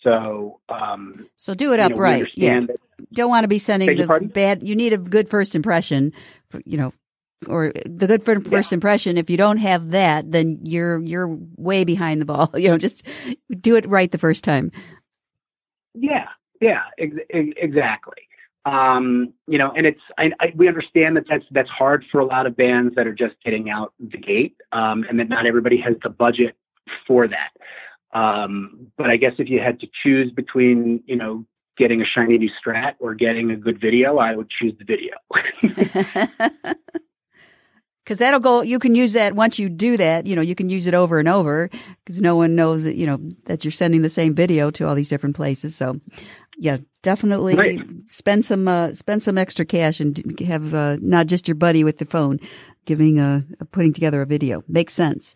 So 0.03 0.61
um, 0.69 1.27
so 1.37 1.55
do 1.55 1.73
it 1.73 1.81
upright. 1.81 2.23
Know, 2.23 2.29
yeah, 2.35 2.61
that, 2.61 2.77
don't 3.13 3.31
want 3.31 3.45
to 3.45 3.49
be 3.49 3.59
sending 3.59 3.97
the 3.97 4.07
pardon? 4.07 4.29
bad. 4.29 4.67
You 4.67 4.77
need 4.77 4.93
a 4.93 4.99
good 4.99 5.29
first 5.29 5.55
impression. 5.55 6.13
You 6.65 6.77
know, 6.77 6.93
or 7.49 7.73
the 7.87 8.07
good 8.07 8.23
first 8.23 8.71
yeah. 8.71 8.77
impression. 8.77 9.17
If 9.17 9.31
you 9.31 9.37
don't 9.37 9.57
have 9.59 9.91
that, 9.91 10.31
then 10.31 10.61
you're 10.63 11.03
you're 11.03 11.37
way 11.57 11.85
behind 11.85 12.21
the 12.21 12.27
ball. 12.27 12.51
You 12.65 12.71
know, 12.71 12.79
just 12.79 13.07
do 13.51 13.77
it 13.77 13.87
right 13.89 14.11
the 14.11 14.19
first 14.19 14.45
time. 14.45 14.71
Yeah, 15.95 16.29
yeah, 16.61 16.83
ex- 16.99 17.15
exactly. 17.31 18.29
Um, 18.67 19.35
you 19.47 19.59
know, 19.59 19.73
and 19.77 19.87
it's 19.87 20.01
I, 20.17 20.31
I, 20.41 20.47
we 20.57 20.69
understand 20.69 21.17
that 21.17 21.25
that's 21.29 21.45
that's 21.51 21.69
hard 21.69 22.05
for 22.11 22.21
a 22.21 22.25
lot 22.25 22.47
of 22.47 22.57
bands 22.57 22.95
that 22.97 23.07
are 23.07 23.15
just 23.15 23.35
getting 23.45 23.69
out 23.69 23.93
the 24.01 24.19
gate, 24.19 24.57
um, 24.73 25.05
and 25.09 25.21
that 25.21 25.29
not 25.29 25.47
everybody 25.47 25.79
has 25.81 25.97
the 26.03 26.09
budget 26.09 26.57
for 27.07 27.29
that. 27.29 28.19
Um, 28.19 28.93
but 28.97 29.11
I 29.11 29.17
guess 29.17 29.33
if 29.39 29.49
you 29.51 29.61
had 29.61 29.81
to 29.81 29.87
choose 30.03 30.31
between, 30.33 31.03
you 31.07 31.17
know, 31.17 31.45
getting 31.77 32.01
a 32.01 32.05
shiny 32.05 32.39
new 32.39 32.51
Strat 32.65 32.95
or 33.01 33.15
getting 33.15 33.51
a 33.51 33.57
good 33.57 33.81
video, 33.81 34.19
I 34.19 34.37
would 34.37 34.49
choose 34.49 34.75
the 34.79 34.85
video. 34.85 36.75
Because 38.05 38.19
that'll 38.19 38.41
go, 38.41 38.61
you 38.61 38.79
can 38.79 38.95
use 38.95 39.15
that 39.15 39.35
once 39.35 39.59
you 39.59 39.71
do 39.71 39.97
that, 39.97 40.27
you 40.27 40.37
know, 40.37 40.43
you 40.43 40.55
can 40.55 40.69
use 40.69 40.87
it 40.87 40.93
over 40.93 41.19
and 41.19 41.27
over 41.27 41.71
because 42.05 42.21
no 42.21 42.37
one 42.37 42.55
knows 42.55 42.85
that, 42.85 42.97
you 42.97 43.07
know, 43.07 43.19
that 43.47 43.65
you're 43.65 43.73
sending 43.73 44.03
the 44.03 44.11
same 44.11 44.35
video 44.35 44.71
to 44.73 44.87
all 44.87 44.95
these 44.95 45.09
different 45.09 45.35
places. 45.35 45.75
So 45.75 45.99
yeah, 46.57 46.79
definitely 47.03 47.55
right. 47.55 47.81
spend 48.09 48.45
some 48.45 48.69
uh, 48.69 48.93
spend 48.93 49.23
some 49.23 49.39
extra 49.39 49.65
cash 49.65 50.01
and 50.01 50.39
have 50.41 50.75
uh, 50.75 50.97
not 51.01 51.27
just 51.27 51.49
your 51.49 51.55
buddy 51.55 51.85
with 51.85 51.99
the 51.99 52.05
phone 52.05 52.39
giving 52.85 53.19
a, 53.19 53.45
a 53.61 53.65
putting 53.65 53.93
together 53.93 54.23
a 54.23 54.27
video 54.27 54.63
makes 54.69 54.93
sense. 54.93 55.35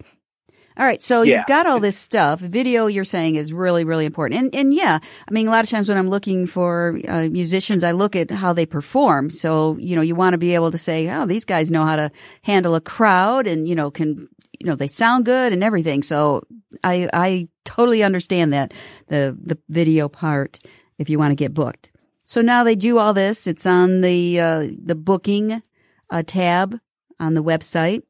All 0.78 0.84
right, 0.84 1.02
so 1.02 1.22
yeah. 1.22 1.38
you've 1.38 1.46
got 1.46 1.66
all 1.66 1.80
this 1.80 1.98
stuff. 1.98 2.38
Video, 2.38 2.86
you're 2.86 3.02
saying, 3.02 3.34
is 3.34 3.52
really, 3.52 3.84
really 3.84 4.06
important. 4.06 4.40
And 4.40 4.54
and 4.54 4.72
yeah, 4.72 5.00
I 5.28 5.32
mean, 5.32 5.48
a 5.48 5.50
lot 5.50 5.64
of 5.64 5.70
times 5.70 5.88
when 5.88 5.98
I'm 5.98 6.08
looking 6.08 6.46
for 6.46 6.96
uh, 7.08 7.28
musicians, 7.28 7.82
I 7.82 7.90
look 7.90 8.14
at 8.14 8.30
how 8.30 8.52
they 8.52 8.64
perform. 8.64 9.30
So 9.30 9.76
you 9.80 9.96
know, 9.96 10.02
you 10.02 10.14
want 10.14 10.34
to 10.34 10.38
be 10.38 10.54
able 10.54 10.70
to 10.70 10.78
say, 10.78 11.10
oh, 11.10 11.26
these 11.26 11.44
guys 11.44 11.72
know 11.72 11.84
how 11.84 11.96
to 11.96 12.12
handle 12.42 12.76
a 12.76 12.80
crowd, 12.80 13.48
and 13.48 13.66
you 13.66 13.74
know, 13.74 13.90
can 13.90 14.28
you 14.60 14.66
know 14.66 14.76
they 14.76 14.86
sound 14.86 15.24
good 15.24 15.52
and 15.52 15.64
everything. 15.64 16.04
So 16.04 16.42
I 16.84 17.08
I 17.12 17.48
totally 17.64 18.04
understand 18.04 18.52
that 18.52 18.72
the 19.08 19.36
the 19.40 19.58
video 19.68 20.08
part 20.08 20.60
if 20.98 21.08
you 21.08 21.18
want 21.18 21.32
to 21.32 21.36
get 21.36 21.54
booked. 21.54 21.90
So 22.24 22.42
now 22.42 22.64
they 22.64 22.76
do 22.76 22.98
all 22.98 23.14
this. 23.14 23.46
It's 23.46 23.66
on 23.66 24.02
the 24.02 24.40
uh, 24.40 24.68
the 24.84 24.94
booking 24.94 25.62
uh, 26.10 26.22
tab 26.26 26.78
on 27.18 27.34
the 27.34 27.42
website. 27.42 28.02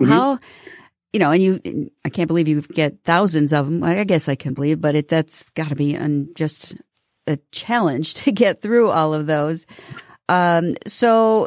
Mm-hmm. 0.00 0.06
How 0.06 0.38
you 1.12 1.20
know, 1.20 1.30
and 1.30 1.40
you, 1.40 1.90
I 2.04 2.08
can't 2.08 2.26
believe 2.26 2.48
you 2.48 2.62
get 2.62 3.04
thousands 3.04 3.52
of 3.52 3.66
them. 3.66 3.84
I 3.84 4.02
guess 4.02 4.28
I 4.28 4.34
can 4.34 4.52
believe, 4.52 4.80
but 4.80 4.96
it 4.96 5.06
that's 5.06 5.50
got 5.50 5.68
to 5.68 5.76
be 5.76 5.96
un, 5.96 6.30
just 6.34 6.74
a 7.28 7.38
challenge 7.52 8.14
to 8.24 8.32
get 8.32 8.60
through 8.60 8.90
all 8.90 9.14
of 9.14 9.26
those. 9.26 9.66
Um, 10.28 10.74
so 10.88 11.46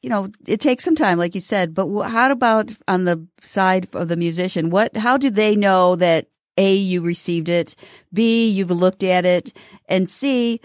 you 0.00 0.10
know, 0.10 0.28
it 0.46 0.60
takes 0.60 0.84
some 0.84 0.94
time, 0.94 1.16
like 1.16 1.34
you 1.34 1.40
said. 1.40 1.74
But 1.74 1.88
how 2.08 2.30
about 2.30 2.74
on 2.86 3.04
the 3.04 3.26
side 3.40 3.88
of 3.94 4.08
the 4.08 4.18
musician? 4.18 4.68
What? 4.68 4.96
How 4.96 5.16
do 5.16 5.30
they 5.30 5.56
know 5.56 5.96
that 5.96 6.28
a, 6.56 6.74
you 6.74 7.02
received 7.02 7.48
it. 7.48 7.74
B, 8.12 8.48
you've 8.48 8.70
looked 8.70 9.02
at 9.02 9.24
it. 9.24 9.52
And 9.88 10.08
C, 10.08 10.60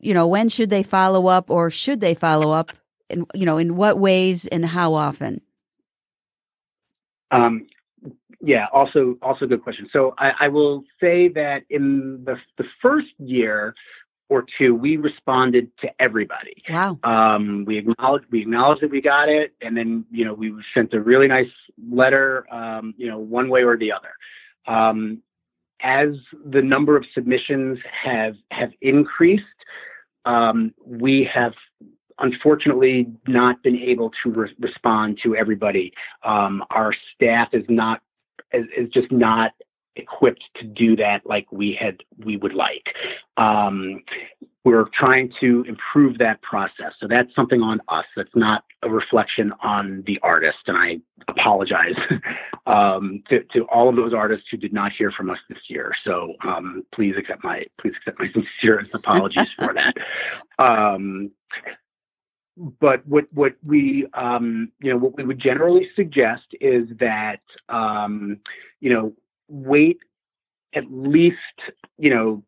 you 0.00 0.14
know, 0.14 0.26
when 0.26 0.48
should 0.48 0.70
they 0.70 0.82
follow 0.82 1.26
up 1.26 1.50
or 1.50 1.70
should 1.70 2.00
they 2.00 2.14
follow 2.14 2.52
up? 2.52 2.70
And, 3.10 3.24
you 3.34 3.46
know, 3.46 3.58
in 3.58 3.76
what 3.76 3.98
ways 3.98 4.46
and 4.46 4.66
how 4.66 4.94
often? 4.94 5.40
Um, 7.30 7.66
yeah, 8.40 8.66
also, 8.72 9.16
also 9.22 9.46
good 9.46 9.62
question. 9.62 9.88
So 9.92 10.14
I, 10.18 10.32
I 10.40 10.48
will 10.48 10.84
say 11.00 11.28
that 11.28 11.62
in 11.70 12.22
the, 12.24 12.36
the 12.56 12.64
first 12.82 13.08
year, 13.18 13.74
or 14.28 14.44
two, 14.58 14.74
we 14.74 14.96
responded 14.96 15.70
to 15.80 15.88
everybody. 15.98 16.62
Wow. 16.68 16.98
Um, 17.02 17.64
we 17.66 17.78
acknowledged 17.78 18.26
we 18.30 18.42
acknowledged 18.42 18.82
that 18.82 18.90
we 18.90 19.00
got 19.00 19.28
it, 19.28 19.54
and 19.62 19.76
then 19.76 20.04
you 20.10 20.24
know 20.24 20.34
we 20.34 20.54
sent 20.74 20.92
a 20.92 21.00
really 21.00 21.28
nice 21.28 21.50
letter, 21.90 22.46
um, 22.52 22.94
you 22.98 23.08
know, 23.08 23.18
one 23.18 23.48
way 23.48 23.62
or 23.62 23.76
the 23.76 23.92
other. 23.92 24.10
Um, 24.66 25.22
as 25.82 26.08
the 26.50 26.62
number 26.62 26.96
of 26.96 27.04
submissions 27.14 27.78
have 28.04 28.34
have 28.50 28.70
increased, 28.80 29.44
um, 30.24 30.74
we 30.84 31.28
have 31.32 31.52
unfortunately 32.18 33.06
not 33.26 33.62
been 33.62 33.76
able 33.76 34.10
to 34.22 34.30
re- 34.30 34.54
respond 34.58 35.18
to 35.22 35.36
everybody. 35.36 35.92
Um, 36.24 36.64
our 36.70 36.92
staff 37.14 37.48
is 37.52 37.64
not 37.68 38.00
is, 38.52 38.66
is, 38.76 38.88
just 38.90 39.10
not 39.12 39.52
equipped 39.98 40.44
to 40.60 40.66
do 40.66 40.96
that 40.96 41.20
like 41.26 41.50
we 41.52 41.76
had 41.78 41.98
we 42.24 42.36
would 42.36 42.54
like. 42.54 42.86
Um, 43.36 44.02
we're 44.64 44.86
trying 44.98 45.32
to 45.40 45.64
improve 45.66 46.18
that 46.18 46.42
process. 46.42 46.92
So 47.00 47.06
that's 47.08 47.34
something 47.34 47.62
on 47.62 47.80
us. 47.88 48.04
That's 48.16 48.34
not 48.34 48.64
a 48.82 48.90
reflection 48.90 49.52
on 49.62 50.04
the 50.06 50.18
artist. 50.22 50.58
And 50.66 50.76
I 50.76 50.96
apologize 51.26 51.94
um, 52.66 53.22
to, 53.30 53.44
to, 53.54 53.62
all 53.72 53.88
of 53.88 53.96
those 53.96 54.12
artists 54.12 54.46
who 54.50 54.58
did 54.58 54.74
not 54.74 54.92
hear 54.96 55.10
from 55.10 55.30
us 55.30 55.38
this 55.48 55.58
year. 55.68 55.92
So 56.04 56.34
um, 56.44 56.84
please 56.94 57.14
accept 57.18 57.42
my 57.44 57.64
please 57.80 57.94
accept 57.96 58.18
my 58.18 58.26
sincerest 58.60 58.90
apologies 58.94 59.46
for 59.58 59.72
that. 59.72 59.94
Um, 60.62 61.30
but 62.80 63.06
what 63.06 63.24
what 63.32 63.54
we 63.64 64.06
um, 64.14 64.72
you 64.80 64.90
know 64.90 64.98
what 64.98 65.16
we 65.16 65.24
would 65.24 65.40
generally 65.40 65.88
suggest 65.94 66.46
is 66.60 66.88
that 66.98 67.40
um, 67.68 68.38
you 68.80 68.92
know 68.92 69.12
wait 69.48 69.98
at 70.74 70.84
least 70.90 71.36
you 71.96 72.10
know 72.10 72.42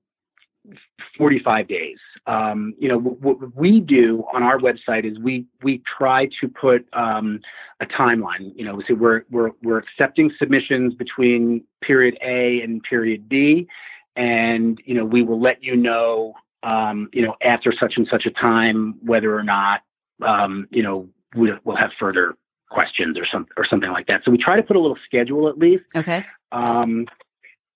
45 1.16 1.68
days. 1.68 1.96
Um, 2.26 2.74
you 2.78 2.88
know, 2.88 2.98
what 2.98 3.56
we 3.56 3.80
do 3.80 4.24
on 4.32 4.42
our 4.42 4.58
website 4.58 5.10
is 5.10 5.18
we 5.18 5.46
we 5.62 5.82
try 5.98 6.26
to 6.40 6.48
put 6.48 6.86
um, 6.92 7.40
a 7.80 7.86
timeline. 7.86 8.52
You 8.54 8.64
know, 8.64 8.82
so 8.86 8.94
we're 8.94 9.22
we're 9.30 9.50
we're 9.62 9.78
accepting 9.78 10.30
submissions 10.38 10.94
between 10.94 11.64
period 11.82 12.18
A 12.22 12.60
and 12.62 12.82
period 12.82 13.28
B, 13.28 13.68
and 14.16 14.80
you 14.84 14.94
know 14.94 15.04
we 15.04 15.22
will 15.22 15.40
let 15.40 15.62
you 15.62 15.76
know 15.76 16.34
um, 16.62 17.08
you 17.12 17.22
know 17.22 17.34
after 17.42 17.72
such 17.78 17.94
and 17.96 18.06
such 18.10 18.26
a 18.26 18.30
time 18.30 18.96
whether 19.02 19.36
or 19.36 19.42
not 19.42 19.80
um, 20.26 20.68
you 20.70 20.82
know 20.82 21.08
we'll, 21.34 21.58
we'll 21.64 21.76
have 21.76 21.90
further 21.98 22.36
questions 22.70 23.18
or 23.18 23.26
some 23.32 23.46
or 23.56 23.66
something 23.68 23.90
like 23.90 24.06
that. 24.06 24.20
So 24.24 24.30
we 24.30 24.38
try 24.38 24.56
to 24.56 24.62
put 24.62 24.76
a 24.76 24.80
little 24.80 24.98
schedule 25.06 25.48
at 25.48 25.58
least. 25.58 25.84
Okay. 25.96 26.24
Um, 26.52 27.06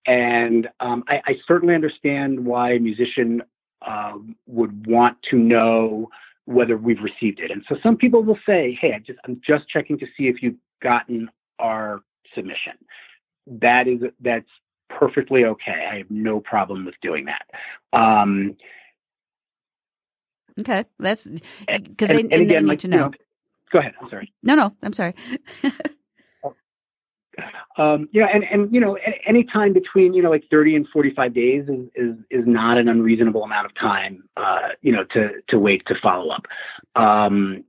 and 0.06 0.68
um, 0.80 1.04
I, 1.08 1.16
I, 1.26 1.32
certainly 1.46 1.74
understand 1.74 2.44
why 2.44 2.72
a 2.72 2.78
musician 2.78 3.42
uh, 3.86 4.14
would 4.46 4.86
want 4.86 5.16
to 5.30 5.36
know 5.36 6.08
whether 6.46 6.76
we've 6.76 7.00
received 7.02 7.40
it. 7.40 7.50
And 7.50 7.64
so 7.68 7.76
some 7.82 7.96
people 7.96 8.22
will 8.22 8.38
say, 8.46 8.76
"Hey, 8.80 8.92
I 8.94 8.98
just 8.98 9.18
I'm 9.24 9.40
just 9.46 9.68
checking 9.68 9.98
to 9.98 10.06
see 10.16 10.24
if 10.24 10.42
you've 10.42 10.56
gotten 10.82 11.30
our 11.58 12.02
submission." 12.34 12.72
That 13.46 13.88
is 13.88 14.00
that's 14.20 14.48
perfectly 14.90 15.44
okay. 15.44 15.88
I 15.90 15.98
have 15.98 16.10
no 16.10 16.40
problem 16.40 16.84
with 16.84 16.94
doing 17.00 17.26
that. 17.26 17.98
Um, 17.98 18.56
okay, 20.60 20.84
that's 20.98 21.26
because 21.26 22.08
they, 22.08 22.20
and, 22.20 22.32
and 22.32 22.42
again, 22.42 22.48
they 22.48 22.60
need 22.60 22.68
like, 22.68 22.78
to 22.80 22.88
know. 22.88 22.96
You 22.96 23.02
know. 23.02 23.10
Go 23.72 23.78
ahead. 23.78 23.94
I'm 24.00 24.10
sorry. 24.10 24.32
No, 24.42 24.54
no, 24.54 24.76
I'm 24.82 24.92
sorry. 24.92 25.14
Um, 27.76 28.08
you 28.12 28.20
know, 28.20 28.28
and, 28.32 28.44
and, 28.44 28.72
you 28.72 28.80
know, 28.80 28.96
any 29.26 29.44
time 29.44 29.72
between, 29.72 30.14
you 30.14 30.22
know, 30.22 30.30
like 30.30 30.44
30 30.50 30.76
and 30.76 30.88
45 30.92 31.34
days 31.34 31.68
is, 31.68 31.88
is, 31.94 32.16
is 32.30 32.44
not 32.46 32.78
an 32.78 32.88
unreasonable 32.88 33.42
amount 33.42 33.66
of 33.66 33.74
time, 33.74 34.22
uh, 34.36 34.68
you 34.82 34.92
know, 34.92 35.04
to, 35.12 35.30
to 35.48 35.58
wait 35.58 35.82
to 35.86 35.94
follow 36.02 36.30
up. 36.30 36.46
Um, 36.94 37.64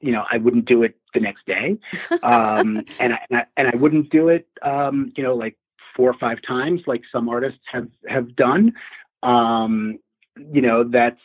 you 0.00 0.12
know, 0.12 0.24
I 0.30 0.38
wouldn't 0.38 0.66
do 0.66 0.82
it 0.82 0.96
the 1.14 1.20
next 1.20 1.46
day. 1.46 1.78
Um, 2.22 2.84
and, 2.98 3.14
I, 3.14 3.18
and 3.30 3.38
I, 3.38 3.44
and 3.56 3.68
I 3.72 3.76
wouldn't 3.76 4.10
do 4.10 4.28
it, 4.28 4.48
um, 4.62 5.12
you 5.16 5.22
know, 5.22 5.34
like 5.34 5.56
four 5.96 6.10
or 6.10 6.18
five 6.18 6.38
times, 6.46 6.82
like 6.86 7.02
some 7.12 7.28
artists 7.28 7.60
have, 7.72 7.88
have 8.08 8.34
done. 8.34 8.72
Um, 9.22 9.98
you 10.52 10.60
know, 10.60 10.82
that's, 10.82 11.20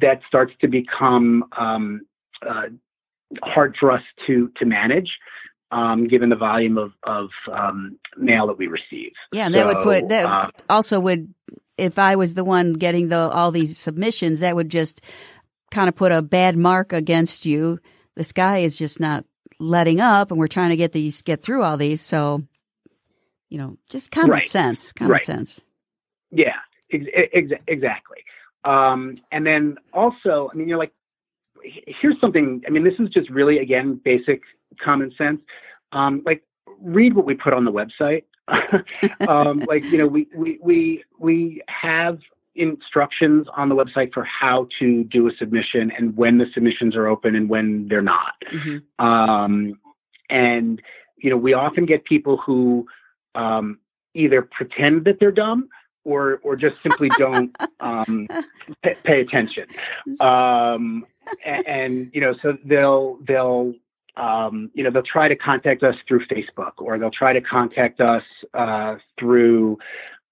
that 0.00 0.20
starts 0.28 0.52
to 0.60 0.68
become, 0.68 1.44
um, 1.56 2.02
uh, 2.46 2.68
hard 3.42 3.76
for 3.78 3.92
us 3.92 4.02
to 4.26 4.50
to 4.56 4.64
manage. 4.64 5.10
Um, 5.70 6.08
given 6.08 6.30
the 6.30 6.36
volume 6.36 6.78
of 6.78 6.92
of 7.02 7.28
um, 7.52 7.98
mail 8.16 8.46
that 8.46 8.56
we 8.56 8.68
receive, 8.68 9.12
yeah, 9.32 9.46
and 9.46 9.54
that 9.54 9.66
would 9.66 9.82
put 9.82 10.08
that 10.08 10.24
uh, 10.26 10.50
also 10.70 10.98
would 10.98 11.34
if 11.76 11.98
I 11.98 12.16
was 12.16 12.34
the 12.34 12.44
one 12.44 12.72
getting 12.72 13.08
the 13.08 13.28
all 13.30 13.50
these 13.50 13.76
submissions, 13.76 14.40
that 14.40 14.56
would 14.56 14.70
just 14.70 15.02
kind 15.70 15.88
of 15.88 15.94
put 15.94 16.10
a 16.10 16.22
bad 16.22 16.56
mark 16.56 16.92
against 16.92 17.44
you. 17.44 17.78
This 18.14 18.32
guy 18.32 18.58
is 18.58 18.78
just 18.78 18.98
not 18.98 19.24
letting 19.58 20.00
up, 20.00 20.30
and 20.30 20.38
we're 20.38 20.46
trying 20.46 20.70
to 20.70 20.76
get 20.76 20.92
these 20.92 21.22
get 21.22 21.42
through 21.42 21.62
all 21.62 21.76
these. 21.76 22.00
So, 22.00 22.42
you 23.48 23.58
know, 23.58 23.76
just 23.88 24.10
common 24.10 24.30
Right. 24.30 24.48
sense, 24.48 24.92
common 24.92 25.12
Right. 25.12 25.24
sense. 25.24 25.60
Yeah, 26.30 26.56
ex- 26.92 27.06
ex- 27.32 27.62
exactly. 27.66 28.24
Um, 28.64 29.18
and 29.30 29.46
then 29.46 29.76
also, 29.92 30.50
I 30.52 30.56
mean, 30.56 30.68
you're 30.68 30.78
like, 30.78 30.92
here's 31.62 32.20
something. 32.20 32.62
I 32.66 32.70
mean, 32.70 32.84
this 32.84 32.94
is 32.98 33.08
just 33.10 33.30
really 33.30 33.58
again 33.58 34.00
basic 34.04 34.42
common 34.82 35.12
sense. 35.16 35.40
Um, 35.92 36.22
like, 36.24 36.42
read 36.80 37.14
what 37.14 37.26
we 37.26 37.34
put 37.34 37.52
on 37.52 37.64
the 37.64 37.72
website. 37.72 38.24
um, 39.28 39.60
like, 39.68 39.84
you 39.84 39.98
know, 39.98 40.06
we 40.06 40.28
we 40.34 40.58
we 40.62 41.04
we 41.18 41.62
have 41.68 42.18
instructions 42.54 43.46
on 43.56 43.68
the 43.68 43.74
website 43.74 44.12
for 44.12 44.24
how 44.24 44.66
to 44.80 45.04
do 45.04 45.28
a 45.28 45.30
submission 45.38 45.92
and 45.96 46.16
when 46.16 46.38
the 46.38 46.46
submissions 46.52 46.96
are 46.96 47.06
open 47.06 47.36
and 47.36 47.48
when 47.48 47.86
they're 47.88 48.02
not. 48.02 48.34
hmm 48.50 48.78
Um, 49.04 49.78
and 50.28 50.82
you 51.16 51.30
know, 51.30 51.36
we 51.36 51.54
often 51.54 51.86
get 51.86 52.04
people 52.04 52.36
who 52.36 52.86
um, 53.34 53.78
either 54.14 54.42
pretend 54.42 55.04
that 55.04 55.18
they're 55.20 55.32
dumb 55.32 55.68
or 56.04 56.40
or 56.42 56.56
just 56.56 56.82
simply 56.82 57.08
don't 57.18 57.54
um, 57.80 58.26
pay, 58.82 58.94
pay 59.04 59.20
attention. 59.20 59.66
Um, 60.20 61.04
and, 61.44 61.66
and 61.66 62.10
you 62.12 62.20
know, 62.20 62.34
so 62.42 62.56
they'll 62.64 63.18
they'll 63.22 63.74
um, 64.16 64.70
you 64.74 64.82
know 64.84 64.90
they'll 64.90 65.02
try 65.02 65.28
to 65.28 65.36
contact 65.36 65.82
us 65.82 65.94
through 66.06 66.26
Facebook 66.26 66.72
or 66.78 66.98
they'll 66.98 67.10
try 67.10 67.32
to 67.32 67.40
contact 67.40 68.00
us 68.00 68.22
uh, 68.54 68.96
through 69.18 69.78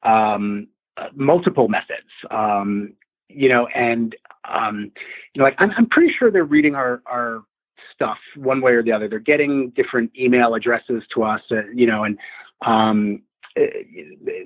um, 0.03 0.69
uh, 0.97 1.09
multiple 1.15 1.69
methods. 1.69 2.11
Um, 2.31 2.95
you 3.29 3.49
know, 3.49 3.67
and 3.69 4.15
um, 4.49 4.91
you 5.35 5.39
know, 5.41 5.45
like 5.45 5.57
I'm, 5.59 5.71
I'm 5.77 5.87
pretty 5.89 6.13
sure 6.19 6.31
they're 6.31 6.45
reading 6.45 6.75
our 6.75 7.03
our 7.07 7.43
stuff 7.93 8.19
one 8.37 8.61
way 8.61 8.73
or 8.73 8.83
the 8.83 8.93
other. 8.93 9.09
They're 9.09 9.19
getting 9.19 9.71
different 9.71 10.13
email 10.19 10.55
addresses 10.55 11.03
to 11.15 11.23
us, 11.25 11.41
uh, 11.51 11.67
you 11.75 11.87
know, 11.87 12.05
and 12.05 12.19
um, 12.65 13.23
uh, 13.59 13.63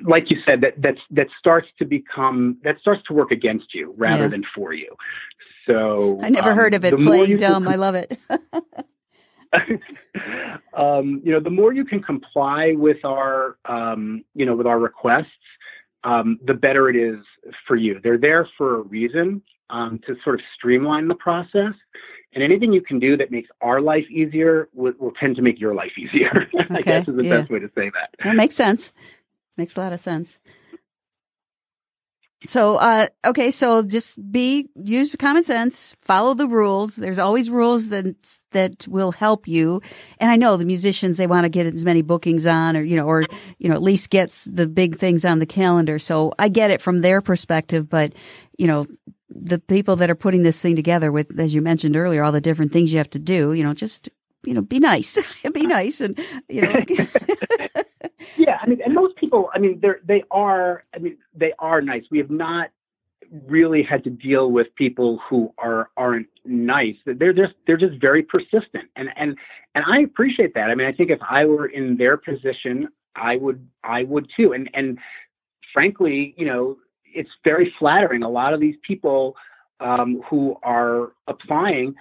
like 0.04 0.30
you 0.30 0.38
said, 0.46 0.60
that 0.60 0.74
that's 0.78 1.00
that 1.10 1.26
starts 1.38 1.68
to 1.78 1.84
become 1.84 2.58
that 2.62 2.78
starts 2.80 3.02
to 3.08 3.12
work 3.12 3.30
against 3.32 3.74
you 3.74 3.92
rather 3.96 4.22
Yeah. 4.24 4.28
than 4.28 4.44
for 4.54 4.72
you. 4.72 4.94
So 5.70 6.18
I 6.22 6.30
never 6.30 6.50
um, 6.50 6.56
heard 6.56 6.74
of 6.74 6.84
it 6.84 6.98
playing 6.98 7.36
dumb. 7.36 7.68
I 7.68 7.76
love 7.76 7.94
it. 7.94 8.18
um, 10.76 11.20
you 11.24 11.32
know, 11.32 11.40
the 11.40 11.50
more 11.50 11.72
you 11.72 11.84
can 11.84 12.02
comply 12.02 12.72
with 12.76 13.04
our, 13.04 13.56
um, 13.66 14.24
you 14.34 14.46
know, 14.46 14.56
with 14.56 14.66
our 14.66 14.78
requests, 14.78 15.26
um, 16.02 16.38
the 16.44 16.54
better 16.54 16.88
it 16.88 16.96
is 16.96 17.24
for 17.66 17.76
you. 17.76 18.00
They're 18.02 18.18
there 18.18 18.48
for 18.56 18.78
a 18.78 18.80
reason 18.82 19.42
um, 19.68 20.00
to 20.06 20.16
sort 20.24 20.36
of 20.36 20.40
streamline 20.56 21.08
the 21.08 21.14
process. 21.14 21.74
And 22.32 22.44
anything 22.44 22.72
you 22.72 22.80
can 22.80 22.98
do 22.98 23.16
that 23.16 23.30
makes 23.30 23.48
our 23.60 23.80
life 23.80 24.08
easier 24.10 24.68
will, 24.72 24.92
will 24.98 25.12
tend 25.12 25.36
to 25.36 25.42
make 25.42 25.60
your 25.60 25.74
life 25.74 25.92
easier. 25.98 26.48
I 26.70 26.80
guess 26.80 27.08
is 27.08 27.16
the 27.16 27.24
yeah. 27.24 27.40
best 27.40 27.50
way 27.50 27.58
to 27.58 27.70
say 27.74 27.90
that. 27.90 28.10
That 28.24 28.36
makes 28.36 28.54
sense. 28.54 28.92
Makes 29.56 29.76
a 29.76 29.80
lot 29.80 29.92
of 29.92 30.00
sense. 30.00 30.38
So, 32.46 32.76
uh, 32.76 33.06
okay, 33.26 33.50
so 33.50 33.82
just 33.82 34.18
be, 34.32 34.68
use 34.74 35.14
common 35.16 35.44
sense, 35.44 35.94
follow 36.00 36.32
the 36.32 36.48
rules. 36.48 36.96
There's 36.96 37.18
always 37.18 37.50
rules 37.50 37.90
that, 37.90 38.16
that 38.52 38.88
will 38.88 39.12
help 39.12 39.46
you. 39.46 39.82
And 40.18 40.30
I 40.30 40.36
know 40.36 40.56
the 40.56 40.64
musicians, 40.64 41.18
they 41.18 41.26
want 41.26 41.44
to 41.44 41.50
get 41.50 41.66
as 41.66 41.84
many 41.84 42.00
bookings 42.00 42.46
on 42.46 42.78
or, 42.78 42.82
you 42.82 42.96
know, 42.96 43.06
or, 43.06 43.26
you 43.58 43.68
know, 43.68 43.74
at 43.74 43.82
least 43.82 44.08
gets 44.08 44.44
the 44.44 44.66
big 44.66 44.96
things 44.96 45.26
on 45.26 45.38
the 45.38 45.46
calendar. 45.46 45.98
So 45.98 46.32
I 46.38 46.48
get 46.48 46.70
it 46.70 46.80
from 46.80 47.02
their 47.02 47.20
perspective, 47.20 47.90
but, 47.90 48.14
you 48.56 48.66
know, 48.66 48.86
the 49.28 49.58
people 49.58 49.96
that 49.96 50.10
are 50.10 50.14
putting 50.14 50.42
this 50.42 50.60
thing 50.62 50.76
together 50.76 51.12
with, 51.12 51.38
as 51.38 51.52
you 51.52 51.60
mentioned 51.60 51.94
earlier, 51.94 52.24
all 52.24 52.32
the 52.32 52.40
different 52.40 52.72
things 52.72 52.90
you 52.90 52.98
have 52.98 53.10
to 53.10 53.18
do, 53.18 53.52
you 53.52 53.62
know, 53.62 53.74
just, 53.74 54.08
you 54.44 54.54
know, 54.54 54.62
be 54.62 54.78
nice, 54.78 55.18
be 55.52 55.66
nice 55.66 56.00
and, 56.00 56.18
you 56.48 56.62
know, 56.62 56.72
Yeah, 58.36 58.58
I 58.62 58.66
mean, 58.66 58.80
and 58.84 58.94
most 58.94 59.16
people, 59.16 59.50
I 59.54 59.58
mean, 59.58 59.78
they're 59.80 60.00
they 60.04 60.22
are, 60.30 60.84
I 60.94 60.98
mean, 60.98 61.16
they 61.34 61.52
are 61.58 61.80
nice. 61.80 62.04
We 62.10 62.18
have 62.18 62.30
not 62.30 62.70
really 63.46 63.82
had 63.82 64.02
to 64.04 64.10
deal 64.10 64.50
with 64.50 64.66
people 64.76 65.20
who 65.28 65.52
are 65.58 65.90
aren't 65.96 66.28
nice. 66.44 66.96
They're 67.06 67.32
just 67.32 67.54
they're 67.66 67.76
just 67.76 68.00
very 68.00 68.22
persistent, 68.22 68.90
and 68.96 69.08
and 69.16 69.36
and 69.74 69.84
I 69.86 70.00
appreciate 70.00 70.54
that. 70.54 70.70
I 70.70 70.74
mean, 70.74 70.86
I 70.86 70.92
think 70.92 71.10
if 71.10 71.20
I 71.28 71.44
were 71.44 71.66
in 71.66 71.96
their 71.96 72.16
position, 72.16 72.88
I 73.16 73.36
would 73.36 73.66
I 73.84 74.04
would 74.04 74.28
too. 74.36 74.52
And 74.52 74.70
and 74.74 74.98
frankly, 75.72 76.34
you 76.36 76.46
know, 76.46 76.76
it's 77.04 77.30
very 77.44 77.72
flattering. 77.78 78.22
A 78.22 78.30
lot 78.30 78.54
of 78.54 78.60
these 78.60 78.76
people 78.86 79.36
um, 79.80 80.22
who 80.28 80.56
are 80.62 81.12
applying 81.26 81.94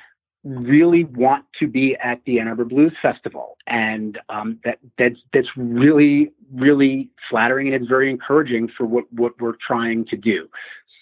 really 0.43 1.03
want 1.03 1.45
to 1.59 1.67
be 1.67 1.97
at 2.03 2.21
the 2.25 2.39
Ann 2.39 2.47
Arbor 2.47 2.65
Blues 2.65 2.93
Festival, 3.01 3.57
and 3.67 4.17
um, 4.29 4.59
that 4.63 4.79
that's 4.97 5.19
that's 5.33 5.47
really 5.57 6.31
really 6.53 7.09
flattering, 7.29 7.67
and 7.67 7.75
it's 7.75 7.89
very 7.89 8.09
encouraging 8.09 8.69
for 8.77 8.85
what 8.85 9.05
what 9.11 9.33
we're 9.39 9.57
trying 9.65 10.05
to 10.05 10.17
do. 10.17 10.47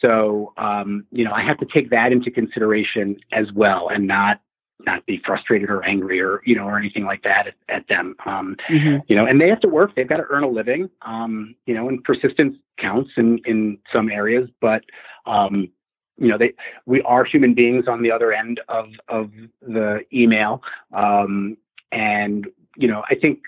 So 0.02 0.54
um, 0.58 1.06
you 1.12 1.24
know, 1.24 1.32
I 1.32 1.44
have 1.44 1.58
to 1.60 1.68
take 1.72 1.90
that 1.92 2.12
into 2.12 2.32
consideration 2.32 3.18
as 3.32 3.52
well, 3.54 3.90
and 3.90 4.08
not 4.08 4.42
not 4.86 5.06
be 5.06 5.22
frustrated 5.26 5.70
or 5.70 5.84
angry 5.84 6.20
or 6.22 6.42
you 6.46 6.56
know 6.56 6.64
or 6.64 6.78
anything 6.78 7.04
like 7.06 7.24
that 7.24 7.48
at, 7.48 7.56
at 7.70 7.88
them. 7.88 8.16
Um, 8.26 8.56
Mhm. 8.70 9.04
you 9.08 9.16
know, 9.16 9.26
and 9.26 9.40
they 9.40 9.50
have 9.50 9.60
to 9.62 9.70
work. 9.70 9.96
They've 9.96 10.08
got 10.08 10.18
to 10.18 10.26
earn 10.30 10.44
a 10.44 10.50
living. 10.50 10.90
Um, 11.04 11.56
you 11.66 11.76
know, 11.76 11.88
and 11.90 12.04
persistence 12.04 12.58
counts 12.80 13.12
in 13.18 13.40
in 13.46 13.78
some 13.94 14.10
areas, 14.10 14.50
but 14.62 14.84
um, 15.26 15.70
you 16.18 16.28
know, 16.28 16.38
they 16.38 16.54
we 16.86 17.02
are 17.04 17.24
human 17.24 17.54
beings 17.54 17.86
on 17.88 18.02
the 18.02 18.12
other 18.12 18.32
end 18.34 18.60
of 18.68 18.88
of 19.08 19.32
the 19.62 20.00
email, 20.14 20.62
um, 20.94 21.58
and 21.92 22.48
you 22.76 22.88
know, 22.88 23.04
I 23.10 23.16
think 23.16 23.40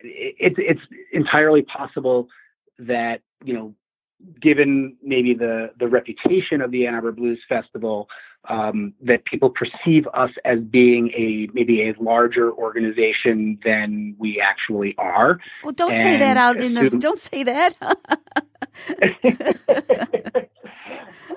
it's 0.00 0.56
it's 0.58 0.80
entirely 1.12 1.62
possible 1.62 2.28
that 2.78 3.22
you 3.44 3.54
know, 3.54 3.74
given 4.40 4.96
maybe 5.02 5.34
the 5.34 5.70
the 5.78 5.88
reputation 5.88 6.60
of 6.60 6.70
the 6.70 6.86
Ann 6.86 6.94
Arbor 6.94 7.12
Blues 7.12 7.40
Festival, 7.48 8.08
um, 8.48 8.94
that 9.02 9.24
people 9.24 9.50
perceive 9.50 10.06
us 10.14 10.30
as 10.44 10.60
being 10.60 11.10
a 11.16 11.48
maybe 11.52 11.88
a 11.88 11.94
larger 12.02 12.52
organization 12.52 13.58
than 13.64 14.14
we 14.18 14.40
actually 14.40 14.94
are. 14.98 15.40
Well, 15.64 15.72
don't 15.72 15.94
say 15.94 16.16
that 16.18 16.36
out 16.36 16.62
in 16.62 16.74
the. 16.74 16.90
Don't 16.98 17.18
say 17.18 17.42
that. 17.42 17.74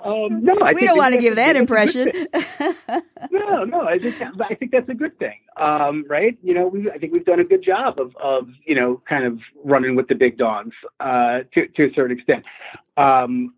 um, 0.04 0.44
no, 0.44 0.58
I 0.62 0.74
we 0.74 0.86
don't 0.86 0.98
want 0.98 1.15
to 1.15 1.22
give 1.22 1.36
that 1.36 1.54
that's 1.54 1.60
a 1.60 1.65
good 1.65 1.94
impression. 1.94 2.28
no, 3.32 3.63
no, 3.63 3.82
I 3.82 4.00
think 4.00 4.22
I 4.42 4.56
think 4.56 4.72
that's 4.72 4.89
a 4.89 4.94
good 4.94 5.18
thing, 5.20 5.39
um, 5.58 6.06
right? 6.08 6.38
You 6.42 6.54
know, 6.54 6.68
we 6.68 6.89
I 6.89 6.98
think 6.98 7.13
we've 7.13 7.26
done 7.26 7.39
a 7.39 7.44
good 7.44 7.63
job 7.63 8.00
of 8.00 8.15
of 8.22 8.48
you 8.65 8.76
know 8.76 9.02
kind 9.08 9.26
of 9.26 9.39
running 9.63 9.96
with 9.96 10.08
the 10.08 10.15
big 10.15 10.38
dogs 10.38 10.76
uh, 11.00 11.39
to 11.54 11.68
to 11.68 11.86
a 11.86 11.94
certain 11.96 12.18
extent. 12.18 12.46
Um, 12.98 13.54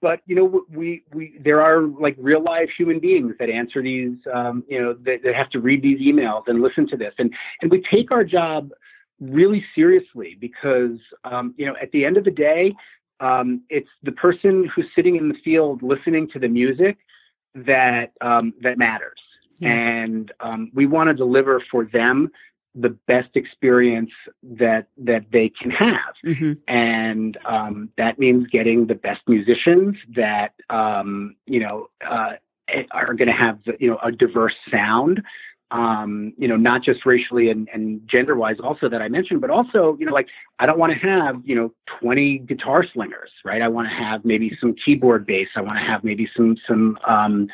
but 0.00 0.20
you 0.26 0.34
know, 0.34 0.64
we 0.70 1.02
we 1.12 1.38
there 1.42 1.60
are 1.60 1.82
like 1.82 2.16
real 2.18 2.42
life 2.42 2.70
human 2.76 3.00
beings 3.00 3.34
that 3.38 3.50
answer 3.50 3.82
these, 3.82 4.16
um, 4.32 4.64
you 4.68 4.80
know, 4.80 4.94
that, 5.04 5.18
that 5.24 5.34
have 5.34 5.50
to 5.50 5.60
read 5.60 5.82
these 5.82 6.00
emails 6.00 6.44
and 6.46 6.62
listen 6.62 6.88
to 6.88 6.96
this, 6.96 7.12
and 7.18 7.32
and 7.60 7.70
we 7.70 7.82
take 7.92 8.10
our 8.10 8.24
job 8.24 8.70
really 9.20 9.62
seriously 9.74 10.36
because 10.40 10.98
um, 11.24 11.54
you 11.56 11.66
know 11.66 11.74
at 11.80 11.90
the 11.92 12.04
end 12.04 12.16
of 12.16 12.24
the 12.24 12.30
day, 12.30 12.74
um, 13.20 13.62
it's 13.70 13.88
the 14.02 14.12
person 14.12 14.68
who's 14.74 14.86
sitting 14.94 15.16
in 15.16 15.28
the 15.28 15.34
field 15.44 15.82
listening 15.82 16.28
to 16.32 16.38
the 16.38 16.48
music 16.48 16.98
that 17.54 18.12
um, 18.20 18.54
that 18.62 18.78
matters, 18.78 19.20
Yeah. 19.58 19.70
and 19.70 20.32
um, 20.40 20.70
we 20.74 20.86
want 20.86 21.08
to 21.08 21.14
deliver 21.14 21.62
for 21.70 21.84
them 21.84 22.30
the 22.74 22.90
best 23.08 23.30
experience 23.34 24.10
that 24.42 24.86
that 24.96 25.24
they 25.32 25.48
can 25.60 25.70
have 25.72 26.14
hmm 26.22 26.52
and 26.68 27.36
um, 27.44 27.90
that 27.98 28.18
means 28.18 28.46
getting 28.46 28.86
the 28.86 28.94
best 28.94 29.20
musicians 29.26 29.96
that 30.14 30.54
um, 30.70 31.34
you 31.46 31.58
know 31.58 31.88
uh, 32.08 32.34
are 32.92 33.14
going 33.14 33.28
to 33.28 33.34
have 33.34 33.58
you 33.78 33.90
know 33.90 33.98
a 34.02 34.12
diverse 34.12 34.54
sound. 34.70 35.20
Um, 35.70 36.32
you 36.36 36.48
know, 36.48 36.56
not 36.56 36.82
just 36.82 37.06
racially 37.06 37.48
and, 37.48 37.68
and 37.72 38.00
gender 38.10 38.34
wise, 38.34 38.56
also 38.62 38.88
that 38.88 39.00
I 39.00 39.08
mentioned, 39.08 39.40
but 39.40 39.50
also, 39.50 39.96
you 40.00 40.06
know, 40.06 40.12
like 40.12 40.26
I 40.58 40.66
don't 40.66 40.78
want 40.78 40.92
to 40.92 40.98
have, 40.98 41.36
you 41.44 41.54
know, 41.54 41.72
20 42.00 42.38
guitar 42.38 42.84
slingers, 42.92 43.30
right? 43.44 43.62
I 43.62 43.68
want 43.68 43.88
to 43.88 43.94
have 43.94 44.24
maybe 44.24 44.56
some 44.60 44.74
keyboard 44.84 45.26
bass. 45.26 45.46
I 45.54 45.60
want 45.60 45.78
to 45.78 45.84
have 45.84 46.02
maybe 46.02 46.28
some, 46.36 46.56
some, 46.66 46.98
um, 47.06 47.46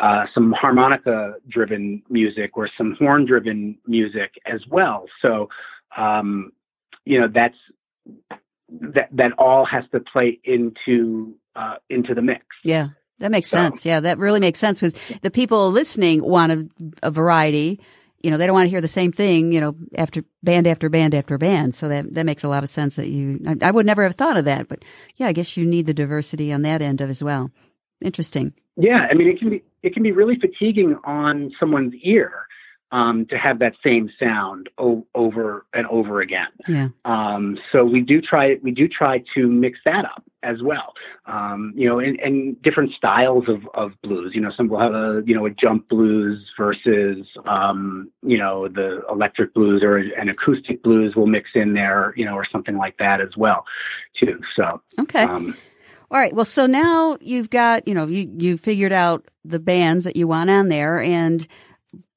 uh, 0.00 0.24
some 0.32 0.52
harmonica 0.52 1.34
driven 1.48 2.02
music 2.08 2.56
or 2.56 2.70
some 2.78 2.96
horn 2.98 3.26
driven 3.26 3.76
music 3.86 4.32
as 4.46 4.60
well. 4.70 5.04
So, 5.20 5.50
um, 5.96 6.52
you 7.04 7.20
know, 7.20 7.28
that's, 7.32 7.56
that 8.70 9.08
that 9.12 9.32
all 9.38 9.64
has 9.64 9.84
to 9.92 10.00
play 10.00 10.38
into 10.44 11.34
uh, 11.56 11.76
into 11.90 12.14
the 12.14 12.22
mix. 12.22 12.44
Yeah. 12.64 12.88
That 13.18 13.30
makes 13.30 13.48
so, 13.48 13.56
sense. 13.56 13.84
Yeah, 13.84 14.00
that 14.00 14.18
really 14.18 14.40
makes 14.40 14.58
sense 14.58 14.80
because 14.80 14.94
the 15.22 15.30
people 15.30 15.70
listening 15.70 16.22
want 16.22 16.52
a, 16.52 16.68
a, 17.02 17.10
variety. 17.10 17.80
You 18.22 18.30
know, 18.30 18.36
they 18.36 18.46
don't 18.46 18.54
want 18.54 18.66
to 18.66 18.70
hear 18.70 18.80
the 18.80 18.88
same 18.88 19.12
thing. 19.12 19.52
You 19.52 19.60
know, 19.60 19.76
after 19.96 20.24
band 20.42 20.66
after 20.66 20.88
band 20.88 21.14
after 21.14 21.36
band. 21.38 21.74
So 21.74 21.88
that 21.88 22.14
that 22.14 22.26
makes 22.26 22.44
a 22.44 22.48
lot 22.48 22.64
of 22.64 22.70
sense. 22.70 22.96
That 22.96 23.08
you, 23.08 23.40
I, 23.46 23.68
I 23.68 23.70
would 23.70 23.86
never 23.86 24.04
have 24.04 24.14
thought 24.14 24.36
of 24.36 24.44
that, 24.44 24.68
but 24.68 24.84
yeah, 25.16 25.26
I 25.26 25.32
guess 25.32 25.56
you 25.56 25.66
need 25.66 25.86
the 25.86 25.94
diversity 25.94 26.52
on 26.52 26.62
that 26.62 26.82
end 26.82 27.00
of 27.00 27.10
as 27.10 27.22
well. 27.22 27.50
Interesting. 28.00 28.54
Yeah, 28.76 29.08
I 29.10 29.14
mean, 29.14 29.28
it 29.28 29.38
can 29.38 29.50
be 29.50 29.62
it 29.82 29.94
can 29.94 30.02
be 30.02 30.12
really 30.12 30.36
fatiguing 30.38 30.96
on 31.04 31.52
someone's 31.58 31.94
ear 32.02 32.46
um, 32.92 33.26
to 33.30 33.36
have 33.36 33.58
that 33.58 33.74
same 33.84 34.10
sound 34.18 34.68
o- 34.78 35.06
over 35.14 35.66
and 35.72 35.86
over 35.88 36.20
again. 36.20 36.48
Yeah. 36.66 36.88
Um, 37.04 37.58
so 37.72 37.84
we 37.84 38.00
do 38.00 38.20
try 38.20 38.56
we 38.62 38.70
do 38.70 38.88
try 38.88 39.24
to 39.34 39.46
mix 39.46 39.78
that 39.84 40.04
up 40.04 40.24
as 40.42 40.62
well. 40.62 40.94
Um, 41.26 41.72
you 41.76 41.88
know, 41.88 41.98
and, 41.98 42.18
and, 42.20 42.60
different 42.62 42.92
styles 42.96 43.44
of, 43.48 43.62
of 43.74 43.92
blues. 44.02 44.32
You 44.34 44.40
know, 44.40 44.50
some 44.56 44.68
will 44.68 44.80
have 44.80 44.94
a 44.94 45.22
you 45.26 45.34
know 45.34 45.46
a 45.46 45.50
jump 45.50 45.88
blues 45.88 46.44
versus 46.56 47.26
um, 47.44 48.10
you 48.22 48.38
know 48.38 48.68
the 48.68 49.02
electric 49.10 49.54
blues 49.54 49.82
or 49.82 49.96
an 49.96 50.28
acoustic 50.28 50.82
blues 50.82 51.14
will 51.16 51.26
mix 51.26 51.50
in 51.54 51.74
there. 51.74 52.14
You 52.16 52.24
know, 52.24 52.34
or 52.34 52.46
something 52.50 52.76
like 52.76 52.96
that 52.98 53.20
as 53.20 53.36
well, 53.36 53.64
too. 54.18 54.40
So 54.56 54.80
okay. 55.00 55.24
Um, 55.24 55.56
all 56.10 56.18
right. 56.18 56.32
Well, 56.32 56.46
so 56.46 56.66
now 56.66 57.18
you've 57.20 57.50
got, 57.50 57.86
you 57.86 57.92
know, 57.92 58.06
you, 58.06 58.32
you 58.38 58.56
figured 58.56 58.92
out 58.92 59.26
the 59.44 59.58
bands 59.58 60.04
that 60.04 60.16
you 60.16 60.26
want 60.26 60.48
on 60.48 60.68
there 60.68 61.02
and 61.02 61.46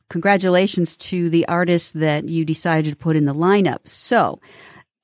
congratulations 0.10 0.95
to 0.97 1.29
the 1.29 1.45
artists 1.47 1.91
that 1.93 2.29
you 2.29 2.45
decided 2.45 2.91
to 2.91 2.95
put 2.95 3.17
in 3.17 3.25
the 3.25 3.34
lineup. 3.34 3.86
So, 3.88 4.39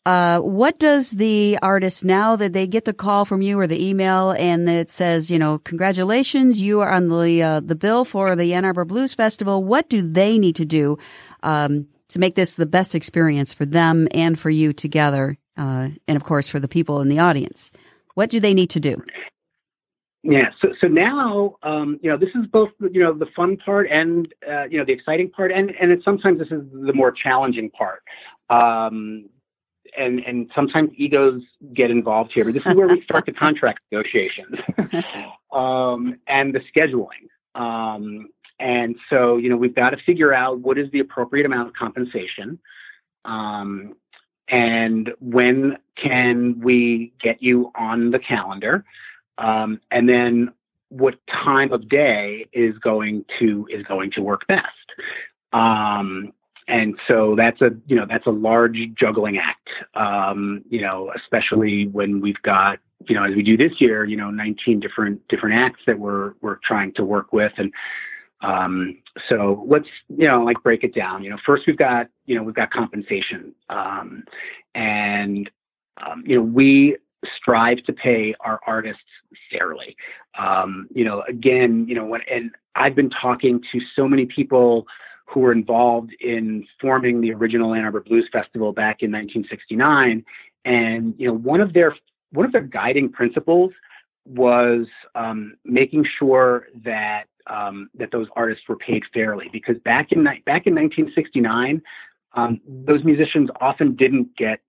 uh, 0.08 0.40
what 0.40 0.80
does 0.80 1.12
the 1.12 1.60
artist 1.62 2.06
now 2.06 2.38
that 2.38 2.54
they 2.54 2.66
get 2.66 2.86
the 2.86 2.94
call 2.94 3.26
from 3.26 3.42
you 3.42 3.60
or 3.60 3.68
the 3.68 3.90
email 3.90 4.32
and 4.32 4.70
it 4.70 4.90
says, 4.90 5.30
you 5.30 5.38
know, 5.38 5.58
congratulations, 5.58 6.62
you 6.62 6.80
are 6.80 6.90
on 6.90 7.10
the 7.10 7.44
uh, 7.44 7.60
the 7.60 7.76
bill 7.76 8.06
for 8.06 8.34
the 8.34 8.54
Ann 8.54 8.64
Arbor 8.64 8.86
Blues 8.86 9.14
Festival. 9.14 9.66
What 9.66 9.90
do 9.90 10.02
they 10.02 10.40
need 10.40 10.56
to 10.56 10.66
do 10.66 10.98
um, 11.44 11.90
to 12.08 12.20
make 12.20 12.36
this 12.36 12.56
the 12.56 12.66
best 12.66 12.96
experience 12.96 13.52
for 13.52 13.66
them 13.66 14.08
and 14.12 14.40
for 14.40 14.50
you 14.50 14.72
together, 14.72 15.38
uh, 15.58 15.90
and 16.08 16.16
of 16.16 16.24
course 16.24 16.48
for 16.48 16.62
the 16.62 16.70
people 16.70 17.02
in 17.02 17.10
the 17.10 17.20
audience? 17.20 17.74
What 18.14 18.30
do 18.30 18.40
they 18.40 18.54
need 18.54 18.70
to 18.70 18.80
do? 18.80 19.04
Yeah. 20.24 20.52
So 20.62 20.70
so 20.80 20.88
now, 20.88 21.58
um, 21.64 22.00
you 22.02 22.10
know, 22.10 22.18
this 22.18 22.30
is 22.34 22.46
both 22.50 22.70
you 22.80 23.04
know 23.04 23.14
the 23.14 23.28
fun 23.36 23.58
part 23.58 23.90
and 23.92 24.26
uh, 24.50 24.68
you 24.70 24.78
know 24.78 24.86
the 24.86 24.94
exciting 24.94 25.32
part, 25.32 25.52
and 25.52 25.70
and 25.82 25.92
it, 25.92 26.00
sometimes 26.06 26.40
this 26.40 26.48
is 26.50 26.62
the 26.72 26.94
more 26.94 27.12
challenging 27.12 27.70
part. 27.72 28.04
Um, 28.50 29.26
and 29.98 30.20
and 30.20 30.52
sometimes 30.56 30.92
egos 30.96 31.42
get 31.74 31.92
involved 31.92 32.32
here, 32.34 32.46
but 32.46 32.54
this 32.54 32.64
is 32.66 32.76
where 32.76 32.88
we 32.88 33.02
start 33.02 33.26
the 33.26 33.32
contract 33.46 33.80
negotiations 33.92 34.56
um, 35.52 36.20
and 36.28 36.54
the 36.54 36.62
scheduling. 36.76 37.28
Um, 37.56 38.30
and 38.60 38.96
so, 39.10 39.38
you 39.38 39.50
know, 39.50 39.58
we've 39.58 39.76
got 39.76 39.92
to 39.92 39.98
figure 40.06 40.34
out 40.34 40.60
what 40.60 40.78
is 40.78 40.90
the 40.92 41.00
appropriate 41.00 41.46
amount 41.46 41.68
of 41.68 41.74
compensation. 41.76 42.60
Um, 43.26 43.96
and 44.50 45.12
when 45.20 45.78
can 46.02 46.62
we 46.62 47.14
get 47.22 47.42
you 47.42 47.72
on 47.76 48.12
the 48.12 48.20
calendar? 48.20 48.86
um, 49.38 49.80
and 49.92 50.08
then 50.08 50.50
what 50.90 51.16
time 51.28 51.72
of 51.74 51.90
day 51.90 52.48
is 52.54 52.78
going 52.80 53.26
to 53.40 53.68
is 53.70 53.86
going 53.86 54.12
to 54.12 54.22
work 54.22 54.48
best. 54.48 54.64
Um, 55.54 56.34
and 56.68 56.96
so 57.08 57.36
that's 57.38 57.62
a 57.62 57.70
you 57.86 57.96
know 57.96 58.06
that's 58.08 58.26
a 58.28 58.32
large 58.32 58.78
juggling 59.00 59.38
act. 59.38 59.70
Um, 59.96 60.64
you 60.70 60.82
know, 60.82 61.12
especially 61.16 61.88
when 61.88 62.22
we've 62.22 62.42
got 62.44 62.80
you 63.08 63.16
know 63.16 63.24
as 63.24 63.36
we 63.36 63.44
do 63.44 63.56
this 63.58 63.80
year, 63.80 64.06
you 64.06 64.18
know, 64.18 64.30
19 64.30 64.80
different 64.80 65.26
different 65.30 65.56
acts 65.56 65.82
that 65.88 66.00
we're 66.00 66.34
we're 66.42 66.60
trying 66.66 66.94
to 66.96 67.04
work 67.04 67.34
with 67.34 67.54
and. 67.58 67.72
Um, 68.42 69.00
so 69.30 69.66
let's, 69.68 69.88
you 70.10 70.28
know, 70.28 70.44
like 70.44 70.62
break 70.62 70.84
it 70.84 70.94
down. 70.94 71.24
You 71.24 71.32
know, 71.32 71.38
first 71.44 71.64
we've 71.66 71.76
got, 71.76 72.06
you 72.28 72.36
know, 72.36 72.44
we've 72.44 72.54
got 72.54 72.70
compensation. 72.70 73.52
Um, 73.72 74.26
and, 74.76 75.50
um, 76.06 76.24
you 76.24 76.36
know, 76.36 76.44
we 76.44 76.98
strive 77.36 77.78
to 77.86 77.94
pay 77.94 78.36
our 78.42 78.60
artists 78.68 79.02
fairly. 79.52 79.96
Um, 80.38 80.88
you 80.94 81.04
know, 81.04 81.24
again, 81.28 81.88
you 81.88 81.96
know, 81.96 82.06
when, 82.06 82.22
and 82.32 82.52
I've 82.76 82.94
been 82.94 83.10
talking 83.10 83.60
to 83.72 83.80
so 83.96 84.08
many 84.08 84.28
people 84.28 84.86
who 85.28 85.42
were 85.42 85.52
involved 85.52 86.12
in 86.20 86.66
forming 86.80 87.22
the 87.22 87.34
original 87.34 87.74
Ann 87.74 87.84
Arbor 87.84 88.02
Blues 88.02 88.28
Festival 88.32 88.72
back 88.72 89.02
in 89.02 89.12
1969, 89.12 90.24
and 90.66 91.14
you 91.18 91.28
know, 91.28 91.34
one 91.34 91.62
of 91.62 91.74
their 91.74 91.96
one 92.32 92.46
of 92.46 92.52
their 92.52 92.62
guiding 92.62 93.10
principles 93.12 93.72
was 94.26 94.88
um, 95.16 95.56
making 95.64 96.06
sure 96.18 96.68
that 96.84 97.24
um, 97.48 97.90
that 97.96 98.12
those 98.12 98.28
artists 98.36 98.64
were 98.68 98.76
paid 98.76 99.04
fairly. 99.14 99.50
Because 99.52 99.78
back 99.80 100.12
in 100.12 100.24
back 100.24 100.66
in 100.66 100.76
1969, 100.76 101.82
um, 102.34 102.62
those 102.68 103.04
musicians 103.04 103.50
often 103.62 103.96
didn't 103.96 104.36
get 104.38 104.60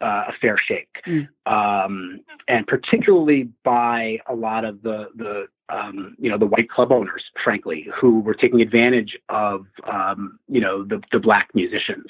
uh, 0.00 0.24
a 0.28 0.32
fair 0.40 0.56
shake, 0.58 0.88
mm. 1.06 1.28
um, 1.46 2.20
and 2.48 2.66
particularly 2.66 3.48
by 3.64 4.18
a 4.28 4.34
lot 4.34 4.64
of 4.64 4.82
the 4.82 5.06
the 5.16 5.46
um, 5.68 6.16
you 6.18 6.30
know 6.30 6.38
the 6.38 6.46
white 6.46 6.68
club 6.68 6.92
owners, 6.92 7.24
frankly, 7.42 7.88
who 7.98 8.20
were 8.20 8.34
taking 8.34 8.60
advantage 8.60 9.16
of 9.28 9.66
um, 9.90 10.38
you 10.48 10.60
know 10.60 10.84
the 10.84 11.00
the 11.12 11.18
black 11.18 11.48
musicians 11.54 12.06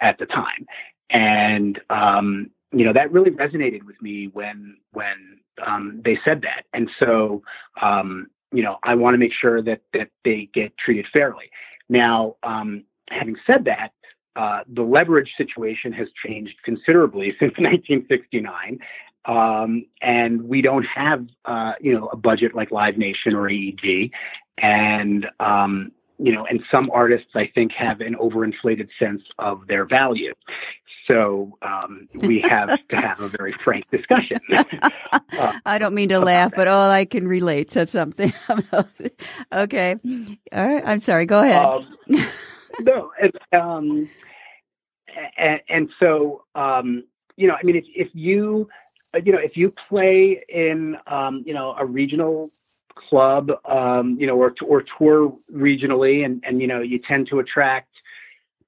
at 0.00 0.18
the 0.18 0.26
time, 0.26 0.66
and 1.10 1.80
um, 1.90 2.50
you 2.72 2.84
know 2.84 2.92
that 2.92 3.12
really 3.12 3.30
resonated 3.30 3.82
with 3.84 4.00
me 4.00 4.30
when 4.32 4.76
when 4.92 5.38
um, 5.66 6.00
they 6.04 6.18
said 6.24 6.42
that, 6.42 6.64
and 6.72 6.90
so 6.98 7.42
um, 7.82 8.28
you 8.52 8.62
know 8.62 8.78
I 8.82 8.94
want 8.94 9.14
to 9.14 9.18
make 9.18 9.32
sure 9.38 9.62
that 9.62 9.82
that 9.92 10.08
they 10.24 10.48
get 10.54 10.76
treated 10.78 11.06
fairly. 11.12 11.50
Now, 11.88 12.34
having 13.10 13.36
said 13.46 13.64
that, 13.66 13.90
uh, 14.36 14.60
the 14.72 14.82
leverage 14.82 15.30
situation 15.36 15.92
has 15.92 16.08
changed 16.24 16.54
considerably 16.64 17.32
since 17.40 17.52
1969. 17.58 18.78
Um, 19.24 19.86
and 20.00 20.42
we 20.42 20.62
don't 20.62 20.84
have, 20.84 21.26
uh, 21.44 21.72
you 21.80 21.92
know, 21.92 22.06
a 22.06 22.16
budget 22.16 22.54
like 22.54 22.70
Live 22.70 22.96
Nation 22.96 23.34
or 23.34 23.48
AEG. 23.48 24.12
And, 24.58 25.26
um, 25.40 25.90
you 26.18 26.32
know, 26.32 26.46
and 26.46 26.60
some 26.70 26.90
artists, 26.90 27.28
I 27.34 27.50
think, 27.54 27.72
have 27.76 28.00
an 28.00 28.14
overinflated 28.14 28.88
sense 28.98 29.22
of 29.38 29.66
their 29.66 29.84
value. 29.84 30.32
So 31.06 31.56
um, 31.62 32.08
we 32.14 32.40
have 32.48 32.68
to 32.88 32.96
have 32.96 33.20
a 33.20 33.28
very 33.28 33.54
frank 33.64 33.84
discussion. 33.90 34.38
uh, 34.52 35.52
I 35.64 35.78
don't 35.78 35.94
mean 35.94 36.08
to 36.08 36.18
laugh, 36.18 36.50
that. 36.50 36.56
but 36.56 36.68
all 36.68 36.90
I 36.90 37.04
can 37.04 37.28
relate 37.28 37.70
to 37.70 37.86
something. 37.86 38.32
okay. 39.52 39.96
All 40.52 40.66
right. 40.66 40.82
I'm 40.84 40.98
sorry. 40.98 41.26
Go 41.26 41.42
ahead. 41.42 41.64
Um, 41.64 42.28
no, 42.80 43.12
um, 43.52 44.08
and, 45.36 45.60
and 45.68 45.90
so 46.00 46.44
um, 46.54 47.04
you 47.36 47.46
know, 47.46 47.54
I 47.54 47.62
mean, 47.62 47.76
if 47.76 47.84
if 47.94 48.08
you 48.14 48.68
you 49.24 49.32
know 49.32 49.38
if 49.38 49.56
you 49.56 49.72
play 49.88 50.42
in 50.48 50.96
um, 51.06 51.42
you 51.46 51.54
know 51.54 51.74
a 51.78 51.84
regional 51.84 52.50
club, 52.94 53.50
um, 53.66 54.16
you 54.18 54.26
know, 54.26 54.36
or 54.36 54.54
or 54.64 54.84
tour 54.98 55.36
regionally, 55.54 56.24
and 56.24 56.42
and 56.46 56.60
you 56.60 56.66
know 56.66 56.80
you 56.80 56.98
tend 56.98 57.28
to 57.28 57.38
attract 57.38 57.90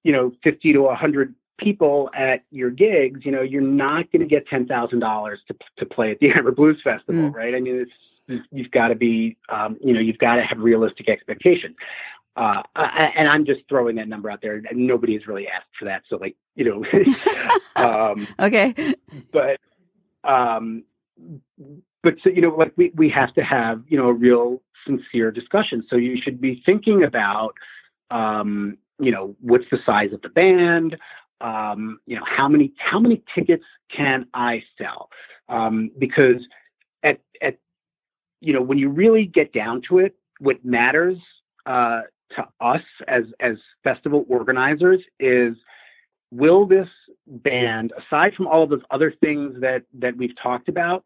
you 0.04 0.12
know 0.12 0.32
50 0.44 0.72
to 0.74 0.80
100 0.82 1.34
people 1.58 2.08
at 2.14 2.44
your 2.50 2.70
gigs, 2.70 3.20
you 3.24 3.32
know, 3.32 3.42
you're 3.42 3.60
not 3.60 4.10
going 4.12 4.20
to 4.20 4.28
get 4.28 4.46
ten 4.46 4.66
thousand 4.66 5.00
dollars 5.00 5.40
to 5.48 5.56
to 5.78 5.86
play 5.86 6.10
at 6.10 6.18
the 6.20 6.30
Arbor 6.36 6.52
Blues 6.52 6.80
Festival, 6.84 7.30
mm. 7.30 7.34
right? 7.34 7.54
I 7.54 7.60
mean, 7.60 7.86
it's 8.28 8.44
you've 8.50 8.70
got 8.70 8.88
to 8.88 8.94
be, 8.94 9.36
um, 9.48 9.78
you 9.82 9.92
know, 9.94 10.00
you've 10.00 10.18
got 10.18 10.36
to 10.36 10.42
have 10.42 10.58
realistic 10.58 11.08
expectations. 11.08 11.76
Uh, 12.38 12.62
and 12.76 13.28
I'm 13.28 13.44
just 13.44 13.62
throwing 13.68 13.96
that 13.96 14.06
number 14.06 14.30
out 14.30 14.40
there. 14.40 14.62
Nobody 14.72 15.14
has 15.14 15.26
really 15.26 15.48
asked 15.48 15.74
for 15.76 15.86
that, 15.86 16.02
so 16.08 16.16
like 16.16 16.36
you 16.54 16.64
know. 16.64 16.84
um, 17.76 18.28
okay. 18.38 18.94
But 19.32 19.58
um, 20.22 20.84
but 22.04 22.14
so 22.22 22.30
you 22.30 22.40
know, 22.40 22.50
like 22.50 22.72
we 22.76 22.92
we 22.94 23.10
have 23.10 23.34
to 23.34 23.42
have 23.42 23.82
you 23.88 23.98
know 23.98 24.06
a 24.06 24.12
real 24.12 24.62
sincere 24.86 25.32
discussion. 25.32 25.84
So 25.90 25.96
you 25.96 26.16
should 26.22 26.40
be 26.40 26.62
thinking 26.64 27.02
about 27.02 27.54
um, 28.12 28.78
you 29.00 29.10
know 29.10 29.34
what's 29.40 29.64
the 29.72 29.78
size 29.84 30.12
of 30.12 30.22
the 30.22 30.28
band. 30.28 30.96
Um, 31.40 31.98
you 32.06 32.14
know 32.14 32.24
how 32.24 32.46
many 32.46 32.72
how 32.78 33.00
many 33.00 33.20
tickets 33.34 33.64
can 33.94 34.26
I 34.32 34.62
sell? 34.80 35.08
Um, 35.48 35.90
because 35.98 36.46
at 37.02 37.20
at 37.42 37.58
you 38.40 38.52
know 38.52 38.62
when 38.62 38.78
you 38.78 38.90
really 38.90 39.24
get 39.24 39.52
down 39.52 39.82
to 39.88 39.98
it, 39.98 40.14
what 40.38 40.64
matters 40.64 41.18
uh, 41.66 42.02
to 42.36 42.46
us 42.60 42.82
as 43.06 43.24
as 43.40 43.56
festival 43.84 44.24
organizers 44.28 45.00
is 45.18 45.54
will 46.30 46.66
this 46.66 46.88
band 47.26 47.92
aside 47.96 48.34
from 48.34 48.46
all 48.46 48.62
of 48.62 48.70
those 48.70 48.82
other 48.90 49.12
things 49.20 49.60
that 49.60 49.82
that 49.94 50.16
we've 50.16 50.36
talked 50.42 50.68
about 50.68 51.04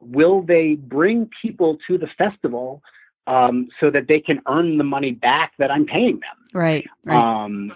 will 0.00 0.42
they 0.42 0.74
bring 0.74 1.28
people 1.42 1.78
to 1.88 1.98
the 1.98 2.08
festival 2.18 2.82
um, 3.26 3.68
so 3.80 3.90
that 3.90 4.06
they 4.06 4.20
can 4.20 4.40
earn 4.46 4.76
the 4.76 4.84
money 4.84 5.12
back 5.12 5.52
that 5.58 5.70
I'm 5.70 5.86
paying 5.86 6.20
them? 6.20 6.36
Right 6.52 6.86
right. 7.04 7.44
Um, 7.44 7.72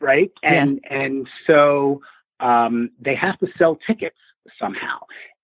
right? 0.00 0.32
And 0.42 0.80
yeah. 0.82 1.02
and 1.02 1.28
so 1.46 2.02
um, 2.40 2.90
they 3.00 3.14
have 3.14 3.38
to 3.38 3.46
sell 3.58 3.78
tickets 3.86 4.16
somehow 4.58 4.98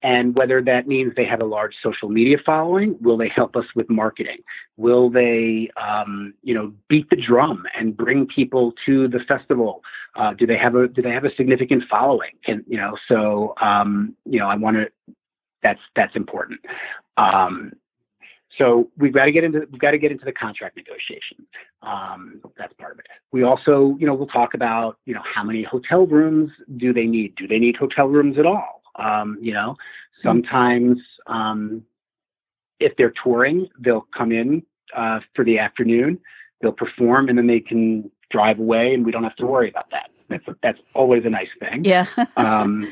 and 0.07 0.36
whether 0.36 0.62
that 0.62 0.86
means 0.86 1.12
they 1.16 1.24
have 1.24 1.40
a 1.40 1.44
large 1.44 1.74
social 1.82 2.09
media 2.09 2.36
following, 2.46 2.96
will 3.00 3.16
they 3.16 3.28
help 3.28 3.57
us 3.57 3.64
with 3.74 3.90
marketing? 3.90 4.38
Will 4.76 5.11
they, 5.11 5.68
um, 5.76 6.32
you 6.44 6.54
know, 6.54 6.72
beat 6.88 7.11
the 7.11 7.16
drum 7.16 7.64
and 7.76 7.96
bring 7.96 8.24
people 8.24 8.72
to 8.86 9.09
the 9.09 9.18
festival? 9.26 9.82
Uh, 10.14 10.32
do 10.32 10.46
they 10.46 10.57
have 10.57 10.76
a 10.76 10.86
do 10.86 11.02
they 11.02 11.11
have 11.11 11.24
a 11.24 11.34
significant 11.36 11.82
following? 11.90 12.30
And 12.46 12.62
you 12.68 12.76
know, 12.76 12.96
so 13.09 13.54
um, 13.61 14.14
you 14.24 14.38
know, 14.38 14.46
I 14.46 14.54
want 14.54 14.76
to. 14.76 15.14
That's 15.64 15.80
that's 15.96 16.14
important. 16.14 16.61
Um, 17.16 17.72
so 18.59 18.88
we've 18.96 19.12
got 19.12 19.24
to 19.24 19.32
get 19.32 19.42
into 19.42 19.66
we've 19.72 19.80
got 19.80 19.90
to 19.90 19.98
get 19.98 20.12
into 20.12 20.24
the 20.24 20.32
contract 20.32 20.76
negotiation. 20.76 21.44
Um, 21.82 22.40
that's 22.57 22.72
part 22.74 22.92
of 22.92 23.00
it. 23.00 23.07
We 23.32 23.42
also, 23.42 23.96
you 23.98 24.07
know, 24.07 24.14
we'll 24.14 24.28
talk 24.28 24.54
about 24.54 24.98
you 25.04 25.14
know 25.14 25.22
how 25.34 25.42
many 25.42 25.64
hotel 25.64 26.07
rooms 26.07 26.52
do 26.76 26.92
they 26.92 27.07
need? 27.07 27.34
Do 27.34 27.48
they 27.48 27.59
need 27.59 27.74
hotel 27.74 28.07
rooms 28.07 28.38
at 28.38 28.46
all? 28.46 28.76
Um, 28.99 29.38
you 29.40 29.53
know, 29.53 29.76
hmm. 30.22 30.28
sometimes 30.28 30.99
um, 31.26 31.82
if 32.80 32.92
they're 32.97 33.12
touring, 33.22 33.68
they'll 33.78 34.07
come 34.16 34.32
in 34.32 34.62
uh, 34.97 35.20
for 35.34 35.44
the 35.44 35.59
afternoon, 35.59 36.18
they'll 36.61 36.72
perform, 36.72 37.28
and 37.28 37.38
then 37.38 37.47
they 37.47 37.61
can 37.61 38.11
drive 38.30 38.59
away, 38.59 38.92
and 38.92 39.05
we 39.05 39.12
don't 39.12 39.24
have 39.24 39.36
to 39.36 39.47
worry 39.47 39.68
about 39.68 39.90
that. 39.90 40.11
That's 40.28 40.44
that's 40.62 40.78
always 40.94 41.24
a 41.24 41.30
nice 41.30 41.49
thing. 41.61 41.84
Yeah. 41.84 42.07
um, 42.36 42.90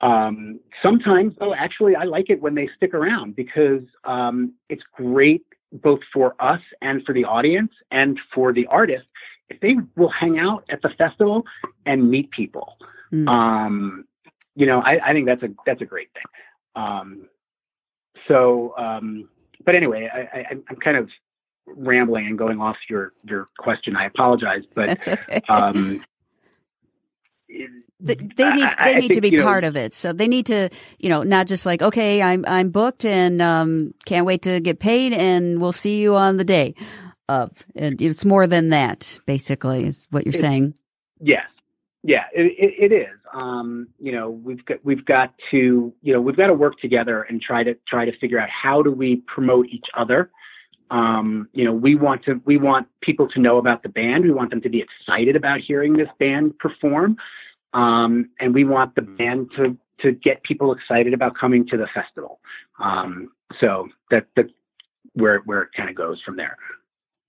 um, 0.00 0.60
sometimes, 0.82 1.34
though, 1.38 1.54
actually, 1.54 1.96
I 1.96 2.04
like 2.04 2.30
it 2.30 2.40
when 2.40 2.54
they 2.54 2.68
stick 2.76 2.94
around 2.94 3.36
because 3.36 3.82
um, 4.04 4.54
it's 4.68 4.82
great 4.94 5.44
both 5.72 6.00
for 6.12 6.34
us 6.40 6.60
and 6.80 7.04
for 7.04 7.12
the 7.12 7.24
audience 7.24 7.70
and 7.90 8.18
for 8.34 8.52
the 8.52 8.66
artist 8.66 9.06
if 9.50 9.60
they 9.60 9.74
will 9.96 10.10
hang 10.10 10.38
out 10.38 10.64
at 10.70 10.80
the 10.82 10.88
festival 10.96 11.44
and 11.84 12.08
meet 12.08 12.30
people. 12.30 12.76
Mm. 13.12 13.28
Um, 13.28 14.04
you 14.54 14.66
know, 14.66 14.80
I, 14.80 14.98
I, 15.02 15.12
think 15.12 15.26
that's 15.26 15.42
a 15.42 15.48
that's 15.64 15.80
a 15.80 15.86
great 15.86 16.08
thing. 16.12 16.22
Um, 16.76 17.28
so, 18.28 18.74
um, 18.76 19.28
but 19.64 19.74
anyway, 19.74 20.08
I, 20.12 20.46
am 20.50 20.64
kind 20.82 20.96
of 20.96 21.08
rambling 21.66 22.26
and 22.26 22.38
going 22.38 22.60
off 22.60 22.76
your 22.88 23.12
your 23.24 23.48
question. 23.58 23.96
I 23.96 24.06
apologize, 24.06 24.62
but 24.74 24.86
that's 24.86 25.08
okay. 25.08 25.40
um, 25.48 26.04
they, 27.48 28.14
they 28.14 28.50
need 28.52 28.68
they 28.84 28.94
need 28.94 29.00
think, 29.08 29.12
to 29.12 29.20
be 29.20 29.36
part 29.40 29.62
know, 29.62 29.68
of 29.68 29.76
it. 29.76 29.94
So 29.94 30.12
they 30.12 30.28
need 30.28 30.46
to, 30.46 30.70
you 30.98 31.08
know, 31.08 31.22
not 31.22 31.46
just 31.46 31.66
like, 31.66 31.82
okay, 31.82 32.22
I'm 32.22 32.44
I'm 32.46 32.70
booked 32.70 33.04
and 33.04 33.42
um, 33.42 33.94
can't 34.06 34.26
wait 34.26 34.42
to 34.42 34.60
get 34.60 34.78
paid, 34.78 35.12
and 35.12 35.60
we'll 35.60 35.72
see 35.72 36.00
you 36.00 36.16
on 36.16 36.36
the 36.36 36.44
day 36.44 36.74
of. 37.28 37.64
And 37.74 38.00
it's 38.00 38.24
more 38.24 38.46
than 38.46 38.70
that, 38.70 39.18
basically, 39.26 39.84
is 39.84 40.06
what 40.10 40.24
you're 40.24 40.34
it, 40.34 40.40
saying. 40.40 40.74
Yes, 41.20 41.46
yeah, 42.02 42.24
it, 42.32 42.52
it, 42.58 42.92
it 42.92 42.94
is. 42.94 43.19
Um, 43.32 43.88
you 43.98 44.12
know, 44.12 44.30
we've 44.30 44.64
got 44.64 44.84
we've 44.84 45.04
got 45.04 45.34
to 45.50 45.92
you 46.02 46.12
know 46.12 46.20
we've 46.20 46.36
got 46.36 46.48
to 46.48 46.54
work 46.54 46.78
together 46.80 47.22
and 47.22 47.40
try 47.40 47.62
to 47.62 47.74
try 47.88 48.04
to 48.04 48.16
figure 48.18 48.38
out 48.38 48.48
how 48.50 48.82
do 48.82 48.90
we 48.90 49.22
promote 49.26 49.66
each 49.68 49.86
other. 49.96 50.30
Um, 50.90 51.48
you 51.52 51.64
know, 51.64 51.72
we 51.72 51.94
want 51.94 52.24
to 52.24 52.40
we 52.44 52.56
want 52.56 52.88
people 53.00 53.28
to 53.28 53.40
know 53.40 53.58
about 53.58 53.82
the 53.82 53.88
band. 53.88 54.24
We 54.24 54.32
want 54.32 54.50
them 54.50 54.60
to 54.62 54.68
be 54.68 54.82
excited 54.82 55.36
about 55.36 55.60
hearing 55.60 55.92
this 55.92 56.08
band 56.18 56.58
perform, 56.58 57.16
um, 57.72 58.30
and 58.40 58.52
we 58.54 58.64
want 58.64 58.94
the 58.96 59.02
band 59.02 59.50
to 59.56 59.76
to 60.00 60.12
get 60.12 60.42
people 60.42 60.72
excited 60.72 61.14
about 61.14 61.36
coming 61.38 61.66
to 61.68 61.76
the 61.76 61.86
festival. 61.94 62.40
Um, 62.82 63.30
so 63.60 63.88
that 64.10 64.26
that 64.36 64.46
where 65.12 65.40
where 65.44 65.62
it 65.62 65.68
kind 65.76 65.88
of 65.88 65.94
goes 65.94 66.20
from 66.24 66.36
there. 66.36 66.56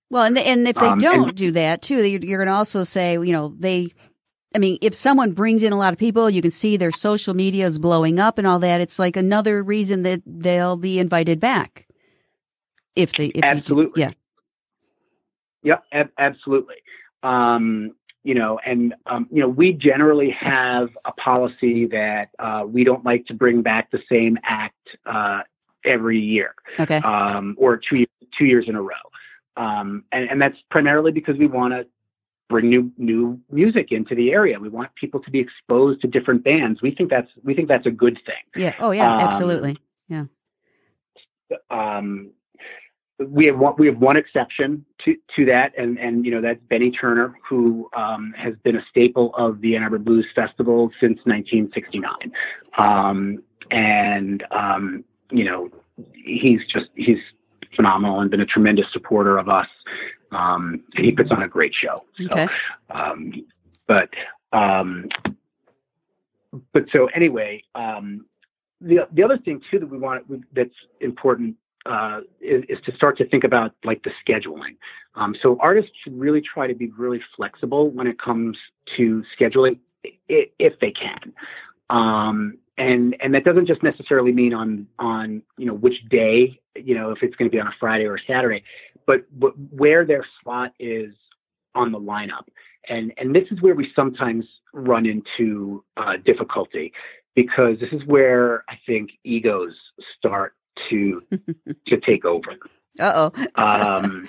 Well, 0.09 0.23
and 0.23 0.37
and 0.37 0.67
if 0.67 0.75
they 0.75 0.87
um, 0.87 0.99
don't 0.99 1.29
and, 1.29 1.37
do 1.37 1.51
that 1.51 1.81
too, 1.81 2.03
you're, 2.03 2.19
you're 2.19 2.39
going 2.39 2.47
to 2.47 2.53
also 2.53 2.83
say, 2.83 3.13
you 3.13 3.31
know, 3.31 3.55
they 3.57 3.91
I 4.53 4.59
mean, 4.59 4.77
if 4.81 4.93
someone 4.93 5.31
brings 5.31 5.63
in 5.63 5.71
a 5.71 5.77
lot 5.77 5.93
of 5.93 5.99
people, 5.99 6.29
you 6.29 6.41
can 6.41 6.51
see 6.51 6.75
their 6.75 6.91
social 6.91 7.33
media 7.33 7.65
is 7.65 7.79
blowing 7.79 8.19
up 8.19 8.37
and 8.37 8.45
all 8.45 8.59
that. 8.59 8.81
It's 8.81 8.99
like 8.99 9.15
another 9.15 9.63
reason 9.63 10.03
that 10.03 10.21
they'll 10.25 10.77
be 10.77 10.99
invited 10.99 11.39
back. 11.39 11.87
If 12.95 13.13
they, 13.13 13.27
if 13.27 13.43
absolutely, 13.43 14.01
yeah, 14.01 14.11
Yeah, 15.63 15.77
ab- 15.93 16.11
absolutely. 16.17 16.75
Um, 17.23 17.91
you 18.23 18.35
know, 18.35 18.59
and 18.65 18.93
um, 19.05 19.27
you 19.31 19.41
know, 19.41 19.47
we 19.47 19.71
generally 19.71 20.35
have 20.37 20.89
a 21.05 21.11
policy 21.13 21.87
that 21.87 22.29
uh, 22.37 22.63
we 22.67 22.83
don't 22.83 23.05
like 23.05 23.25
to 23.27 23.33
bring 23.33 23.61
back 23.61 23.89
the 23.91 23.99
same 24.11 24.37
act 24.43 24.75
uh, 25.05 25.41
every 25.85 26.19
year, 26.19 26.53
okay, 26.79 26.97
um, 26.97 27.55
or 27.57 27.77
two 27.77 28.05
two 28.37 28.45
years 28.45 28.65
in 28.67 28.75
a 28.75 28.81
row. 28.81 28.95
Um, 29.57 30.03
and, 30.11 30.29
and 30.29 30.41
that's 30.41 30.57
primarily 30.69 31.11
because 31.11 31.37
we 31.37 31.47
want 31.47 31.73
to 31.73 31.85
bring 32.51 32.69
new 32.69 32.91
new 32.97 33.39
music 33.49 33.87
into 33.91 34.13
the 34.13 34.31
area. 34.31 34.59
We 34.59 34.69
want 34.69 34.93
people 34.95 35.19
to 35.21 35.31
be 35.31 35.39
exposed 35.39 36.01
to 36.01 36.07
different 36.07 36.43
bands. 36.43 36.81
We 36.81 36.93
think 36.93 37.09
that's 37.09 37.29
we 37.43 37.55
think 37.55 37.67
that's 37.67 37.87
a 37.87 37.91
good 37.91 38.19
thing. 38.25 38.63
Yeah. 38.63 38.75
Oh 38.79 38.91
yeah. 38.91 39.15
Um, 39.15 39.19
absolutely. 39.21 39.77
Yeah. 40.07 40.25
Um, 41.69 42.31
we 43.19 43.45
have 43.45 43.57
one 43.57 43.75
we 43.77 43.87
have 43.87 43.97
one 43.97 44.17
exception 44.17 44.85
to 45.05 45.15
to 45.35 45.45
that, 45.45 45.71
and 45.77 45.97
and 45.97 46.25
you 46.25 46.31
know 46.31 46.41
that's 46.41 46.59
Benny 46.69 46.91
Turner, 46.91 47.35
who 47.47 47.89
um, 47.95 48.33
has 48.37 48.53
been 48.63 48.75
a 48.75 48.85
staple 48.89 49.33
of 49.35 49.61
the 49.61 49.75
Ann 49.75 49.83
Arbor 49.83 49.99
Blues 49.99 50.27
Festival 50.35 50.89
since 50.99 51.19
1969, 51.25 52.31
um, 52.77 53.43
and 53.69 54.43
um, 54.51 55.03
you 55.31 55.43
know 55.43 55.69
he's 56.13 56.59
just 56.73 56.87
he's 56.95 57.19
phenomenal 57.75 58.19
and 58.19 58.29
been 58.29 58.41
a 58.41 58.45
tremendous 58.45 58.85
supporter 58.91 59.37
of 59.37 59.47
us 59.47 59.67
um, 60.31 60.83
and 60.95 61.05
he 61.05 61.11
puts 61.11 61.31
on 61.31 61.43
a 61.43 61.47
great 61.47 61.73
show. 61.73 62.03
So, 62.17 62.25
okay. 62.25 62.47
Um, 62.89 63.33
but 63.87 64.09
um, 64.53 65.09
but 66.73 66.83
so 66.91 67.07
anyway, 67.15 67.63
um, 67.75 68.25
the 68.79 69.07
the 69.11 69.23
other 69.23 69.37
thing 69.37 69.61
too 69.69 69.79
that 69.79 69.89
we 69.89 69.97
want 69.97 70.25
that's 70.53 70.69
important 70.99 71.55
uh, 71.85 72.21
is, 72.39 72.63
is, 72.69 72.77
to 72.85 72.95
start 72.95 73.17
to 73.17 73.27
think 73.27 73.43
about 73.43 73.73
like 73.83 74.03
the 74.03 74.11
scheduling. 74.25 74.77
Um, 75.15 75.35
so 75.41 75.57
artists 75.59 75.91
should 76.03 76.17
really 76.17 76.41
try 76.41 76.67
to 76.67 76.75
be 76.75 76.89
really 76.97 77.21
flexible 77.35 77.89
when 77.89 78.07
it 78.07 78.19
comes 78.19 78.57
to 78.97 79.23
scheduling, 79.39 79.79
if 80.27 80.79
they 80.79 80.91
can. 80.91 81.33
Um, 81.89 82.57
and 82.77 83.15
and 83.19 83.33
that 83.33 83.43
doesn't 83.43 83.67
just 83.67 83.83
necessarily 83.83 84.31
mean 84.31 84.53
on 84.53 84.87
on 84.97 85.43
you 85.57 85.65
know 85.65 85.73
which 85.73 86.07
day 86.09 86.59
you 86.75 86.95
know 86.95 87.11
if 87.11 87.19
it's 87.21 87.35
going 87.35 87.49
to 87.49 87.53
be 87.53 87.59
on 87.59 87.67
a 87.67 87.73
Friday 87.79 88.05
or 88.05 88.15
a 88.15 88.19
Saturday, 88.27 88.63
but, 89.05 89.25
but 89.37 89.53
where 89.71 90.05
their 90.05 90.25
slot 90.43 90.73
is 90.79 91.13
on 91.75 91.91
the 91.91 91.99
lineup. 91.99 92.47
And, 92.89 93.13
and 93.17 93.35
this 93.35 93.43
is 93.51 93.61
where 93.61 93.75
we 93.75 93.87
sometimes 93.95 94.45
run 94.73 95.05
into 95.05 95.83
uh, 95.97 96.13
difficulty 96.25 96.93
because 97.35 97.77
this 97.79 97.89
is 97.91 98.05
where 98.05 98.63
I 98.69 98.75
think 98.85 99.11
egos 99.23 99.73
start 100.17 100.55
to 100.89 101.21
to 101.87 101.99
take 102.05 102.25
over. 102.25 102.57
Uh 102.99 103.29
oh. 103.31 103.63
um, 103.63 104.27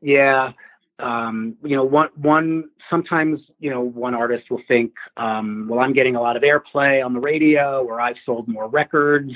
yeah. 0.00 0.52
Um, 0.98 1.56
you 1.64 1.74
know, 1.76 1.84
one 1.84 2.08
one 2.14 2.70
sometimes 2.88 3.40
you 3.58 3.70
know 3.70 3.80
one 3.80 4.14
artist 4.14 4.50
will 4.50 4.62
think, 4.68 4.92
um, 5.16 5.66
well, 5.68 5.80
I'm 5.80 5.92
getting 5.92 6.16
a 6.16 6.20
lot 6.20 6.36
of 6.36 6.42
airplay 6.42 7.04
on 7.04 7.12
the 7.12 7.20
radio, 7.20 7.84
or 7.84 8.00
I've 8.00 8.16
sold 8.24 8.46
more 8.46 8.68
records, 8.68 9.32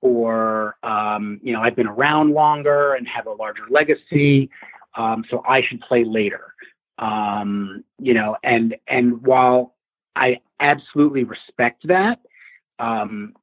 or 0.00 0.76
um, 0.82 1.40
you 1.42 1.52
know 1.52 1.60
I've 1.60 1.76
been 1.76 1.86
around 1.86 2.32
longer 2.32 2.94
and 2.94 3.06
have 3.08 3.26
a 3.26 3.32
larger 3.32 3.62
legacy, 3.70 4.50
um, 4.96 5.24
so 5.30 5.42
I 5.48 5.62
should 5.62 5.80
play 5.80 6.04
later. 6.04 6.54
Um, 6.98 7.84
you 7.98 8.14
know, 8.14 8.36
and 8.42 8.74
and 8.88 9.22
while 9.24 9.74
I 10.16 10.40
absolutely 10.60 11.24
respect 11.24 11.86
that, 11.86 12.18
um, 12.78 13.34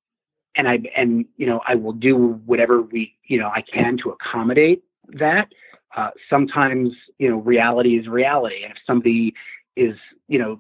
and 0.56 0.68
I 0.68 0.80
and 0.96 1.26
you 1.38 1.46
know 1.46 1.62
I 1.68 1.76
will 1.76 1.94
do 1.94 2.42
whatever 2.46 2.82
we 2.82 3.16
you 3.26 3.40
know 3.40 3.48
I 3.48 3.62
can 3.62 3.98
to 4.04 4.10
accommodate 4.10 4.84
that. 5.14 5.48
Uh, 5.96 6.10
sometimes 6.30 6.90
you 7.20 7.30
know 7.30 7.38
reality 7.38 7.98
is 7.98 8.08
reality, 8.08 8.64
and 8.64 8.72
if 8.72 8.78
somebody 8.86 9.34
is 9.76 9.96
you 10.28 10.40
know 10.40 10.60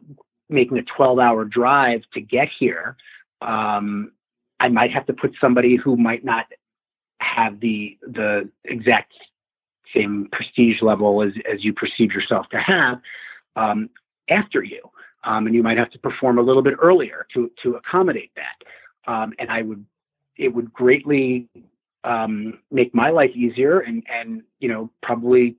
making 0.49 0.77
a 0.77 0.83
12 0.95 1.19
hour 1.19 1.45
drive 1.45 2.01
to 2.13 2.21
get 2.21 2.47
here 2.59 2.95
um, 3.43 4.11
I 4.59 4.69
might 4.69 4.91
have 4.91 5.05
to 5.07 5.13
put 5.13 5.33
somebody 5.41 5.75
who 5.75 5.97
might 5.97 6.23
not 6.23 6.45
have 7.19 7.59
the 7.59 7.97
the 8.01 8.49
exact 8.65 9.13
same 9.93 10.27
prestige 10.31 10.81
level 10.81 11.21
as, 11.21 11.33
as 11.51 11.63
you 11.63 11.73
perceive 11.73 12.11
yourself 12.11 12.47
to 12.49 12.57
have 12.57 12.99
um, 13.55 13.89
after 14.29 14.63
you. 14.63 14.81
Um, 15.25 15.45
and 15.45 15.55
you 15.55 15.63
might 15.63 15.77
have 15.77 15.91
to 15.91 15.99
perform 15.99 16.37
a 16.37 16.41
little 16.41 16.61
bit 16.61 16.75
earlier 16.81 17.25
to 17.33 17.51
to 17.63 17.75
accommodate 17.75 18.31
that. 18.35 19.11
Um, 19.11 19.33
and 19.39 19.49
I 19.49 19.61
would 19.61 19.85
it 20.37 20.53
would 20.53 20.71
greatly 20.73 21.47
um, 22.03 22.59
make 22.71 22.93
my 22.93 23.09
life 23.09 23.31
easier 23.35 23.79
and 23.79 24.03
and 24.09 24.43
you 24.59 24.69
know 24.69 24.89
probably 25.01 25.55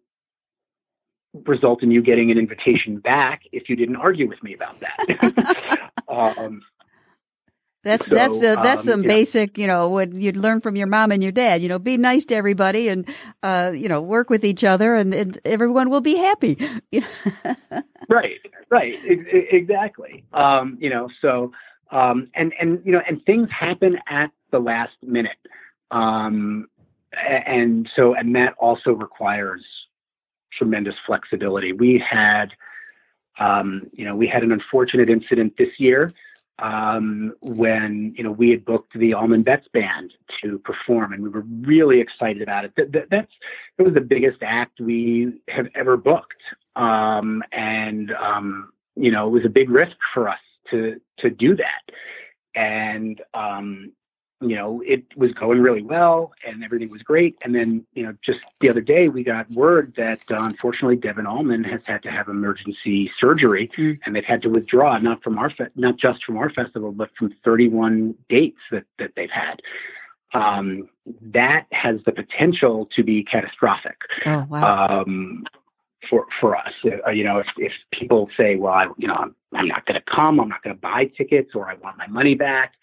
result 1.47 1.82
in 1.82 1.90
you 1.90 2.03
getting 2.03 2.30
an 2.30 2.38
invitation 2.38 2.99
back 2.99 3.42
if 3.53 3.68
you 3.68 3.76
didn't 3.76 3.97
argue 3.97 4.28
with 4.28 4.42
me 4.42 4.55
about 4.55 4.80
that. 4.80 5.90
um, 6.09 6.62
that's 7.82 8.07
so, 8.07 8.14
that's 8.14 8.42
uh, 8.42 8.62
that's 8.62 8.86
um, 8.88 8.92
some 8.92 9.03
basic, 9.03 9.59
you 9.59 9.66
know, 9.66 9.88
what 9.88 10.12
you'd 10.12 10.36
learn 10.36 10.61
from 10.61 10.74
your 10.74 10.86
mom 10.86 11.12
and 11.12 11.22
your 11.22 11.32
dad. 11.32 11.61
You 11.61 11.68
know, 11.68 11.78
be 11.78 11.99
nice 11.99 12.24
to 12.26 12.34
everybody 12.34 12.88
and 12.88 13.07
uh, 13.42 13.72
you 13.74 13.88
know, 13.88 14.01
work 14.01 14.30
with 14.30 14.45
each 14.45 14.64
other, 14.64 14.95
and, 14.95 15.12
and 15.14 15.38
everyone 15.45 15.90
will 15.90 16.01
be 16.01 16.16
happy. 16.16 16.57
right, 18.09 18.40
right, 18.70 18.95
exactly. 19.05 20.24
Um, 20.32 20.78
you 20.80 20.88
know, 20.88 21.09
so 21.20 21.53
Um, 21.90 22.30
and 22.34 22.53
and 22.59 22.80
you 22.84 22.92
know, 22.92 23.03
and 23.07 23.24
things 23.24 23.49
happen 23.51 23.99
at 24.09 24.30
the 24.51 24.59
last 24.59 24.97
minute. 25.03 25.36
Um, 25.91 26.66
and 27.12 27.89
so, 27.95 28.14
and 28.14 28.35
that 28.35 28.55
also 28.59 28.91
requires 28.93 29.62
tremendous 30.53 30.95
flexibility. 31.07 31.72
We 31.72 32.03
had, 32.09 32.47
um, 33.39 33.82
you 33.93 34.05
know, 34.05 34.16
we 34.16 34.26
had 34.26 34.43
an 34.43 34.53
unfortunate 34.53 35.09
incident 35.09 35.55
this 35.59 35.70
year 35.78 36.12
um, 36.61 37.35
when 37.41 38.14
you 38.16 38.22
know 38.22 38.30
we 38.30 38.51
had 38.51 38.64
booked 38.64 38.97
the 38.99 39.14
Allman 39.14 39.43
Betts 39.43 39.66
band 39.72 40.12
to 40.43 40.59
perform, 40.61 41.12
and 41.12 41.22
we 41.22 41.28
were 41.28 41.45
really 41.62 42.01
excited 42.01 42.43
about 42.43 42.64
it. 42.64 42.72
That, 42.76 42.93
that, 42.93 43.11
that's 43.11 43.32
it 43.78 43.82
was 43.82 43.95
the 43.95 44.01
biggest 44.01 44.39
act 44.43 44.80
we 44.80 45.41
have 45.49 45.66
ever 45.74 45.97
booked, 45.97 46.43
um, 46.76 47.43
and 47.53 48.12
um, 48.12 48.72
you 48.95 49.11
know 49.11 49.26
it 49.26 49.30
was 49.30 49.45
a 49.45 49.51
big 49.51 49.68
risk 49.68 49.97
for 50.12 50.28
us 50.28 50.39
to 50.70 51.01
to 51.18 51.30
do 51.30 51.57
that. 51.57 51.95
And 52.55 53.20
um, 53.35 53.93
you 54.49 54.57
know, 54.57 54.82
it 54.84 55.05
was 55.16 55.32
going 55.32 55.61
really 55.61 55.82
well 55.82 56.32
and 56.47 56.62
everything 56.62 56.90
was 56.90 57.03
great. 57.03 57.36
And 57.42 57.55
then, 57.55 57.86
you 57.95 58.03
know, 58.03 58.14
just 58.24 58.40
the 58.61 58.68
other 58.68 58.80
day 58.80 59.09
we 59.09 59.24
got 59.24 59.51
word 59.51 59.95
that 59.97 60.20
uh, 60.30 60.38
unfortunately 60.42 60.97
Devon 60.97 61.26
Allman 61.26 61.64
has 61.64 61.80
had 61.86 62.03
to 62.03 62.11
have 62.11 62.28
emergency 62.28 63.11
surgery 63.18 63.70
mm. 63.76 63.99
and 64.05 64.14
they've 64.14 64.24
had 64.24 64.42
to 64.42 64.49
withdraw 64.49 64.99
not 64.99 65.22
from 65.22 65.38
our 65.38 65.51
fe- 65.51 65.70
not 65.76 65.97
just 65.99 66.24
from 66.24 66.36
our 66.36 66.51
festival, 66.51 66.92
but 66.92 67.11
from 67.18 67.34
31 67.45 68.14
dates 68.28 68.61
that 68.70 68.84
that 68.99 69.12
they've 69.16 69.30
had. 69.30 69.61
Um, 70.32 70.88
that 71.20 71.66
has 71.70 72.01
the 72.07 72.12
potential 72.12 72.88
to 72.97 73.05
be 73.05 73.24
catastrophic. 73.24 73.97
Oh 74.26 74.47
wow. 74.49 75.03
Um, 75.03 75.45
for 76.11 76.26
for 76.40 76.57
us, 76.57 76.72
uh, 76.84 77.11
you 77.11 77.24
know, 77.24 77.38
if 77.38 77.47
if 77.57 77.72
people 77.92 78.28
say, 78.36 78.57
well, 78.57 78.74
I, 78.74 78.86
you 78.99 79.09
know, 79.09 79.14
I'm, 79.14 79.34
I'm 79.55 79.68
not 79.68 79.86
going 79.86 79.99
to 79.99 80.05
come, 80.14 80.38
I'm 80.38 80.49
not 80.49 80.62
going 80.62 80.76
to 80.76 80.80
buy 80.80 81.07
tickets, 81.16 81.53
or 81.55 81.70
I 81.70 81.74
want 81.74 81.97
my 81.97 82.09
money 82.09 82.34
back 82.34 82.74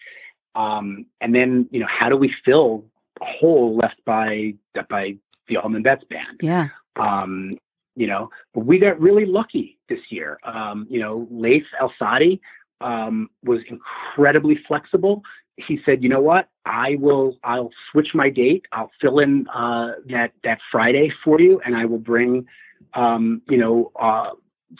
um, 0.54 1.06
and 1.20 1.34
then, 1.34 1.68
you 1.70 1.80
know, 1.80 1.86
how 1.88 2.08
do 2.08 2.16
we 2.16 2.32
fill 2.44 2.84
a 3.20 3.24
hole 3.24 3.76
left 3.76 4.04
by 4.04 4.54
by 4.88 5.16
the 5.48 5.56
Allman 5.56 5.82
Betts 5.82 6.04
band? 6.08 6.40
Yeah. 6.40 6.68
Um, 6.96 7.52
you 7.94 8.06
know, 8.06 8.30
we 8.54 8.78
got 8.78 9.00
really 9.00 9.26
lucky 9.26 9.78
this 9.88 10.00
year. 10.10 10.38
Um, 10.44 10.86
you 10.88 11.00
know, 11.00 11.26
Laith 11.30 11.64
Al-Saadi 11.80 12.40
um, 12.80 13.28
was 13.44 13.60
incredibly 13.68 14.58
flexible. 14.66 15.22
He 15.56 15.78
said, 15.84 16.02
"You 16.02 16.08
know 16.08 16.20
what? 16.20 16.48
I 16.64 16.96
will. 16.98 17.36
I'll 17.44 17.70
switch 17.90 18.08
my 18.14 18.30
date. 18.30 18.64
I'll 18.72 18.90
fill 19.00 19.18
in 19.18 19.46
uh, 19.48 19.92
that 20.06 20.32
that 20.44 20.58
Friday 20.70 21.12
for 21.22 21.40
you, 21.40 21.60
and 21.64 21.76
I 21.76 21.84
will 21.84 21.98
bring, 21.98 22.46
um, 22.94 23.42
you 23.48 23.58
know, 23.58 23.92
uh, 24.00 24.30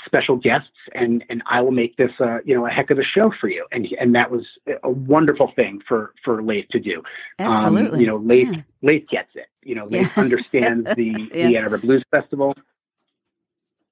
special 0.06 0.36
guests 0.36 0.68
and 0.94 1.24
and 1.28 1.42
I 1.50 1.60
will 1.60 1.70
make 1.70 1.96
this 1.96 2.10
uh, 2.20 2.38
you 2.44 2.54
know 2.54 2.66
a 2.66 2.70
heck 2.70 2.90
of 2.90 2.98
a 2.98 3.02
show 3.02 3.30
for 3.40 3.48
you 3.48 3.66
and 3.72 3.86
and 4.00 4.14
that 4.14 4.30
was 4.30 4.44
a 4.82 4.90
wonderful 4.90 5.52
thing 5.54 5.80
for 5.86 6.12
for 6.24 6.42
Laith 6.42 6.68
to 6.70 6.80
do. 6.80 7.02
Absolutely. 7.38 7.96
Um, 7.96 8.00
you 8.00 8.06
know, 8.06 8.16
Laith 8.16 8.48
yeah. 8.52 8.62
Laith 8.82 9.08
gets 9.08 9.30
it. 9.34 9.46
You 9.62 9.74
know, 9.74 9.84
Laith 9.86 10.16
yeah. 10.16 10.22
understands 10.22 10.94
the 10.94 11.28
yeah. 11.34 11.46
the 11.46 11.56
Ann 11.56 11.64
Arbor 11.64 11.78
Blues 11.78 12.04
Festival. 12.10 12.54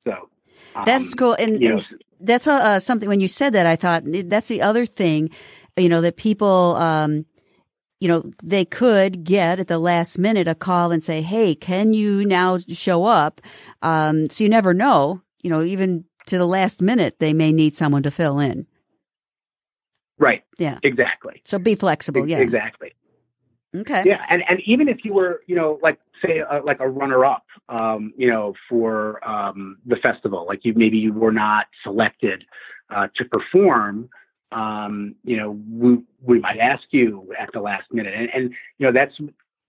So 0.07 0.31
um, 0.75 0.85
that's 0.85 1.15
cool, 1.15 1.35
and, 1.35 1.63
and 1.63 1.83
that's 2.21 2.47
uh, 2.47 2.55
uh, 2.55 2.81
something. 2.81 3.09
When 3.09 3.21
you 3.21 3.29
said 3.29 3.53
that, 3.53 3.67
I 3.67 3.77
thought 3.77 4.03
that's 4.07 4.49
the 4.49 4.63
other 4.63 4.87
thing. 4.87 5.31
You 5.77 5.89
know 5.89 6.01
that 6.01 6.17
people. 6.17 6.77
Um, 6.77 7.27
you 8.03 8.09
know, 8.09 8.31
they 8.43 8.65
could 8.65 9.25
get 9.25 9.61
at 9.61 9.69
the 9.69 9.79
last 9.79 10.17
minute 10.19 10.49
a 10.49 10.55
call 10.55 10.91
and 10.91 11.05
say, 11.05 11.21
Hey, 11.21 11.55
can 11.55 11.93
you 11.93 12.25
now 12.25 12.57
show 12.57 13.05
up? 13.05 13.43
Um, 13.83 14.31
so 14.31 14.43
you 14.43 14.49
never 14.49 14.73
know 14.73 15.21
you 15.43 15.51
know, 15.51 15.63
even 15.63 16.05
to 16.27 16.39
the 16.39 16.47
last 16.47 16.83
minute, 16.83 17.19
they 17.19 17.33
may 17.33 17.53
need 17.53 17.75
someone 17.75 18.03
to 18.03 18.11
fill 18.11 18.39
in. 18.39 18.67
Right. 20.19 20.45
Yeah. 20.59 20.79
Exactly. 20.83 21.43
So 21.45 21.59
be 21.59 21.75
flexible. 21.75 22.29
Yeah. 22.29 22.39
Exactly. 22.39 22.93
Okay. 23.75 24.03
Yeah, 24.05 24.19
and 24.29 24.43
and 24.49 24.59
even 24.67 24.89
if 24.89 25.05
you 25.05 25.15
were, 25.15 25.43
you 25.47 25.55
know, 25.55 25.79
like 25.81 25.99
say 26.25 26.41
uh, 26.41 26.61
like 26.65 26.81
a 26.81 26.89
runner 26.89 27.25
up, 27.25 27.45
um, 27.69 28.13
you 28.17 28.29
know, 28.29 28.53
for 28.69 29.27
um, 29.27 29.79
the 29.87 29.97
festival, 30.03 30.45
like 30.45 30.65
you 30.65 30.75
maybe 30.75 30.97
you 30.97 31.13
were 31.13 31.31
not 31.31 31.67
selected 31.85 32.45
uh, 32.95 33.07
to 33.17 33.25
perform, 33.27 34.09
um, 34.51 35.15
you 35.23 35.37
know, 35.37 35.57
we 35.71 36.03
we 36.21 36.41
might 36.41 36.59
ask 36.59 36.83
you 36.91 37.33
at 37.41 37.49
the 37.53 37.61
last 37.61 37.85
minute, 37.93 38.13
and, 38.13 38.29
and 38.35 38.55
you 38.79 38.87
know 38.87 38.93
that's 38.93 39.15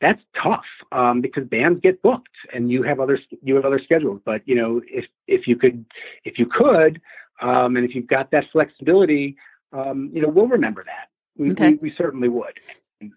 that's 0.01 0.21
tough 0.41 0.65
um, 0.91 1.21
because 1.21 1.45
bands 1.45 1.79
get 1.81 2.01
booked 2.01 2.27
and 2.53 2.71
you 2.71 2.83
have 2.83 2.99
other 2.99 3.19
you 3.43 3.55
have 3.55 3.65
other 3.65 3.79
schedules. 3.83 4.19
But 4.25 4.41
you 4.45 4.55
know, 4.55 4.81
if 4.87 5.05
if 5.27 5.47
you 5.47 5.55
could 5.55 5.85
if 6.25 6.37
you 6.37 6.47
could 6.47 6.99
um, 7.41 7.75
and 7.75 7.85
if 7.85 7.95
you've 7.95 8.07
got 8.07 8.31
that 8.31 8.45
flexibility, 8.51 9.37
um, 9.71 10.09
you 10.13 10.21
know, 10.21 10.27
we'll 10.27 10.47
remember 10.47 10.83
that. 10.83 11.09
We, 11.37 11.51
okay. 11.51 11.71
we, 11.71 11.89
we 11.89 11.93
certainly 11.97 12.29
would. 12.29 12.59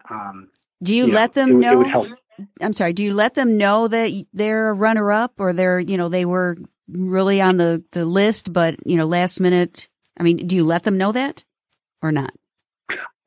Um, 0.08 0.48
do 0.82 0.94
you, 0.94 1.06
you 1.06 1.12
let 1.12 1.34
know, 1.36 1.42
them 1.42 1.60
know? 1.60 2.06
I'm 2.60 2.72
sorry. 2.72 2.92
Do 2.92 3.02
you 3.02 3.14
let 3.14 3.34
them 3.34 3.56
know 3.56 3.88
that 3.88 4.26
they're 4.32 4.68
a 4.70 4.74
runner 4.74 5.10
up 5.12 5.34
or 5.38 5.52
they're 5.52 5.80
you 5.80 5.96
know 5.96 6.08
they 6.08 6.24
were 6.24 6.56
really 6.88 7.40
on 7.40 7.56
the 7.56 7.82
the 7.92 8.04
list, 8.04 8.52
but 8.52 8.76
you 8.86 8.96
know 8.96 9.06
last 9.06 9.40
minute. 9.40 9.88
I 10.18 10.22
mean, 10.22 10.36
do 10.36 10.54
you 10.54 10.64
let 10.64 10.84
them 10.84 10.96
know 10.96 11.12
that 11.12 11.44
or 12.02 12.12
not? 12.12 12.30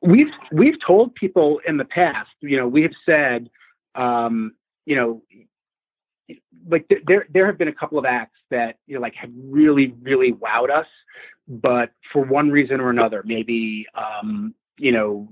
We've 0.02 0.32
we've 0.52 0.76
told 0.86 1.14
people 1.14 1.60
in 1.66 1.76
the 1.76 1.84
past, 1.84 2.30
you 2.40 2.56
know, 2.56 2.68
we 2.68 2.82
have 2.82 2.92
said, 3.04 3.50
um, 3.94 4.54
you 4.86 4.96
know, 4.96 5.22
like 6.68 6.88
th- 6.88 7.02
there 7.06 7.26
there 7.32 7.46
have 7.46 7.58
been 7.58 7.68
a 7.68 7.74
couple 7.74 7.98
of 7.98 8.04
acts 8.04 8.38
that 8.50 8.78
you 8.86 8.94
know 8.94 9.00
like 9.00 9.14
have 9.14 9.30
really 9.34 9.94
really 10.02 10.32
wowed 10.32 10.70
us, 10.70 10.86
but 11.48 11.90
for 12.12 12.24
one 12.24 12.50
reason 12.50 12.80
or 12.80 12.90
another, 12.90 13.22
maybe 13.24 13.86
um, 13.94 14.54
you 14.78 14.92
know 14.92 15.28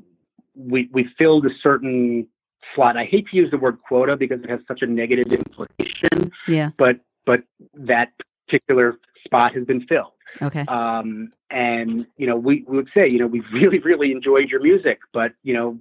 we 0.55 0.89
we 0.93 1.09
filled 1.19 1.47
a 1.47 1.51
certain 1.63 2.27
slot. 2.75 2.97
I 2.97 3.05
hate 3.05 3.27
to 3.29 3.37
use 3.37 3.51
the 3.51 3.59
word 3.59 3.79
quota 3.87 4.17
because 4.17 4.43
it 4.43 4.51
has 4.51 4.61
such 4.67 4.83
a 4.83 4.87
negative 4.87 5.33
implication. 5.33 6.33
Yeah. 6.49 6.71
But 6.77 7.01
but 7.25 7.43
that 7.75 8.13
particular 8.47 8.99
spot 9.25 9.55
has 9.55 9.65
been 9.65 9.87
filled. 9.87 10.13
Okay. 10.43 10.65
Um, 10.69 11.33
and 11.51 12.07
you 12.17 12.27
know, 12.27 12.37
we, 12.37 12.65
we 12.67 12.77
would 12.77 12.89
say, 12.95 13.09
you 13.09 13.19
know, 13.19 13.27
we 13.27 13.41
really, 13.53 13.79
really 13.79 14.13
enjoyed 14.13 14.49
your 14.49 14.61
music, 14.61 15.01
but 15.13 15.33
you 15.43 15.55
know, 15.55 15.79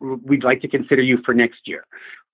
we'd 0.00 0.44
like 0.44 0.60
to 0.62 0.68
consider 0.68 1.02
you 1.02 1.18
for 1.24 1.34
next 1.34 1.60
year. 1.66 1.84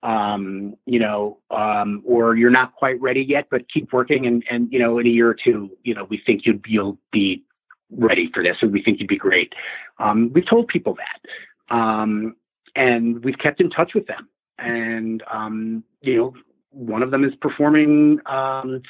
Um, 0.03 0.75
you 0.85 0.99
know, 0.99 1.39
um, 1.49 2.03
or 2.05 2.35
you're 2.35 2.51
not 2.51 2.75
quite 2.75 3.01
ready 3.01 3.25
yet, 3.27 3.47
but 3.49 3.65
keep 3.73 3.91
working, 3.91 4.27
and 4.27 4.43
and 4.49 4.71
you 4.71 4.77
know, 4.77 4.99
in 4.99 5.07
a 5.07 5.09
year 5.09 5.29
or 5.29 5.35
two, 5.35 5.71
you 5.83 5.95
know, 5.95 6.05
we 6.09 6.21
think 6.25 6.41
you'd 6.45 6.63
you'll 6.67 6.97
be 7.11 7.43
ready 7.91 8.29
for 8.33 8.43
this, 8.43 8.57
and 8.61 8.71
we 8.71 8.83
think 8.83 8.99
you'd 8.99 9.07
be 9.07 9.17
great. 9.17 9.53
Um, 9.99 10.31
we've 10.33 10.47
told 10.47 10.67
people 10.67 10.95
that, 10.95 11.75
um, 11.75 12.35
and 12.75 13.23
we've 13.23 13.37
kept 13.39 13.61
in 13.61 13.71
touch 13.71 13.93
with 13.95 14.05
them, 14.05 14.29
and 14.59 15.23
um, 15.31 15.83
you 16.01 16.17
know, 16.17 16.33
one 16.69 17.01
of 17.01 17.09
them 17.09 17.23
is 17.23 17.33
performing 17.41 18.19
um, 18.27 18.81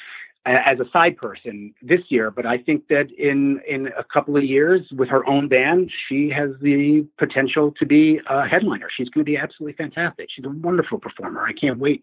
as 0.46 0.78
a 0.78 0.88
side 0.92 1.16
person 1.16 1.74
this 1.82 2.00
year, 2.08 2.30
but 2.30 2.46
I 2.46 2.58
think 2.58 2.86
that 2.88 3.08
in 3.18 3.60
in 3.68 3.88
a 3.88 4.04
couple 4.04 4.36
of 4.36 4.44
years 4.44 4.82
with 4.96 5.08
her 5.08 5.28
own 5.28 5.48
band, 5.48 5.90
she 6.08 6.30
has 6.30 6.50
the 6.60 7.06
potential 7.18 7.74
to 7.78 7.86
be 7.86 8.20
a 8.28 8.46
headliner. 8.46 8.88
She's 8.96 9.08
going 9.08 9.24
to 9.24 9.30
be 9.30 9.36
absolutely 9.36 9.76
fantastic. 9.76 10.28
She's 10.34 10.44
a 10.44 10.50
wonderful 10.50 10.98
performer. 10.98 11.44
I 11.44 11.52
can't 11.52 11.78
wait 11.78 12.02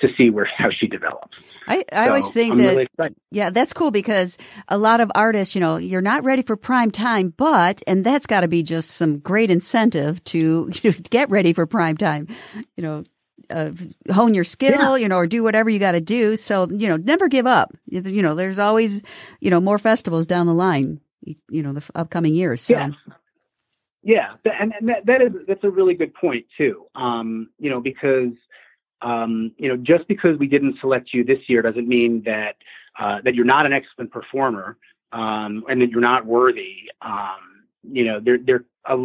to 0.00 0.08
see 0.16 0.30
where 0.30 0.48
how 0.56 0.70
she 0.70 0.86
develops. 0.86 1.36
I, 1.68 1.84
I 1.92 2.04
so 2.04 2.08
always 2.08 2.32
think 2.32 2.52
I'm 2.52 2.58
that 2.58 2.76
really 2.76 2.88
yeah, 3.30 3.50
that's 3.50 3.72
cool 3.72 3.90
because 3.90 4.38
a 4.68 4.78
lot 4.78 5.00
of 5.00 5.12
artists, 5.14 5.54
you 5.54 5.60
know, 5.60 5.76
you're 5.76 6.00
not 6.00 6.24
ready 6.24 6.42
for 6.42 6.56
prime 6.56 6.90
time, 6.90 7.34
but 7.36 7.82
and 7.86 8.04
that's 8.04 8.26
got 8.26 8.40
to 8.40 8.48
be 8.48 8.62
just 8.62 8.92
some 8.92 9.18
great 9.18 9.50
incentive 9.50 10.22
to 10.24 10.70
get 11.10 11.30
ready 11.30 11.52
for 11.52 11.66
prime 11.66 11.96
time. 11.96 12.28
You 12.76 12.82
know, 12.82 13.04
uh, 13.50 13.70
hone 14.12 14.34
your 14.34 14.44
skill, 14.44 14.96
yeah. 14.96 15.02
you 15.02 15.08
know, 15.08 15.16
or 15.16 15.26
do 15.26 15.42
whatever 15.42 15.70
you 15.70 15.78
got 15.78 15.92
to 15.92 16.00
do. 16.00 16.36
So, 16.36 16.68
you 16.70 16.88
know, 16.88 16.96
never 16.96 17.28
give 17.28 17.46
up. 17.46 17.72
You 17.86 18.22
know, 18.22 18.34
there's 18.34 18.58
always, 18.58 19.02
you 19.40 19.50
know, 19.50 19.60
more 19.60 19.78
festivals 19.78 20.26
down 20.26 20.46
the 20.46 20.54
line, 20.54 21.00
you 21.22 21.62
know, 21.62 21.72
the 21.72 21.84
upcoming 21.94 22.34
years. 22.34 22.62
So. 22.62 22.74
Yeah. 22.74 22.90
Yeah. 24.04 24.34
And, 24.44 24.72
that, 24.88 25.06
that 25.06 25.22
is, 25.22 25.32
that's 25.46 25.62
a 25.62 25.70
really 25.70 25.94
good 25.94 26.12
point 26.14 26.46
too. 26.58 26.86
Um, 26.94 27.50
you 27.58 27.70
know, 27.70 27.80
because, 27.80 28.32
um, 29.00 29.52
you 29.58 29.68
know, 29.68 29.76
just 29.76 30.08
because 30.08 30.38
we 30.38 30.46
didn't 30.48 30.76
select 30.80 31.10
you 31.12 31.24
this 31.24 31.38
year 31.48 31.62
doesn't 31.62 31.86
mean 31.86 32.22
that, 32.24 32.56
uh, 32.98 33.18
that 33.24 33.34
you're 33.34 33.44
not 33.44 33.64
an 33.64 33.72
excellent 33.72 34.10
performer, 34.10 34.76
um, 35.12 35.64
and 35.68 35.80
that 35.80 35.90
you're 35.90 36.00
not 36.00 36.26
worthy. 36.26 36.74
Um, 37.00 37.64
you 37.84 38.04
know, 38.04 38.20
there, 38.20 38.38
there 38.44 38.64
are 38.84 38.98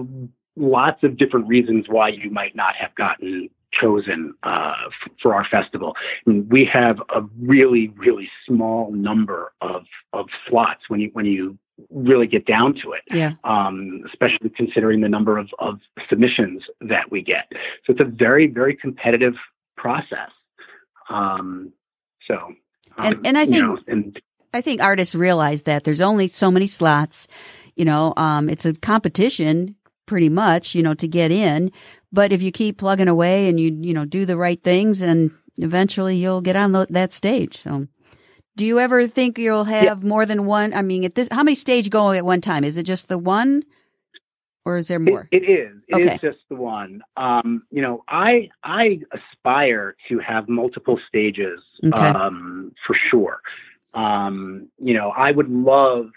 lots 0.55 1.03
of 1.03 1.17
different 1.17 1.47
reasons 1.47 1.85
why 1.87 2.09
you 2.09 2.31
might 2.31 2.55
not 2.55 2.75
have 2.79 2.95
gotten 2.95 3.49
chosen 3.81 4.33
uh, 4.43 4.73
f- 4.87 5.11
for 5.21 5.33
our 5.33 5.45
festival. 5.49 5.93
I 6.25 6.29
mean, 6.29 6.47
we 6.49 6.67
have 6.71 6.97
a 7.15 7.21
really, 7.39 7.93
really 7.95 8.29
small 8.47 8.91
number 8.91 9.51
of 9.61 9.83
of 10.13 10.25
slots 10.47 10.81
when 10.89 10.99
you 10.99 11.09
when 11.13 11.25
you 11.25 11.57
really 11.91 12.25
get 12.25 12.45
down 12.45 12.73
to 12.73 12.93
it. 12.93 13.03
Yeah. 13.13 13.33
Um, 13.43 14.01
especially 14.11 14.49
considering 14.49 15.01
the 15.01 15.09
number 15.09 15.37
of, 15.37 15.47
of 15.59 15.79
submissions 16.09 16.63
that 16.81 17.11
we 17.11 17.21
get. 17.21 17.45
So 17.85 17.93
it's 17.93 18.01
a 18.01 18.05
very, 18.05 18.47
very 18.47 18.75
competitive 18.75 19.35
process. 19.75 20.31
Um, 21.09 21.71
so, 22.27 22.35
um, 22.97 23.05
and, 23.05 23.27
and 23.27 23.37
I 23.37 23.45
think, 23.45 23.61
know, 23.61 23.77
and, 23.87 24.19
I 24.55 24.61
think 24.61 24.81
artists 24.81 25.13
realize 25.13 25.63
that 25.63 25.83
there's 25.83 26.01
only 26.01 26.27
so 26.27 26.49
many 26.49 26.65
slots 26.65 27.27
You 27.77 27.85
know, 27.85 28.13
um, 28.17 28.49
it's 28.49 28.65
a 28.65 28.73
competition 28.73 29.75
pretty 30.07 30.29
much, 30.29 30.73
you 30.73 30.81
know, 30.81 30.95
to 30.95 31.07
get 31.07 31.31
in. 31.31 31.71
But 32.11 32.31
if 32.31 32.41
you 32.41 32.51
keep 32.51 32.77
plugging 32.77 33.07
away 33.07 33.49
and 33.49 33.59
you, 33.59 33.77
you 33.81 33.93
know, 33.93 34.05
do 34.05 34.25
the 34.25 34.37
right 34.37 34.61
things 34.61 35.01
and 35.01 35.31
eventually 35.57 36.15
you'll 36.17 36.41
get 36.41 36.55
on 36.55 36.71
that 36.89 37.11
stage. 37.11 37.57
So 37.57 37.87
do 38.55 38.65
you 38.65 38.79
ever 38.79 39.07
think 39.07 39.37
you'll 39.37 39.65
have 39.65 40.03
yeah. 40.03 40.07
more 40.07 40.25
than 40.25 40.45
one? 40.45 40.73
I 40.73 40.81
mean, 40.81 41.03
at 41.03 41.15
this, 41.15 41.27
how 41.31 41.43
many 41.43 41.55
stage 41.55 41.89
going 41.89 42.17
at 42.17 42.25
one 42.25 42.41
time? 42.41 42.63
Is 42.63 42.77
it 42.77 42.83
just 42.83 43.07
the 43.07 43.17
one? 43.17 43.63
or 44.67 44.75
is 44.75 44.89
there 44.89 44.99
more? 44.99 45.29
it, 45.31 45.43
it 45.43 45.49
is. 45.49 45.77
It 45.87 45.95
okay. 45.95 46.15
is 46.15 46.19
just 46.19 46.39
the 46.49 46.57
one. 46.57 47.01
Um, 47.15 47.63
you 47.71 47.81
know, 47.81 48.03
I 48.09 48.49
I 48.65 48.99
aspire 49.13 49.95
to 50.09 50.19
have 50.19 50.49
multiple 50.49 50.99
stages 51.07 51.61
okay. 51.85 51.97
um, 51.97 52.73
for 52.85 52.93
sure. 53.09 53.39
Um, 53.93 54.67
you 54.77 54.93
know, 54.93 55.11
I 55.11 55.31
would 55.31 55.49
love 55.49 56.07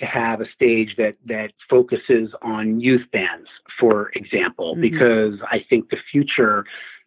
to 0.00 0.06
have 0.06 0.40
a 0.40 0.46
stage 0.54 0.94
that 0.96 1.16
that 1.26 1.52
focuses 1.68 2.30
on 2.42 2.80
youth 2.80 3.06
bands, 3.12 3.48
for 3.78 4.10
example, 4.14 4.72
mm-hmm. 4.72 4.82
because 4.82 5.34
I 5.50 5.58
think 5.68 5.90
the 5.90 5.98
future 6.10 6.64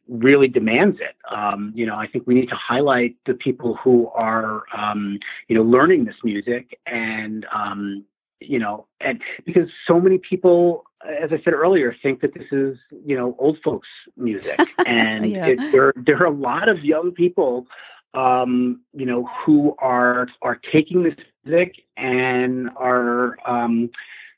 really 0.08 0.48
demands 0.48 1.00
it. 1.00 1.16
Um, 1.34 1.72
you 1.76 1.86
know, 1.86 1.96
I 1.96 2.08
think 2.08 2.28
we 2.28 2.34
need 2.34 2.50
to 2.50 2.56
highlight 2.56 3.16
the 3.26 3.34
people 3.34 3.78
who 3.82 4.08
are, 4.10 4.64
um, 4.76 5.20
you 5.48 5.56
know, 5.56 5.64
learning 5.64 6.06
this 6.06 6.16
music 6.24 6.78
and, 6.86 7.46
um, 7.54 8.04
you 8.40 8.60
know, 8.60 8.88
and 9.00 9.22
because 9.46 9.70
so 9.88 10.00
many 10.00 10.18
people, 10.18 10.84
as 11.06 11.32
I 11.32 11.42
said 11.44 11.54
earlier, 11.54 11.96
think 12.02 12.22
that 12.22 12.34
this 12.34 12.48
is, 12.52 12.78
you 13.06 13.16
know, 13.16 13.36
old 13.40 13.60
folks 13.64 13.88
music, 14.18 14.60
and 14.86 15.26
yeah. 15.26 15.48
it, 15.48 15.72
there 15.72 15.94
there 15.96 16.18
are 16.22 16.26
a 16.26 16.36
lot 16.36 16.68
of 16.68 16.84
young 16.84 17.12
people, 17.12 17.68
um, 18.14 18.82
you 18.94 19.06
know, 19.06 19.30
who 19.46 19.76
are 19.80 20.28
are 20.42 20.60
taking 20.72 21.04
this 21.04 21.16
music 21.46 21.76
and 21.98 22.70
are, 22.76 23.38
um, 23.50 23.90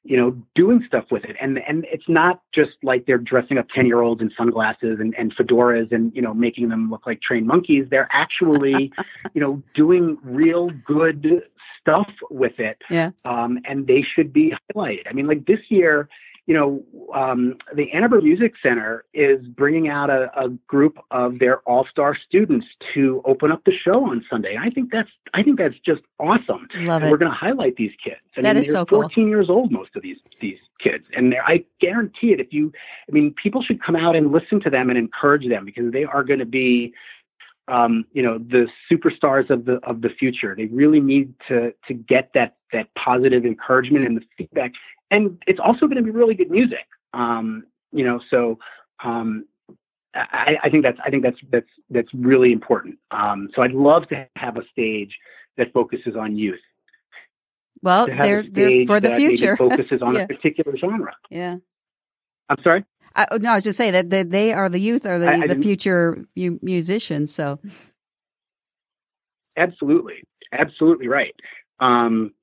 you 0.04 0.18
know, 0.18 0.38
doing 0.56 0.84
stuff 0.88 1.06
with 1.12 1.24
it, 1.24 1.36
and 1.42 1.60
and 1.68 1.86
it's 1.92 2.08
not 2.08 2.42
just 2.54 2.72
like 2.84 3.06
they're 3.06 3.18
dressing 3.18 3.58
up 3.58 3.68
ten 3.74 3.86
year 3.86 4.02
olds 4.02 4.22
in 4.22 4.32
sunglasses 4.38 5.00
and, 5.00 5.16
and 5.18 5.36
fedoras 5.36 5.92
and 5.92 6.14
you 6.16 6.22
know 6.22 6.34
making 6.34 6.70
them 6.70 6.90
look 6.90 7.08
like 7.08 7.22
trained 7.22 7.48
monkeys. 7.48 7.88
They're 7.90 8.10
actually, 8.12 8.92
you 9.34 9.42
know, 9.42 9.62
doing 9.76 10.18
real 10.24 10.70
good 10.86 11.44
stuff 11.80 12.10
with 12.30 12.60
it. 12.60 12.78
Yeah. 12.90 13.12
Um, 13.26 13.60
and 13.66 13.88
they 13.88 14.04
should 14.16 14.34
be 14.34 14.54
highlighted. 14.76 15.08
I 15.10 15.14
mean, 15.14 15.28
like 15.28 15.46
this 15.46 15.60
year, 15.70 16.10
you 16.46 16.54
know, 16.54 16.84
um, 17.16 17.56
the 17.74 17.92
Ann 17.94 18.04
Arbor 18.04 18.22
Music 18.22 18.54
Center 18.62 19.06
is 19.14 19.46
bringing 19.48 19.88
out 19.88 20.10
a, 20.10 20.30
a 20.38 20.50
group 20.68 20.98
of 21.10 21.40
their 21.40 21.60
all-star 21.60 22.18
students 22.28 22.68
to 22.94 23.22
open 23.24 23.50
up 23.50 23.64
the 23.66 23.72
show 23.72 24.06
on 24.10 24.26
Sunday. 24.30 24.58
I 24.60 24.70
think 24.70 24.92
that's 24.92 25.10
I 25.34 25.42
think 25.44 25.58
that's 25.58 25.80
just 25.86 26.02
awesome. 26.20 26.68
Love 26.80 27.02
and 27.02 27.06
it. 27.06 27.12
We're 27.12 27.18
going 27.18 27.32
to 27.32 27.38
highlight 27.38 27.78
these 27.78 27.94
kids. 28.04 28.18
I 28.36 28.42
that 28.42 28.56
mean, 28.56 28.64
is 28.64 28.74
they're 28.74 28.82
so 28.82 28.86
14 28.86 29.10
cool. 29.16 29.28
years 29.30 29.50
old, 29.50 29.72
most 29.72 29.96
of 29.96 30.04
these 30.04 30.18
these 30.42 30.60
kids, 30.82 31.06
and 31.16 31.34
I 31.46 31.64
guarantee 31.80 32.34
it. 32.34 32.42
If 32.42 32.52
you, 32.52 32.74
I 33.08 33.12
mean, 33.14 33.34
people 33.42 33.64
should 33.64 33.82
come 33.82 33.96
out 33.96 34.16
and 34.16 34.32
listen 34.34 34.60
to 34.62 34.70
them 34.70 34.90
and 34.90 34.98
encourage 34.98 35.48
them 35.48 35.64
because 35.64 35.94
they 35.94 36.04
are 36.04 36.26
going 36.26 36.40
to 36.40 36.46
be 36.46 36.94
um, 37.68 38.06
you 38.12 38.22
know 38.22 38.38
the 38.38 38.68
superstars 38.92 39.50
of 39.50 39.66
the 39.66 39.80
of 39.84 40.02
the 40.02 40.10
future. 40.10 40.56
They 40.56 40.66
really 40.66 41.00
need 41.00 41.34
to 41.48 41.74
to 41.88 41.94
get 41.94 42.32
that 42.34 42.58
that 42.74 42.88
positive 42.96 43.46
encouragement 43.46 44.06
and 44.06 44.18
the 44.18 44.24
feedback, 44.38 44.72
and 45.14 45.42
it's 45.48 45.60
also 45.64 45.86
going 45.86 45.98
to 45.98 46.04
be 46.04 46.12
really 46.12 46.34
good 46.34 46.50
music. 46.50 46.88
Um, 47.14 47.64
you 47.92 48.04
know, 48.04 48.20
so 48.32 48.58
um, 49.04 49.46
I, 50.16 50.54
I, 50.64 50.70
think 50.70 50.84
that's 50.84 50.98
I 51.06 51.10
think 51.10 51.24
that's 51.24 51.38
that's 51.52 51.68
that's 51.90 52.08
really 52.14 52.52
important. 52.52 52.98
Um, 53.12 53.50
so 53.56 53.62
I'd 53.62 53.74
love 53.74 54.08
to 54.10 54.28
have 54.36 54.58
a 54.58 54.62
stage 54.72 55.12
that 55.58 55.72
focuses 55.72 56.16
on 56.20 56.36
youth. 56.36 56.60
Well, 57.84 58.08
they're, 58.08 58.44
they're 58.50 58.86
for 58.86 59.00
the 59.00 59.16
future. 59.16 59.56
focuses 59.58 60.02
on 60.02 60.16
yeah. 60.16 60.22
a 60.22 60.28
particular 60.28 60.76
genre. 60.78 61.14
Yeah. 61.30 61.58
I'm 62.50 62.58
sorry. 62.64 62.86
I, 63.16 63.28
no, 63.40 63.52
I 63.52 63.56
was 63.56 63.64
just 63.64 63.78
saying 63.78 63.94
that 63.94 64.10
they, 64.10 64.24
they 64.24 64.54
are 64.54 64.70
the 64.70 64.80
youth, 64.80 65.06
are 65.06 65.20
the, 65.20 65.28
I, 65.28 65.42
I 65.42 65.48
the 65.48 65.62
future 65.62 66.26
mu- 66.36 66.60
musicians. 66.62 67.34
So, 67.34 67.60
absolutely, 69.58 70.24
absolutely 70.52 71.08
right. 71.08 71.36
Um, 71.80 72.34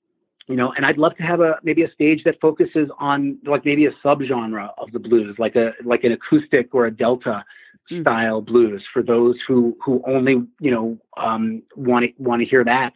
you 0.50 0.56
know, 0.56 0.72
and 0.76 0.84
I'd 0.84 0.98
love 0.98 1.16
to 1.16 1.22
have 1.22 1.40
a 1.40 1.54
maybe 1.62 1.82
a 1.82 1.92
stage 1.92 2.22
that 2.24 2.40
focuses 2.40 2.90
on 2.98 3.38
like 3.46 3.64
maybe 3.64 3.86
a 3.86 3.92
subgenre 4.04 4.70
of 4.78 4.90
the 4.92 4.98
blues, 4.98 5.36
like 5.38 5.56
a 5.56 5.72
like 5.84 6.04
an 6.04 6.12
acoustic 6.12 6.74
or 6.74 6.86
a 6.86 6.90
delta 6.90 7.44
mm. 7.90 8.00
style 8.00 8.40
blues 8.40 8.84
for 8.92 9.02
those 9.02 9.36
who 9.46 9.76
who 9.84 10.02
only 10.06 10.42
you 10.58 10.70
know 10.70 10.98
um, 11.16 11.62
want 11.76 12.04
to 12.04 12.22
want 12.22 12.42
to 12.42 12.48
hear 12.48 12.64
that 12.64 12.90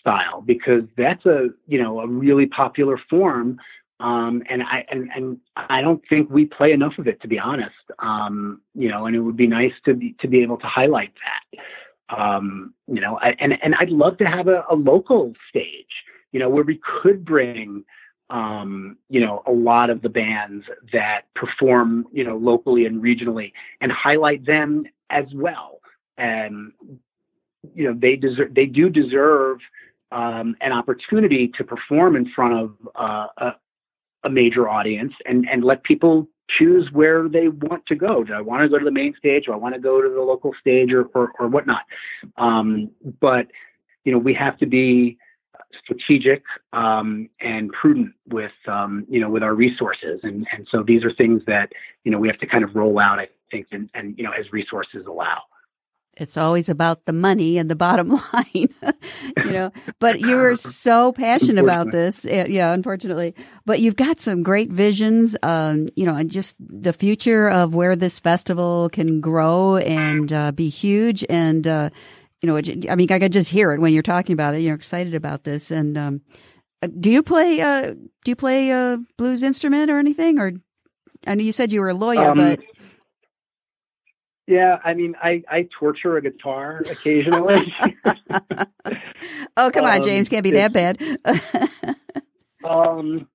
style 0.00 0.42
because 0.44 0.82
that's 0.96 1.24
a 1.24 1.48
you 1.66 1.80
know 1.82 2.00
a 2.00 2.06
really 2.06 2.46
popular 2.46 3.00
form 3.08 3.58
um, 4.00 4.42
and 4.48 4.62
I 4.62 4.84
and, 4.90 5.08
and 5.14 5.38
I 5.56 5.80
don't 5.80 6.02
think 6.08 6.30
we 6.30 6.46
play 6.46 6.72
enough 6.72 6.98
of 6.98 7.08
it, 7.08 7.20
to 7.22 7.28
be 7.28 7.38
honest. 7.38 7.74
Um, 7.98 8.60
you 8.74 8.88
know, 8.88 9.06
and 9.06 9.16
it 9.16 9.20
would 9.20 9.36
be 9.36 9.48
nice 9.48 9.72
to 9.86 9.94
be 9.94 10.14
to 10.20 10.28
be 10.28 10.42
able 10.42 10.58
to 10.58 10.66
highlight 10.66 11.12
that. 11.24 12.16
Um, 12.16 12.74
you 12.86 13.00
know, 13.00 13.18
I, 13.18 13.34
and 13.40 13.54
and 13.62 13.74
I'd 13.80 13.90
love 13.90 14.18
to 14.18 14.24
have 14.24 14.46
a, 14.46 14.64
a 14.70 14.76
local 14.76 15.32
stage, 15.48 15.86
you 16.32 16.40
know, 16.40 16.48
where 16.48 16.64
we 16.64 16.80
could 17.02 17.24
bring, 17.24 17.84
um, 18.30 18.96
you 19.08 19.20
know, 19.20 19.42
a 19.46 19.52
lot 19.52 19.90
of 19.90 20.02
the 20.02 20.08
bands 20.08 20.64
that 20.92 21.22
perform, 21.34 22.06
you 22.12 22.24
know, 22.24 22.36
locally 22.36 22.86
and 22.86 23.02
regionally, 23.02 23.52
and 23.80 23.90
highlight 23.90 24.44
them 24.44 24.84
as 25.10 25.24
well. 25.34 25.80
And 26.16 26.72
you 27.74 27.84
know, 27.86 27.98
they 27.98 28.16
deserve 28.16 28.54
they 28.54 28.66
do 28.66 28.88
deserve 28.88 29.58
um, 30.12 30.56
an 30.60 30.72
opportunity 30.72 31.48
to 31.56 31.64
perform 31.64 32.16
in 32.16 32.30
front 32.34 32.54
of 32.54 32.74
uh, 32.98 33.26
a, 33.38 33.50
a 34.24 34.30
major 34.30 34.68
audience 34.68 35.12
and, 35.26 35.46
and 35.50 35.64
let 35.64 35.82
people 35.82 36.28
choose 36.58 36.88
where 36.92 37.28
they 37.28 37.48
want 37.48 37.84
to 37.86 37.94
go. 37.94 38.24
Do 38.24 38.32
I 38.32 38.40
want 38.40 38.62
to 38.62 38.68
go 38.68 38.78
to 38.78 38.84
the 38.84 38.90
main 38.90 39.14
stage? 39.18 39.44
Do 39.46 39.52
I 39.52 39.56
want 39.56 39.74
to 39.74 39.80
go 39.80 40.00
to 40.00 40.08
the 40.08 40.20
local 40.22 40.54
stage 40.60 40.92
or, 40.92 41.04
or, 41.14 41.32
or 41.38 41.48
whatnot? 41.48 41.82
Um, 42.38 42.90
but, 43.20 43.48
you 44.04 44.12
know, 44.12 44.18
we 44.18 44.32
have 44.34 44.56
to 44.58 44.66
be 44.66 45.18
strategic 45.82 46.42
um, 46.72 47.28
and 47.40 47.70
prudent 47.72 48.14
with, 48.28 48.52
um, 48.66 49.06
you 49.08 49.20
know, 49.20 49.30
with 49.30 49.42
our 49.42 49.54
resources. 49.54 50.20
And, 50.22 50.46
and 50.52 50.66
so 50.70 50.82
these 50.82 51.04
are 51.04 51.12
things 51.12 51.42
that, 51.46 51.72
you 52.04 52.12
know, 52.12 52.18
we 52.18 52.28
have 52.28 52.38
to 52.38 52.46
kind 52.46 52.64
of 52.64 52.74
roll 52.74 52.98
out, 52.98 53.18
I 53.18 53.28
think, 53.50 53.68
and, 53.72 53.90
and 53.94 54.16
you 54.18 54.24
know, 54.24 54.32
as 54.32 54.52
resources 54.52 55.06
allow 55.06 55.42
it's 56.18 56.36
always 56.36 56.68
about 56.68 57.04
the 57.04 57.12
money 57.12 57.58
and 57.58 57.70
the 57.70 57.76
bottom 57.76 58.08
line, 58.32 58.68
you 59.44 59.52
know. 59.52 59.72
But 60.00 60.20
you 60.20 60.36
were 60.36 60.56
so 60.56 61.12
passionate 61.12 61.62
about 61.62 61.90
this, 61.92 62.24
yeah. 62.24 62.72
Unfortunately, 62.72 63.34
but 63.64 63.80
you've 63.80 63.96
got 63.96 64.20
some 64.20 64.42
great 64.42 64.70
visions, 64.70 65.36
um, 65.42 65.88
you 65.96 66.04
know, 66.04 66.16
and 66.16 66.30
just 66.30 66.56
the 66.58 66.92
future 66.92 67.48
of 67.48 67.74
where 67.74 67.96
this 67.96 68.18
festival 68.18 68.88
can 68.90 69.20
grow 69.20 69.76
and 69.76 70.32
uh, 70.32 70.52
be 70.52 70.68
huge. 70.68 71.24
And 71.30 71.66
uh, 71.66 71.90
you 72.42 72.46
know, 72.46 72.56
I 72.90 72.94
mean, 72.94 73.10
I 73.10 73.18
could 73.18 73.32
just 73.32 73.50
hear 73.50 73.72
it 73.72 73.80
when 73.80 73.92
you're 73.92 74.02
talking 74.02 74.32
about 74.32 74.54
it. 74.54 74.62
You're 74.62 74.76
excited 74.76 75.14
about 75.14 75.44
this. 75.44 75.70
And 75.70 75.98
um, 75.98 76.20
uh, 76.82 76.88
do 76.98 77.10
you 77.10 77.22
play? 77.22 77.60
Uh, 77.60 77.92
do 77.92 78.30
you 78.30 78.36
play 78.36 78.70
a 78.70 78.98
blues 79.16 79.42
instrument 79.42 79.90
or 79.90 79.98
anything? 79.98 80.38
Or 80.38 80.52
I 81.26 81.34
know 81.34 81.42
you 81.42 81.52
said 81.52 81.72
you 81.72 81.80
were 81.80 81.88
a 81.88 81.94
lawyer, 81.94 82.30
um, 82.30 82.38
but 82.38 82.60
yeah, 84.48 84.78
I 84.82 84.94
mean, 84.94 85.14
I, 85.22 85.42
I 85.50 85.68
torture 85.78 86.16
a 86.16 86.22
guitar 86.22 86.82
occasionally. 86.88 87.70
oh, 89.56 89.70
come 89.70 89.84
on, 89.84 89.96
um, 89.96 90.02
James, 90.02 90.30
can't 90.30 90.42
be 90.42 90.52
that 90.52 90.72
bad. 90.72 91.02
um, 92.64 93.28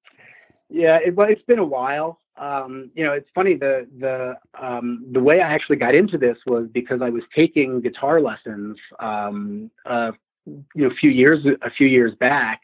yeah, 0.70 0.98
it, 1.06 1.16
well, 1.16 1.28
it's 1.30 1.44
been 1.44 1.60
a 1.60 1.66
while. 1.66 2.20
Um, 2.36 2.90
you 2.96 3.04
know, 3.04 3.14
it's 3.14 3.30
funny 3.36 3.56
the 3.56 3.88
the 4.00 4.36
um, 4.60 5.06
the 5.12 5.20
way 5.20 5.42
I 5.42 5.54
actually 5.54 5.76
got 5.76 5.94
into 5.94 6.18
this 6.18 6.38
was 6.46 6.68
because 6.74 7.02
I 7.02 7.10
was 7.10 7.24
taking 7.36 7.82
guitar 7.82 8.20
lessons, 8.20 8.78
um, 9.00 9.70
uh, 9.86 10.12
you 10.46 10.66
know, 10.76 10.88
a 10.88 10.96
few 10.96 11.12
years 11.12 11.46
a 11.62 11.70
few 11.70 11.88
years 11.88 12.14
back, 12.20 12.62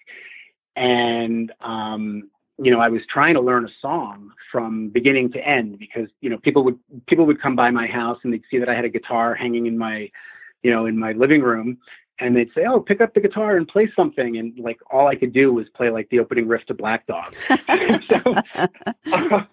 and 0.75 1.51
um, 1.61 2.29
you 2.61 2.71
know, 2.71 2.79
I 2.79 2.89
was 2.89 3.01
trying 3.11 3.35
to 3.35 3.41
learn 3.41 3.65
a 3.65 3.69
song 3.81 4.31
from 4.51 4.89
beginning 4.89 5.31
to 5.31 5.39
end 5.39 5.79
because, 5.79 6.09
you 6.19 6.29
know, 6.29 6.37
people 6.39 6.63
would 6.65 6.77
people 7.07 7.25
would 7.25 7.41
come 7.41 7.55
by 7.55 7.71
my 7.71 7.87
house 7.87 8.17
and 8.23 8.33
they'd 8.33 8.43
see 8.51 8.57
that 8.57 8.67
I 8.67 8.75
had 8.75 8.85
a 8.85 8.89
guitar 8.89 9.33
hanging 9.33 9.65
in 9.65 9.77
my, 9.77 10.09
you 10.61 10.71
know, 10.71 10.85
in 10.85 10.99
my 10.99 11.13
living 11.13 11.41
room 11.41 11.77
and 12.19 12.35
they'd 12.35 12.49
say, 12.55 12.65
"Oh, 12.67 12.79
pick 12.79 13.01
up 13.01 13.13
the 13.13 13.19
guitar 13.19 13.57
and 13.57 13.67
play 13.67 13.91
something." 13.95 14.37
And 14.37 14.57
like 14.59 14.79
all 14.91 15.07
I 15.07 15.15
could 15.15 15.33
do 15.33 15.53
was 15.53 15.67
play 15.75 15.89
like 15.89 16.09
the 16.09 16.19
opening 16.19 16.47
riff 16.47 16.65
to 16.67 16.73
Black 16.73 17.07
Dog. 17.07 17.33
so, 18.09 18.35
uh, 19.11 19.43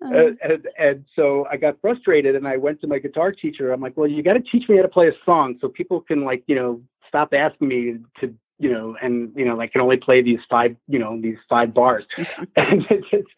and, 0.00 0.66
and, 0.78 1.04
so 1.14 1.46
I 1.50 1.56
got 1.56 1.80
frustrated, 1.80 2.36
and 2.36 2.46
I 2.46 2.56
went 2.56 2.80
to 2.80 2.86
my 2.86 2.98
guitar 2.98 3.32
teacher. 3.32 3.72
I'm 3.72 3.80
like, 3.80 3.96
"Well, 3.96 4.08
you 4.08 4.22
got 4.22 4.34
to 4.34 4.42
teach 4.42 4.68
me 4.68 4.76
how 4.76 4.82
to 4.82 4.88
play 4.88 5.08
a 5.08 5.24
song 5.24 5.58
so 5.60 5.68
people 5.68 6.00
can 6.00 6.24
like, 6.24 6.42
you 6.46 6.54
know, 6.54 6.80
stop 7.08 7.32
asking 7.32 7.68
me 7.68 7.98
to 8.20 8.34
you 8.62 8.70
know, 8.70 8.96
and 9.02 9.32
you 9.34 9.44
know, 9.44 9.60
I 9.60 9.66
can 9.66 9.80
only 9.80 9.96
play 9.96 10.22
these 10.22 10.38
five, 10.48 10.76
you 10.86 11.00
know, 11.00 11.20
these 11.20 11.36
five 11.48 11.74
bars. 11.74 12.04
and 12.56 12.84
it's, 12.90 13.06
it's, 13.10 13.30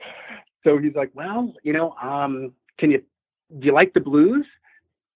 so 0.62 0.76
he's 0.76 0.94
like, 0.94 1.10
well, 1.14 1.54
you 1.62 1.72
know, 1.72 1.92
um, 2.02 2.52
can 2.78 2.90
you, 2.90 3.02
do 3.58 3.66
you 3.66 3.72
like 3.72 3.94
the 3.94 4.00
blues? 4.00 4.44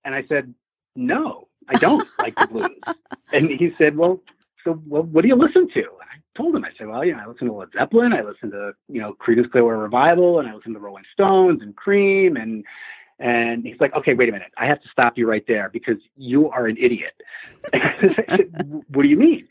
And 0.06 0.14
I 0.14 0.24
said, 0.26 0.54
no, 0.96 1.48
I 1.68 1.74
don't 1.78 2.06
like 2.18 2.34
the 2.36 2.46
blues. 2.46 2.96
And 3.32 3.50
he 3.50 3.70
said, 3.78 3.96
well, 3.96 4.20
so 4.64 4.80
well, 4.86 5.02
what 5.02 5.22
do 5.22 5.28
you 5.28 5.36
listen 5.36 5.68
to? 5.68 5.80
And 5.80 6.08
I 6.10 6.36
told 6.36 6.54
him, 6.54 6.64
I 6.64 6.70
said, 6.76 6.88
well, 6.88 7.04
you 7.04 7.14
know, 7.14 7.22
I 7.22 7.26
listen 7.26 7.46
to 7.46 7.52
Led 7.52 7.68
Zeppelin, 7.76 8.12
I 8.12 8.22
listen 8.22 8.50
to, 8.50 8.72
you 8.88 9.00
know, 9.00 9.14
Creedence 9.14 9.50
Clearwater 9.50 9.78
Revival, 9.78 10.40
and 10.40 10.48
I 10.48 10.54
listen 10.54 10.72
to 10.74 10.80
Rolling 10.80 11.04
Stones 11.12 11.62
and 11.62 11.74
Cream, 11.76 12.36
and 12.36 12.64
and 13.20 13.64
he's 13.64 13.80
like, 13.80 13.92
okay, 13.94 14.14
wait 14.14 14.28
a 14.28 14.32
minute, 14.32 14.52
I 14.56 14.66
have 14.66 14.80
to 14.80 14.88
stop 14.92 15.18
you 15.18 15.28
right 15.28 15.44
there 15.48 15.68
because 15.72 15.96
you 16.16 16.50
are 16.50 16.66
an 16.66 16.76
idiot. 16.76 17.14
Said, 17.72 18.84
what 18.88 19.02
do 19.02 19.08
you 19.08 19.16
mean? 19.16 19.48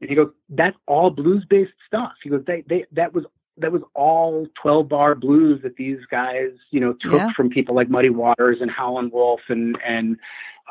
And 0.00 0.10
he 0.10 0.16
goes, 0.16 0.30
that's 0.50 0.76
all 0.86 1.10
blues 1.10 1.44
based 1.48 1.72
stuff. 1.86 2.12
He 2.22 2.28
goes, 2.28 2.42
they, 2.46 2.62
they, 2.68 2.84
that 2.92 3.14
was 3.14 3.24
that 3.58 3.72
was 3.72 3.82
all 3.94 4.46
12 4.60 4.88
bar 4.88 5.14
blues 5.14 5.60
that 5.62 5.76
these 5.76 5.98
guys, 6.10 6.50
you 6.70 6.80
know, 6.80 6.94
took 7.00 7.14
yeah. 7.14 7.28
from 7.36 7.48
people 7.48 7.74
like 7.74 7.88
Muddy 7.88 8.10
Waters 8.10 8.58
and 8.60 8.70
Howlin' 8.70 9.10
Wolf 9.10 9.40
and, 9.48 9.78
and, 9.86 10.18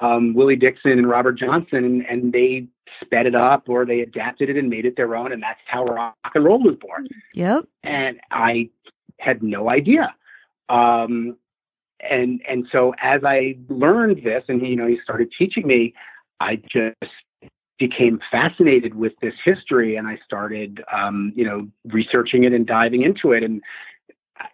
um, 0.02 0.34
Willie 0.34 0.58
Dixon 0.58 0.92
and 0.92 1.10
Robert 1.10 1.40
Johnson, 1.40 1.86
and, 1.86 2.06
and 2.06 2.34
they 2.34 2.68
sped 3.02 3.26
it 3.26 3.36
up 3.36 3.70
or 3.70 3.86
they 3.86 4.02
adapted 4.02 4.50
it 4.50 4.58
and 4.58 4.70
made 4.70 4.86
it 4.86 4.96
their 4.96 5.16
own, 5.16 5.32
and 5.32 5.42
that's 5.42 5.60
how 5.68 5.86
rock 5.86 6.16
and 6.34 6.44
roll 6.44 6.62
was 6.62 6.76
born. 6.80 7.08
Yep. 7.34 7.66
And 7.84 8.20
I 8.32 8.70
had 9.20 9.42
no 9.42 9.70
idea. 9.70 10.14
Um, 10.70 11.38
and 12.00 12.42
and 12.48 12.68
so 12.72 12.94
as 13.02 13.22
I 13.24 13.58
learned 13.70 14.22
this, 14.24 14.44
and 14.48 14.62
he, 14.62 14.70
you 14.70 14.76
know, 14.76 14.88
he 14.88 14.98
started 15.04 15.30
teaching 15.38 15.66
me, 15.66 15.94
I 16.40 16.58
just 16.58 17.12
became 17.78 18.20
fascinated 18.32 18.96
with 18.96 19.14
this 19.22 19.34
history 19.44 19.96
and 19.96 20.08
I 20.08 20.18
started, 20.26 20.84
um, 20.94 21.34
you 21.36 21.44
know, 21.44 21.68
researching 21.86 22.44
it 22.44 22.54
and 22.54 22.66
diving 22.66 23.04
into 23.04 23.34
it. 23.34 23.44
And 23.44 23.62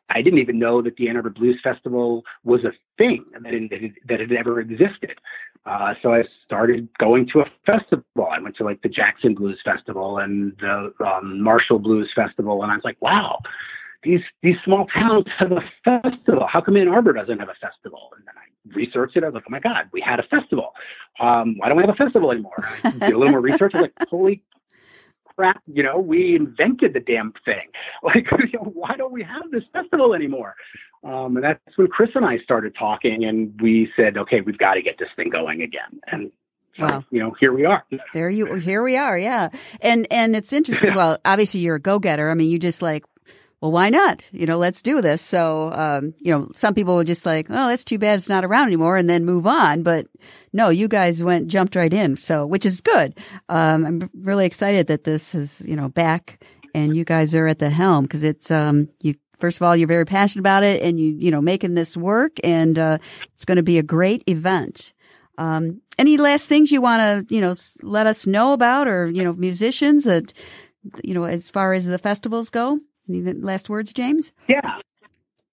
I 0.10 0.22
didn't 0.22 0.40
even 0.40 0.60
know 0.60 0.82
that 0.82 0.96
the 0.96 1.10
Ann 1.10 1.16
Arbor 1.16 1.30
Blues 1.30 1.60
Festival 1.64 2.24
was 2.44 2.64
a 2.64 2.72
thing 2.98 3.26
that 3.44 3.54
it, 3.54 3.94
that 4.08 4.22
it 4.22 4.32
ever 4.32 4.60
existed. 4.60 5.20
Uh, 5.66 5.94
so 6.02 6.14
I 6.14 6.24
started 6.44 6.88
going 7.00 7.28
to 7.34 7.42
a 7.42 7.46
festival. 7.66 8.28
I 8.32 8.40
went 8.40 8.56
to 8.58 8.64
like 8.64 8.82
the 8.82 8.90
Jackson 8.90 9.36
Blues 9.36 9.60
Festival 9.64 10.18
and 10.18 10.54
the 10.60 10.92
um, 11.06 11.42
Marshall 11.42 11.80
Blues 11.80 12.12
Festival, 12.16 12.64
and 12.64 12.72
I 12.72 12.76
was 12.76 12.84
like, 12.84 13.00
wow, 13.00 13.40
these 14.04 14.22
these 14.42 14.56
small 14.66 14.88
towns 14.88 15.26
have 15.38 15.52
a 15.52 15.62
festival. 15.84 16.48
How 16.52 16.62
come 16.62 16.78
Ann 16.78 16.88
Arbor 16.88 17.14
doesn't 17.14 17.38
have 17.38 17.50
a 17.50 17.56
festival? 17.62 18.10
And 18.18 18.26
then 18.26 18.36
researched 18.74 19.16
it. 19.18 19.24
I 19.24 19.28
was 19.28 19.36
like, 19.36 19.44
oh 19.48 19.52
my 19.52 19.60
god, 19.60 19.90
we 19.92 20.02
had 20.02 20.20
a 20.20 20.24
festival. 20.24 20.74
Um, 21.20 21.56
why 21.58 21.68
don't 21.68 21.78
we 21.78 21.84
have 21.84 21.94
a 21.94 22.04
festival 22.04 22.32
anymore? 22.32 22.70
I 22.84 22.92
did 22.92 23.14
a 23.14 23.18
little 23.18 23.32
more 23.32 23.42
research. 23.42 23.72
I 23.74 23.82
was 23.82 23.82
like, 23.82 23.94
holy 24.10 24.44
crap! 25.36 25.62
You 25.68 25.84
know, 25.84 26.00
we 26.00 26.36
invented 26.36 26.94
the 26.94 27.00
damn 27.00 27.34
thing. 27.46 27.68
Like, 28.04 28.26
you 28.32 28.60
know, 28.60 28.72
why 28.74 28.96
don't 28.98 29.12
we 29.12 29.22
have 29.22 29.52
this 29.52 29.64
festival 29.72 30.16
anymore? 30.16 30.56
Um, 31.04 31.36
and 31.36 31.44
that's 31.44 31.78
when 31.78 31.88
Chris 31.88 32.10
and 32.16 32.26
I 32.26 32.40
started 32.40 32.74
talking, 32.78 33.24
and 33.26 33.60
we 33.62 33.92
said, 33.96 34.18
okay, 34.18 34.42
we've 34.42 34.58
got 34.58 34.74
to 34.74 34.82
get 34.82 34.98
this 34.98 35.10
thing 35.16 35.30
going 35.30 35.62
again. 35.62 36.00
And 36.08 36.32
wow. 36.80 37.04
you 37.12 37.20
know, 37.20 37.36
here 37.40 37.54
we 37.54 37.66
are. 37.66 37.84
There 38.14 38.30
you, 38.30 38.56
here 38.56 38.84
we 38.84 38.98
are. 38.98 39.18
Yeah. 39.18 39.50
And, 39.82 40.08
and 40.12 40.36
it's 40.36 40.52
interesting. 40.52 40.96
well, 40.96 41.18
obviously 41.26 41.60
you're 41.60 41.76
a 41.76 41.80
go 41.80 42.00
getter. 42.00 42.30
I 42.30 42.34
mean, 42.34 42.50
you 42.50 42.60
just 42.60 42.82
like 42.82 43.04
well, 43.62 43.72
why 43.72 43.92
not? 43.92 44.24
You 44.32 44.48
know, 44.48 44.58
let's 44.58 44.82
do 44.82 45.02
this. 45.02 45.22
So, 45.22 45.72
um, 45.74 46.16
you 46.20 46.36
know, 46.36 46.50
some 46.54 46.74
people 46.74 46.96
were 46.96 47.04
just 47.04 47.28
like, 47.28 47.46
oh, 47.50 47.68
that's 47.68 47.86
too 47.86 48.00
bad 48.00 48.18
it's 48.18 48.28
not 48.28 48.44
around 48.44 48.68
anymore 48.68 48.98
and 48.98 49.08
then 49.08 49.24
move 49.24 49.46
on. 49.46 49.84
But 49.84 50.08
no, 50.52 50.70
you 50.70 50.88
guys 50.88 51.24
went, 51.24 51.48
jumped 51.48 51.76
right 51.76 51.94
in. 51.94 52.18
So, 52.18 52.46
which 52.46 52.66
is 52.66 52.82
good. 52.82 53.16
Um, 53.50 53.86
I'm 53.86 54.10
really 54.16 54.48
excited 54.48 54.88
that 54.88 55.04
this 55.04 55.36
is, 55.36 55.62
you 55.62 55.76
know, 55.76 55.90
back 55.90 56.44
and 56.74 56.96
you 56.96 57.06
guys 57.06 57.36
are 57.36 57.46
at 57.46 57.60
the 57.60 57.70
helm 57.70 58.06
because 58.06 58.24
it's, 58.24 58.50
um, 58.50 58.90
you, 59.04 59.14
first 59.38 59.58
of 59.58 59.62
all, 59.62 59.76
you're 59.76 59.88
very 59.88 60.06
passionate 60.06 60.42
about 60.42 60.64
it 60.64 60.82
and 60.82 61.00
you, 61.00 61.16
you 61.20 61.30
know, 61.30 61.42
making 61.42 61.76
this 61.76 61.96
work 61.96 62.38
and, 62.44 62.80
uh, 62.80 62.98
it's 63.34 63.46
going 63.46 63.58
to 63.58 63.64
be 63.64 63.78
a 63.78 63.84
great 63.84 64.24
event. 64.28 64.92
Um, 65.38 65.82
any 66.00 66.18
last 66.18 66.50
things 66.50 66.72
you 66.72 66.82
want 66.82 67.02
to, 67.30 67.36
you 67.36 67.42
know, 67.42 67.54
let 67.84 68.08
us 68.08 68.26
know 68.26 68.54
about 68.54 68.88
or, 68.88 69.08
you 69.08 69.24
know, 69.24 69.34
musicians 69.34 70.06
that, 70.06 70.34
you 71.04 71.14
know, 71.14 71.26
as 71.26 71.50
far 71.52 71.74
as 71.74 71.86
the 71.86 72.00
festivals 72.00 72.50
go? 72.50 72.80
Any 73.10 73.22
last 73.22 73.70
words, 73.70 73.94
James? 73.94 74.32
Yeah, 74.48 74.80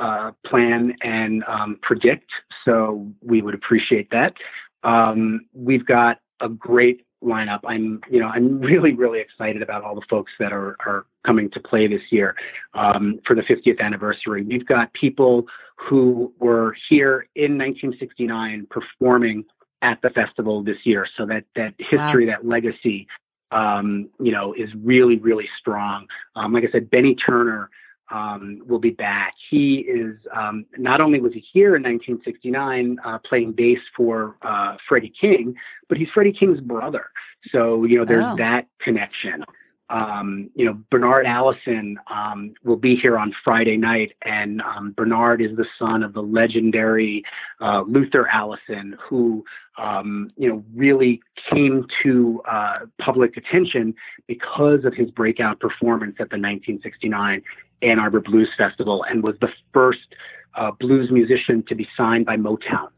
uh, 0.00 0.32
plan 0.46 0.94
and 1.02 1.44
um, 1.44 1.78
predict. 1.82 2.30
So 2.64 3.06
we 3.22 3.42
would 3.42 3.54
appreciate 3.54 4.10
that. 4.10 4.34
Um, 4.82 5.42
we've 5.54 5.86
got 5.86 6.18
a 6.40 6.48
great 6.48 7.06
lineup. 7.22 7.60
I'm, 7.66 8.00
you 8.10 8.18
know, 8.18 8.28
I'm 8.28 8.60
really, 8.60 8.92
really 8.94 9.20
excited 9.20 9.62
about 9.62 9.84
all 9.84 9.94
the 9.94 10.06
folks 10.08 10.32
that 10.38 10.52
are, 10.52 10.76
are 10.86 11.06
coming 11.26 11.50
to 11.50 11.60
play 11.60 11.86
this 11.86 12.00
year 12.10 12.34
um, 12.74 13.20
for 13.26 13.36
the 13.36 13.42
50th 13.42 13.80
anniversary. 13.80 14.42
We've 14.42 14.66
got 14.66 14.92
people 14.94 15.44
who 15.76 16.32
were 16.38 16.74
here 16.88 17.26
in 17.34 17.58
1969 17.58 18.66
performing 18.70 19.44
at 19.82 19.98
the 20.02 20.10
festival 20.10 20.62
this 20.62 20.76
year. 20.84 21.06
So 21.16 21.26
that 21.26 21.44
that 21.56 21.74
history, 21.78 22.26
wow. 22.26 22.36
that 22.36 22.46
legacy, 22.46 23.06
um, 23.50 24.08
you 24.20 24.32
know, 24.32 24.52
is 24.52 24.68
really, 24.82 25.16
really 25.16 25.48
strong. 25.58 26.06
Um, 26.36 26.52
like 26.52 26.64
I 26.68 26.72
said, 26.72 26.90
Benny 26.90 27.14
Turner 27.14 27.70
um, 28.10 28.62
will 28.66 28.78
be 28.78 28.90
back. 28.90 29.34
He 29.50 29.86
is 29.88 30.16
um, 30.34 30.66
not 30.76 31.00
only 31.00 31.20
was 31.20 31.32
he 31.32 31.44
here 31.52 31.76
in 31.76 31.82
1969 31.82 32.98
uh, 33.04 33.18
playing 33.28 33.52
bass 33.52 33.78
for 33.96 34.36
uh, 34.42 34.76
Freddie 34.88 35.12
King, 35.20 35.54
but 35.88 35.98
he's 35.98 36.08
Freddie 36.12 36.32
King's 36.32 36.60
brother. 36.60 37.10
So 37.52 37.84
you 37.86 37.98
know 37.98 38.04
there's 38.04 38.24
oh. 38.24 38.36
that 38.36 38.66
connection. 38.80 39.44
Um, 39.88 40.50
you 40.54 40.66
know 40.66 40.78
Bernard 40.90 41.26
Allison 41.26 41.98
um, 42.08 42.54
will 42.64 42.76
be 42.76 42.94
here 42.94 43.18
on 43.18 43.34
Friday 43.42 43.76
night, 43.76 44.12
and 44.22 44.60
um, 44.62 44.92
Bernard 44.92 45.42
is 45.42 45.56
the 45.56 45.66
son 45.78 46.02
of 46.02 46.12
the 46.12 46.22
legendary 46.22 47.24
uh, 47.60 47.82
Luther 47.82 48.28
Allison, 48.28 48.96
who 49.08 49.44
um, 49.78 50.28
you 50.36 50.48
know 50.48 50.64
really 50.74 51.20
came 51.50 51.86
to 52.02 52.42
uh, 52.48 52.80
public 53.00 53.36
attention 53.36 53.94
because 54.28 54.84
of 54.84 54.94
his 54.94 55.10
breakout 55.10 55.58
performance 55.58 56.14
at 56.20 56.30
the 56.30 56.36
1969 56.36 57.42
Ann 57.82 57.98
Arbor 57.98 58.20
Blues 58.20 58.50
Festival 58.56 59.04
and 59.08 59.22
was 59.22 59.36
the 59.40 59.48
first 59.72 60.14
uh, 60.54 60.70
blues 60.72 61.10
musician 61.10 61.64
to 61.68 61.74
be 61.74 61.88
signed 61.96 62.26
by 62.26 62.36
Motown. 62.36 62.88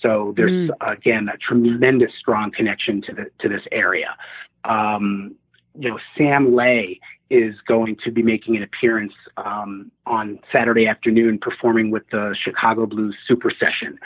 So 0.00 0.34
there's 0.36 0.68
mm. 0.68 0.70
again 0.80 1.28
a 1.32 1.36
tremendous 1.38 2.10
strong 2.18 2.50
connection 2.50 3.02
to 3.02 3.12
the 3.12 3.26
to 3.40 3.48
this 3.48 3.62
area. 3.70 4.16
Um, 4.64 5.34
you 5.78 5.90
know, 5.90 5.98
Sam 6.16 6.54
Lay 6.54 7.00
is 7.30 7.54
going 7.66 7.96
to 8.04 8.10
be 8.10 8.22
making 8.22 8.56
an 8.56 8.62
appearance 8.62 9.14
um, 9.38 9.90
on 10.04 10.38
Saturday 10.52 10.86
afternoon, 10.86 11.38
performing 11.38 11.90
with 11.90 12.02
the 12.10 12.36
Chicago 12.44 12.84
Blues 12.84 13.16
Super 13.26 13.50
Session. 13.50 13.98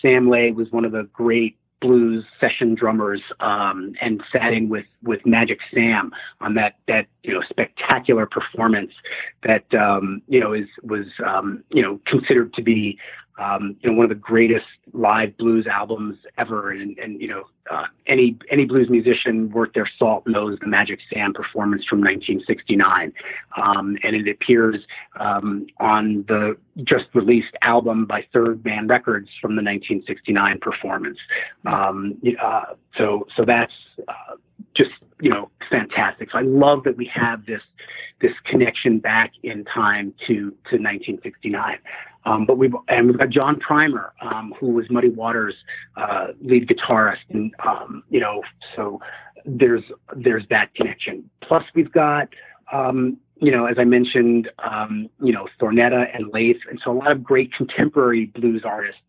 Sam 0.00 0.30
Lay 0.30 0.52
was 0.52 0.70
one 0.70 0.84
of 0.84 0.92
the 0.92 1.08
great 1.12 1.57
blues 1.80 2.24
session 2.40 2.74
drummers 2.74 3.22
um, 3.40 3.92
and 4.00 4.22
sat 4.32 4.52
in 4.52 4.68
with 4.68 4.86
with 5.02 5.24
Magic 5.24 5.58
Sam 5.72 6.10
on 6.40 6.54
that 6.54 6.76
that 6.88 7.06
you 7.22 7.32
know 7.32 7.42
spectacular 7.48 8.26
performance 8.26 8.92
that 9.44 9.64
um, 9.74 10.22
you 10.28 10.40
know 10.40 10.52
is 10.52 10.68
was 10.82 11.06
um, 11.24 11.62
you 11.70 11.82
know 11.82 12.00
considered 12.06 12.52
to 12.54 12.62
be 12.62 12.98
um, 13.38 13.76
you 13.80 13.90
know, 13.90 13.96
one 13.96 14.04
of 14.04 14.10
the 14.10 14.14
greatest 14.14 14.66
live 14.92 15.36
blues 15.36 15.66
albums 15.66 16.16
ever. 16.36 16.70
And, 16.70 16.98
and 16.98 17.20
you 17.20 17.28
know, 17.28 17.44
uh, 17.70 17.84
any 18.06 18.36
any 18.50 18.64
blues 18.64 18.88
musician 18.90 19.50
worth 19.50 19.72
their 19.74 19.88
salt 19.98 20.26
knows 20.26 20.58
the 20.60 20.66
Magic 20.66 20.98
Sam 21.12 21.32
performance 21.32 21.84
from 21.88 22.00
1969, 22.00 23.12
um, 23.56 23.96
and 24.02 24.16
it 24.16 24.28
appears 24.28 24.76
um, 25.20 25.66
on 25.78 26.24
the 26.28 26.56
just 26.78 27.04
released 27.14 27.54
album 27.62 28.06
by 28.06 28.24
Third 28.32 28.64
Man 28.64 28.88
Records 28.88 29.28
from 29.40 29.52
the 29.52 29.62
1969 29.62 30.58
performance. 30.60 31.18
Um, 31.66 32.16
uh, 32.42 32.74
so 32.96 33.26
so 33.36 33.44
that's 33.44 33.72
uh, 34.08 34.36
just 34.78 34.90
you 35.20 35.30
know 35.30 35.50
fantastic. 35.68 36.30
So 36.32 36.38
I 36.38 36.42
love 36.42 36.84
that 36.84 36.96
we 36.96 37.10
have 37.14 37.44
this 37.46 37.60
this 38.20 38.32
connection 38.50 38.98
back 38.98 39.32
in 39.42 39.64
time 39.64 40.14
to 40.26 40.34
to 40.70 40.76
1969. 40.76 41.78
Um, 42.24 42.46
but 42.46 42.58
we've 42.58 42.74
and 42.88 43.08
we've 43.08 43.18
got 43.18 43.30
John 43.30 43.58
Primer, 43.58 44.12
um, 44.20 44.54
who 44.58 44.70
was 44.70 44.86
Muddy 44.90 45.08
Waters' 45.08 45.54
uh, 45.96 46.28
lead 46.42 46.68
guitarist, 46.68 47.16
and 47.30 47.52
um, 47.66 48.02
you 48.10 48.20
know, 48.20 48.42
so 48.76 49.00
there's 49.44 49.84
there's 50.16 50.44
that 50.50 50.74
connection. 50.74 51.28
Plus, 51.42 51.64
we've 51.74 51.92
got 51.92 52.28
um, 52.72 53.18
you 53.40 53.52
know, 53.52 53.66
as 53.66 53.76
I 53.78 53.84
mentioned, 53.84 54.50
um, 54.58 55.08
you 55.22 55.32
know, 55.32 55.48
Thornetta 55.60 56.06
and 56.14 56.30
Laith, 56.32 56.58
and 56.68 56.80
so 56.84 56.90
a 56.90 56.96
lot 56.98 57.12
of 57.12 57.22
great 57.22 57.52
contemporary 57.54 58.26
blues 58.26 58.62
artists. 58.64 59.00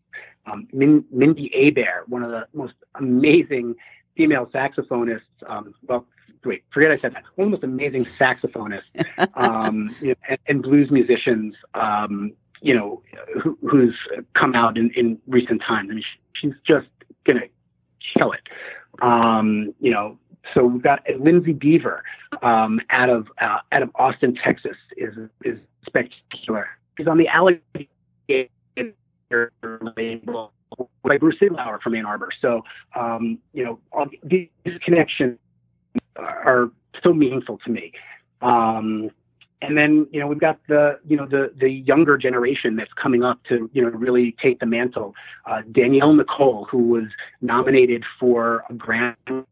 Um, 0.50 0.66
Min- 0.72 1.04
Mindi 1.12 1.50
Abair, 1.54 2.08
one 2.08 2.22
of 2.22 2.30
the 2.30 2.46
most 2.54 2.72
amazing 2.94 3.74
female 4.16 4.46
saxophonists, 4.46 5.20
well, 5.86 6.06
wait, 6.44 6.64
forget 6.72 6.90
I 6.90 6.98
said 6.98 7.14
that. 7.14 7.24
One 7.36 7.52
of 7.52 7.60
the 7.60 7.66
most 7.66 7.74
amazing 7.74 8.06
saxophonists 8.18 8.82
um, 9.34 9.94
you 10.00 10.08
know, 10.08 10.14
and, 10.28 10.38
and, 10.48 10.62
blues 10.62 10.90
musicians, 10.90 11.54
um, 11.74 12.32
you 12.62 12.74
know, 12.74 13.02
who, 13.42 13.58
who's 13.68 13.96
come 14.34 14.54
out 14.54 14.76
in, 14.76 14.90
in 14.96 15.18
recent 15.26 15.62
times. 15.66 15.88
I 15.90 15.94
mean, 15.94 16.04
she's 16.34 16.52
just 16.66 16.88
gonna 17.26 17.40
kill 18.16 18.32
it. 18.32 18.40
Um, 19.02 19.74
you 19.80 19.90
know, 19.90 20.18
so 20.54 20.64
we've 20.64 20.82
got 20.82 21.00
Lindsay 21.18 21.52
Beaver 21.52 22.02
um, 22.42 22.80
out 22.90 23.08
of 23.08 23.28
uh, 23.40 23.58
out 23.72 23.82
of 23.82 23.90
Austin, 23.94 24.34
Texas, 24.42 24.76
is 24.96 25.14
is 25.44 25.58
spectacular. 25.86 26.68
She's 26.96 27.06
on 27.06 27.18
the 27.18 27.28
Alligator 27.28 28.50
label 29.96 30.52
by 31.02 31.18
Bruce 31.18 31.36
Iglauer 31.40 31.80
from 31.80 31.94
Ann 31.94 32.06
Arbor. 32.06 32.30
So 32.40 32.62
um, 32.94 33.38
you 33.52 33.64
know, 33.64 34.08
these 34.22 34.48
connections 34.84 35.38
are 36.16 36.70
so 37.02 37.12
meaningful 37.12 37.58
to 37.64 37.70
me. 37.70 37.92
Um, 38.42 39.10
and 39.62 39.76
then 39.76 40.06
you 40.10 40.20
know 40.20 40.26
we've 40.26 40.40
got 40.40 40.58
the 40.68 40.98
you 41.06 41.16
know 41.16 41.26
the 41.26 41.52
the 41.58 41.68
younger 41.68 42.16
generation 42.16 42.76
that's 42.76 42.92
coming 43.00 43.22
up 43.22 43.42
to 43.48 43.68
you 43.72 43.82
know 43.82 43.90
really 43.90 44.34
take 44.42 44.58
the 44.60 44.66
mantle. 44.66 45.14
Uh, 45.46 45.62
Danielle 45.70 46.14
Nicole, 46.14 46.66
who 46.70 46.78
was 46.88 47.04
nominated 47.42 48.04
for 48.18 48.64
a 48.70 48.74
Grammy 48.74 49.44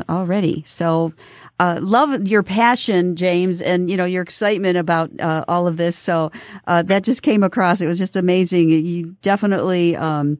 Already. 0.09 0.64
So 0.66 1.12
uh, 1.61 1.79
love 1.83 2.29
your 2.29 2.43
passion, 2.43 3.16
James, 3.16 3.61
and 3.61 3.91
you 3.91 3.97
know 3.97 4.05
your 4.05 4.22
excitement 4.22 4.76
about 4.76 5.11
uh, 5.20 5.45
all 5.49 5.66
of 5.66 5.76
this. 5.76 5.97
So 5.97 6.31
uh, 6.66 6.83
that 6.83 7.05
just 7.05 7.22
came 7.22 7.43
across. 7.43 7.81
It 7.81 7.87
was 7.87 7.99
just 7.99 8.16
amazing. 8.16 8.68
You 8.70 9.16
definitely, 9.22 9.97
um, 9.97 10.39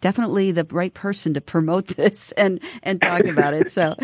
definitely 0.00 0.52
the 0.52 0.66
right 0.70 0.92
person 0.92 1.34
to 1.34 1.40
promote 1.40 1.86
this 1.96 2.32
and 2.32 2.60
and 2.82 3.00
talk 3.00 3.24
about 3.24 3.54
it. 3.54 3.70
So 3.72 3.94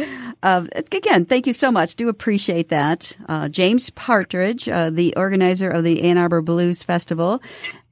uh, 0.42 0.66
again, 0.74 1.24
thank 1.24 1.46
you 1.46 1.52
so 1.52 1.70
much. 1.70 1.96
Do 1.96 2.08
appreciate 2.08 2.68
that, 2.70 3.16
uh, 3.28 3.48
James 3.48 3.90
Partridge, 3.90 4.68
uh, 4.68 4.90
the 4.90 5.14
organizer 5.16 5.68
of 5.68 5.84
the 5.84 6.02
Ann 6.02 6.18
Arbor 6.18 6.42
Blues 6.42 6.82
Festival. 6.82 7.42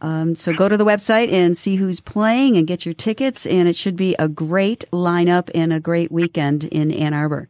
Um, 0.01 0.34
so 0.34 0.53
go 0.53 0.68
to 0.68 0.76
the 0.76 0.84
website 0.84 1.32
and 1.32 1.57
see 1.57 1.76
who's 1.76 2.01
playing 2.01 2.57
and 2.57 2.66
get 2.66 2.86
your 2.86 2.94
tickets. 2.94 3.46
And 3.46 3.68
it 3.68 3.76
should 3.76 3.96
be 3.96 4.14
a 4.18 4.28
great 4.28 4.84
lineup 4.92 5.51
and 5.55 5.72
a 5.72 5.80
great 5.80 6.12
weekend 6.12 6.64
in 6.64 6.92
Ann 6.92 7.14
Arbor. 7.14 7.49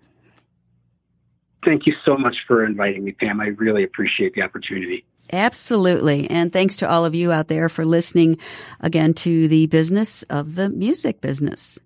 Thank 1.65 1.87
you 1.87 1.95
so 2.05 2.17
much 2.17 2.37
for 2.47 2.65
inviting 2.65 3.05
me, 3.05 3.13
Pam. 3.13 3.41
I 3.41 3.49
really 3.49 3.85
appreciate 3.85 4.35
the 4.35 4.43
opportunity. 4.43 5.05
Absolutely. 5.33 6.29
And 6.31 6.53
thanks 6.53 6.77
to 6.79 6.89
all 6.89 7.05
of 7.05 7.15
you 7.15 7.33
out 7.33 7.49
there 7.49 7.69
for 7.69 7.85
listening 7.85 8.39
again 8.81 9.15
to 9.15 9.49
the 9.49 9.67
business 9.67 10.23
of 10.25 10.55
the 10.55 10.69
music 10.71 11.21
business. 11.21 11.79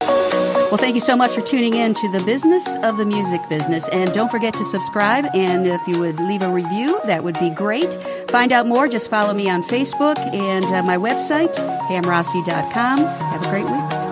Well, 0.00 0.76
thank 0.76 0.94
you 0.94 1.00
so 1.00 1.16
much 1.16 1.30
for 1.30 1.40
tuning 1.40 1.72
in 1.72 1.94
to 1.94 2.12
the 2.12 2.22
business 2.24 2.76
of 2.82 2.98
the 2.98 3.06
music 3.06 3.40
business. 3.48 3.88
And 3.88 4.12
don't 4.12 4.30
forget 4.30 4.52
to 4.52 4.66
subscribe. 4.66 5.24
And 5.34 5.66
if 5.66 5.80
you 5.88 5.98
would 5.98 6.20
leave 6.20 6.42
a 6.42 6.52
review, 6.52 7.00
that 7.06 7.24
would 7.24 7.38
be 7.40 7.48
great. 7.48 7.94
Find 8.28 8.52
out 8.52 8.66
more, 8.66 8.86
just 8.86 9.08
follow 9.08 9.32
me 9.32 9.48
on 9.48 9.62
Facebook 9.62 10.18
and 10.18 10.66
uh, 10.66 10.82
my 10.82 10.98
website, 10.98 11.54
pamrossi.com. 11.88 12.98
Have 12.98 13.46
a 13.46 13.48
great 13.48 13.64
week. 13.64 14.07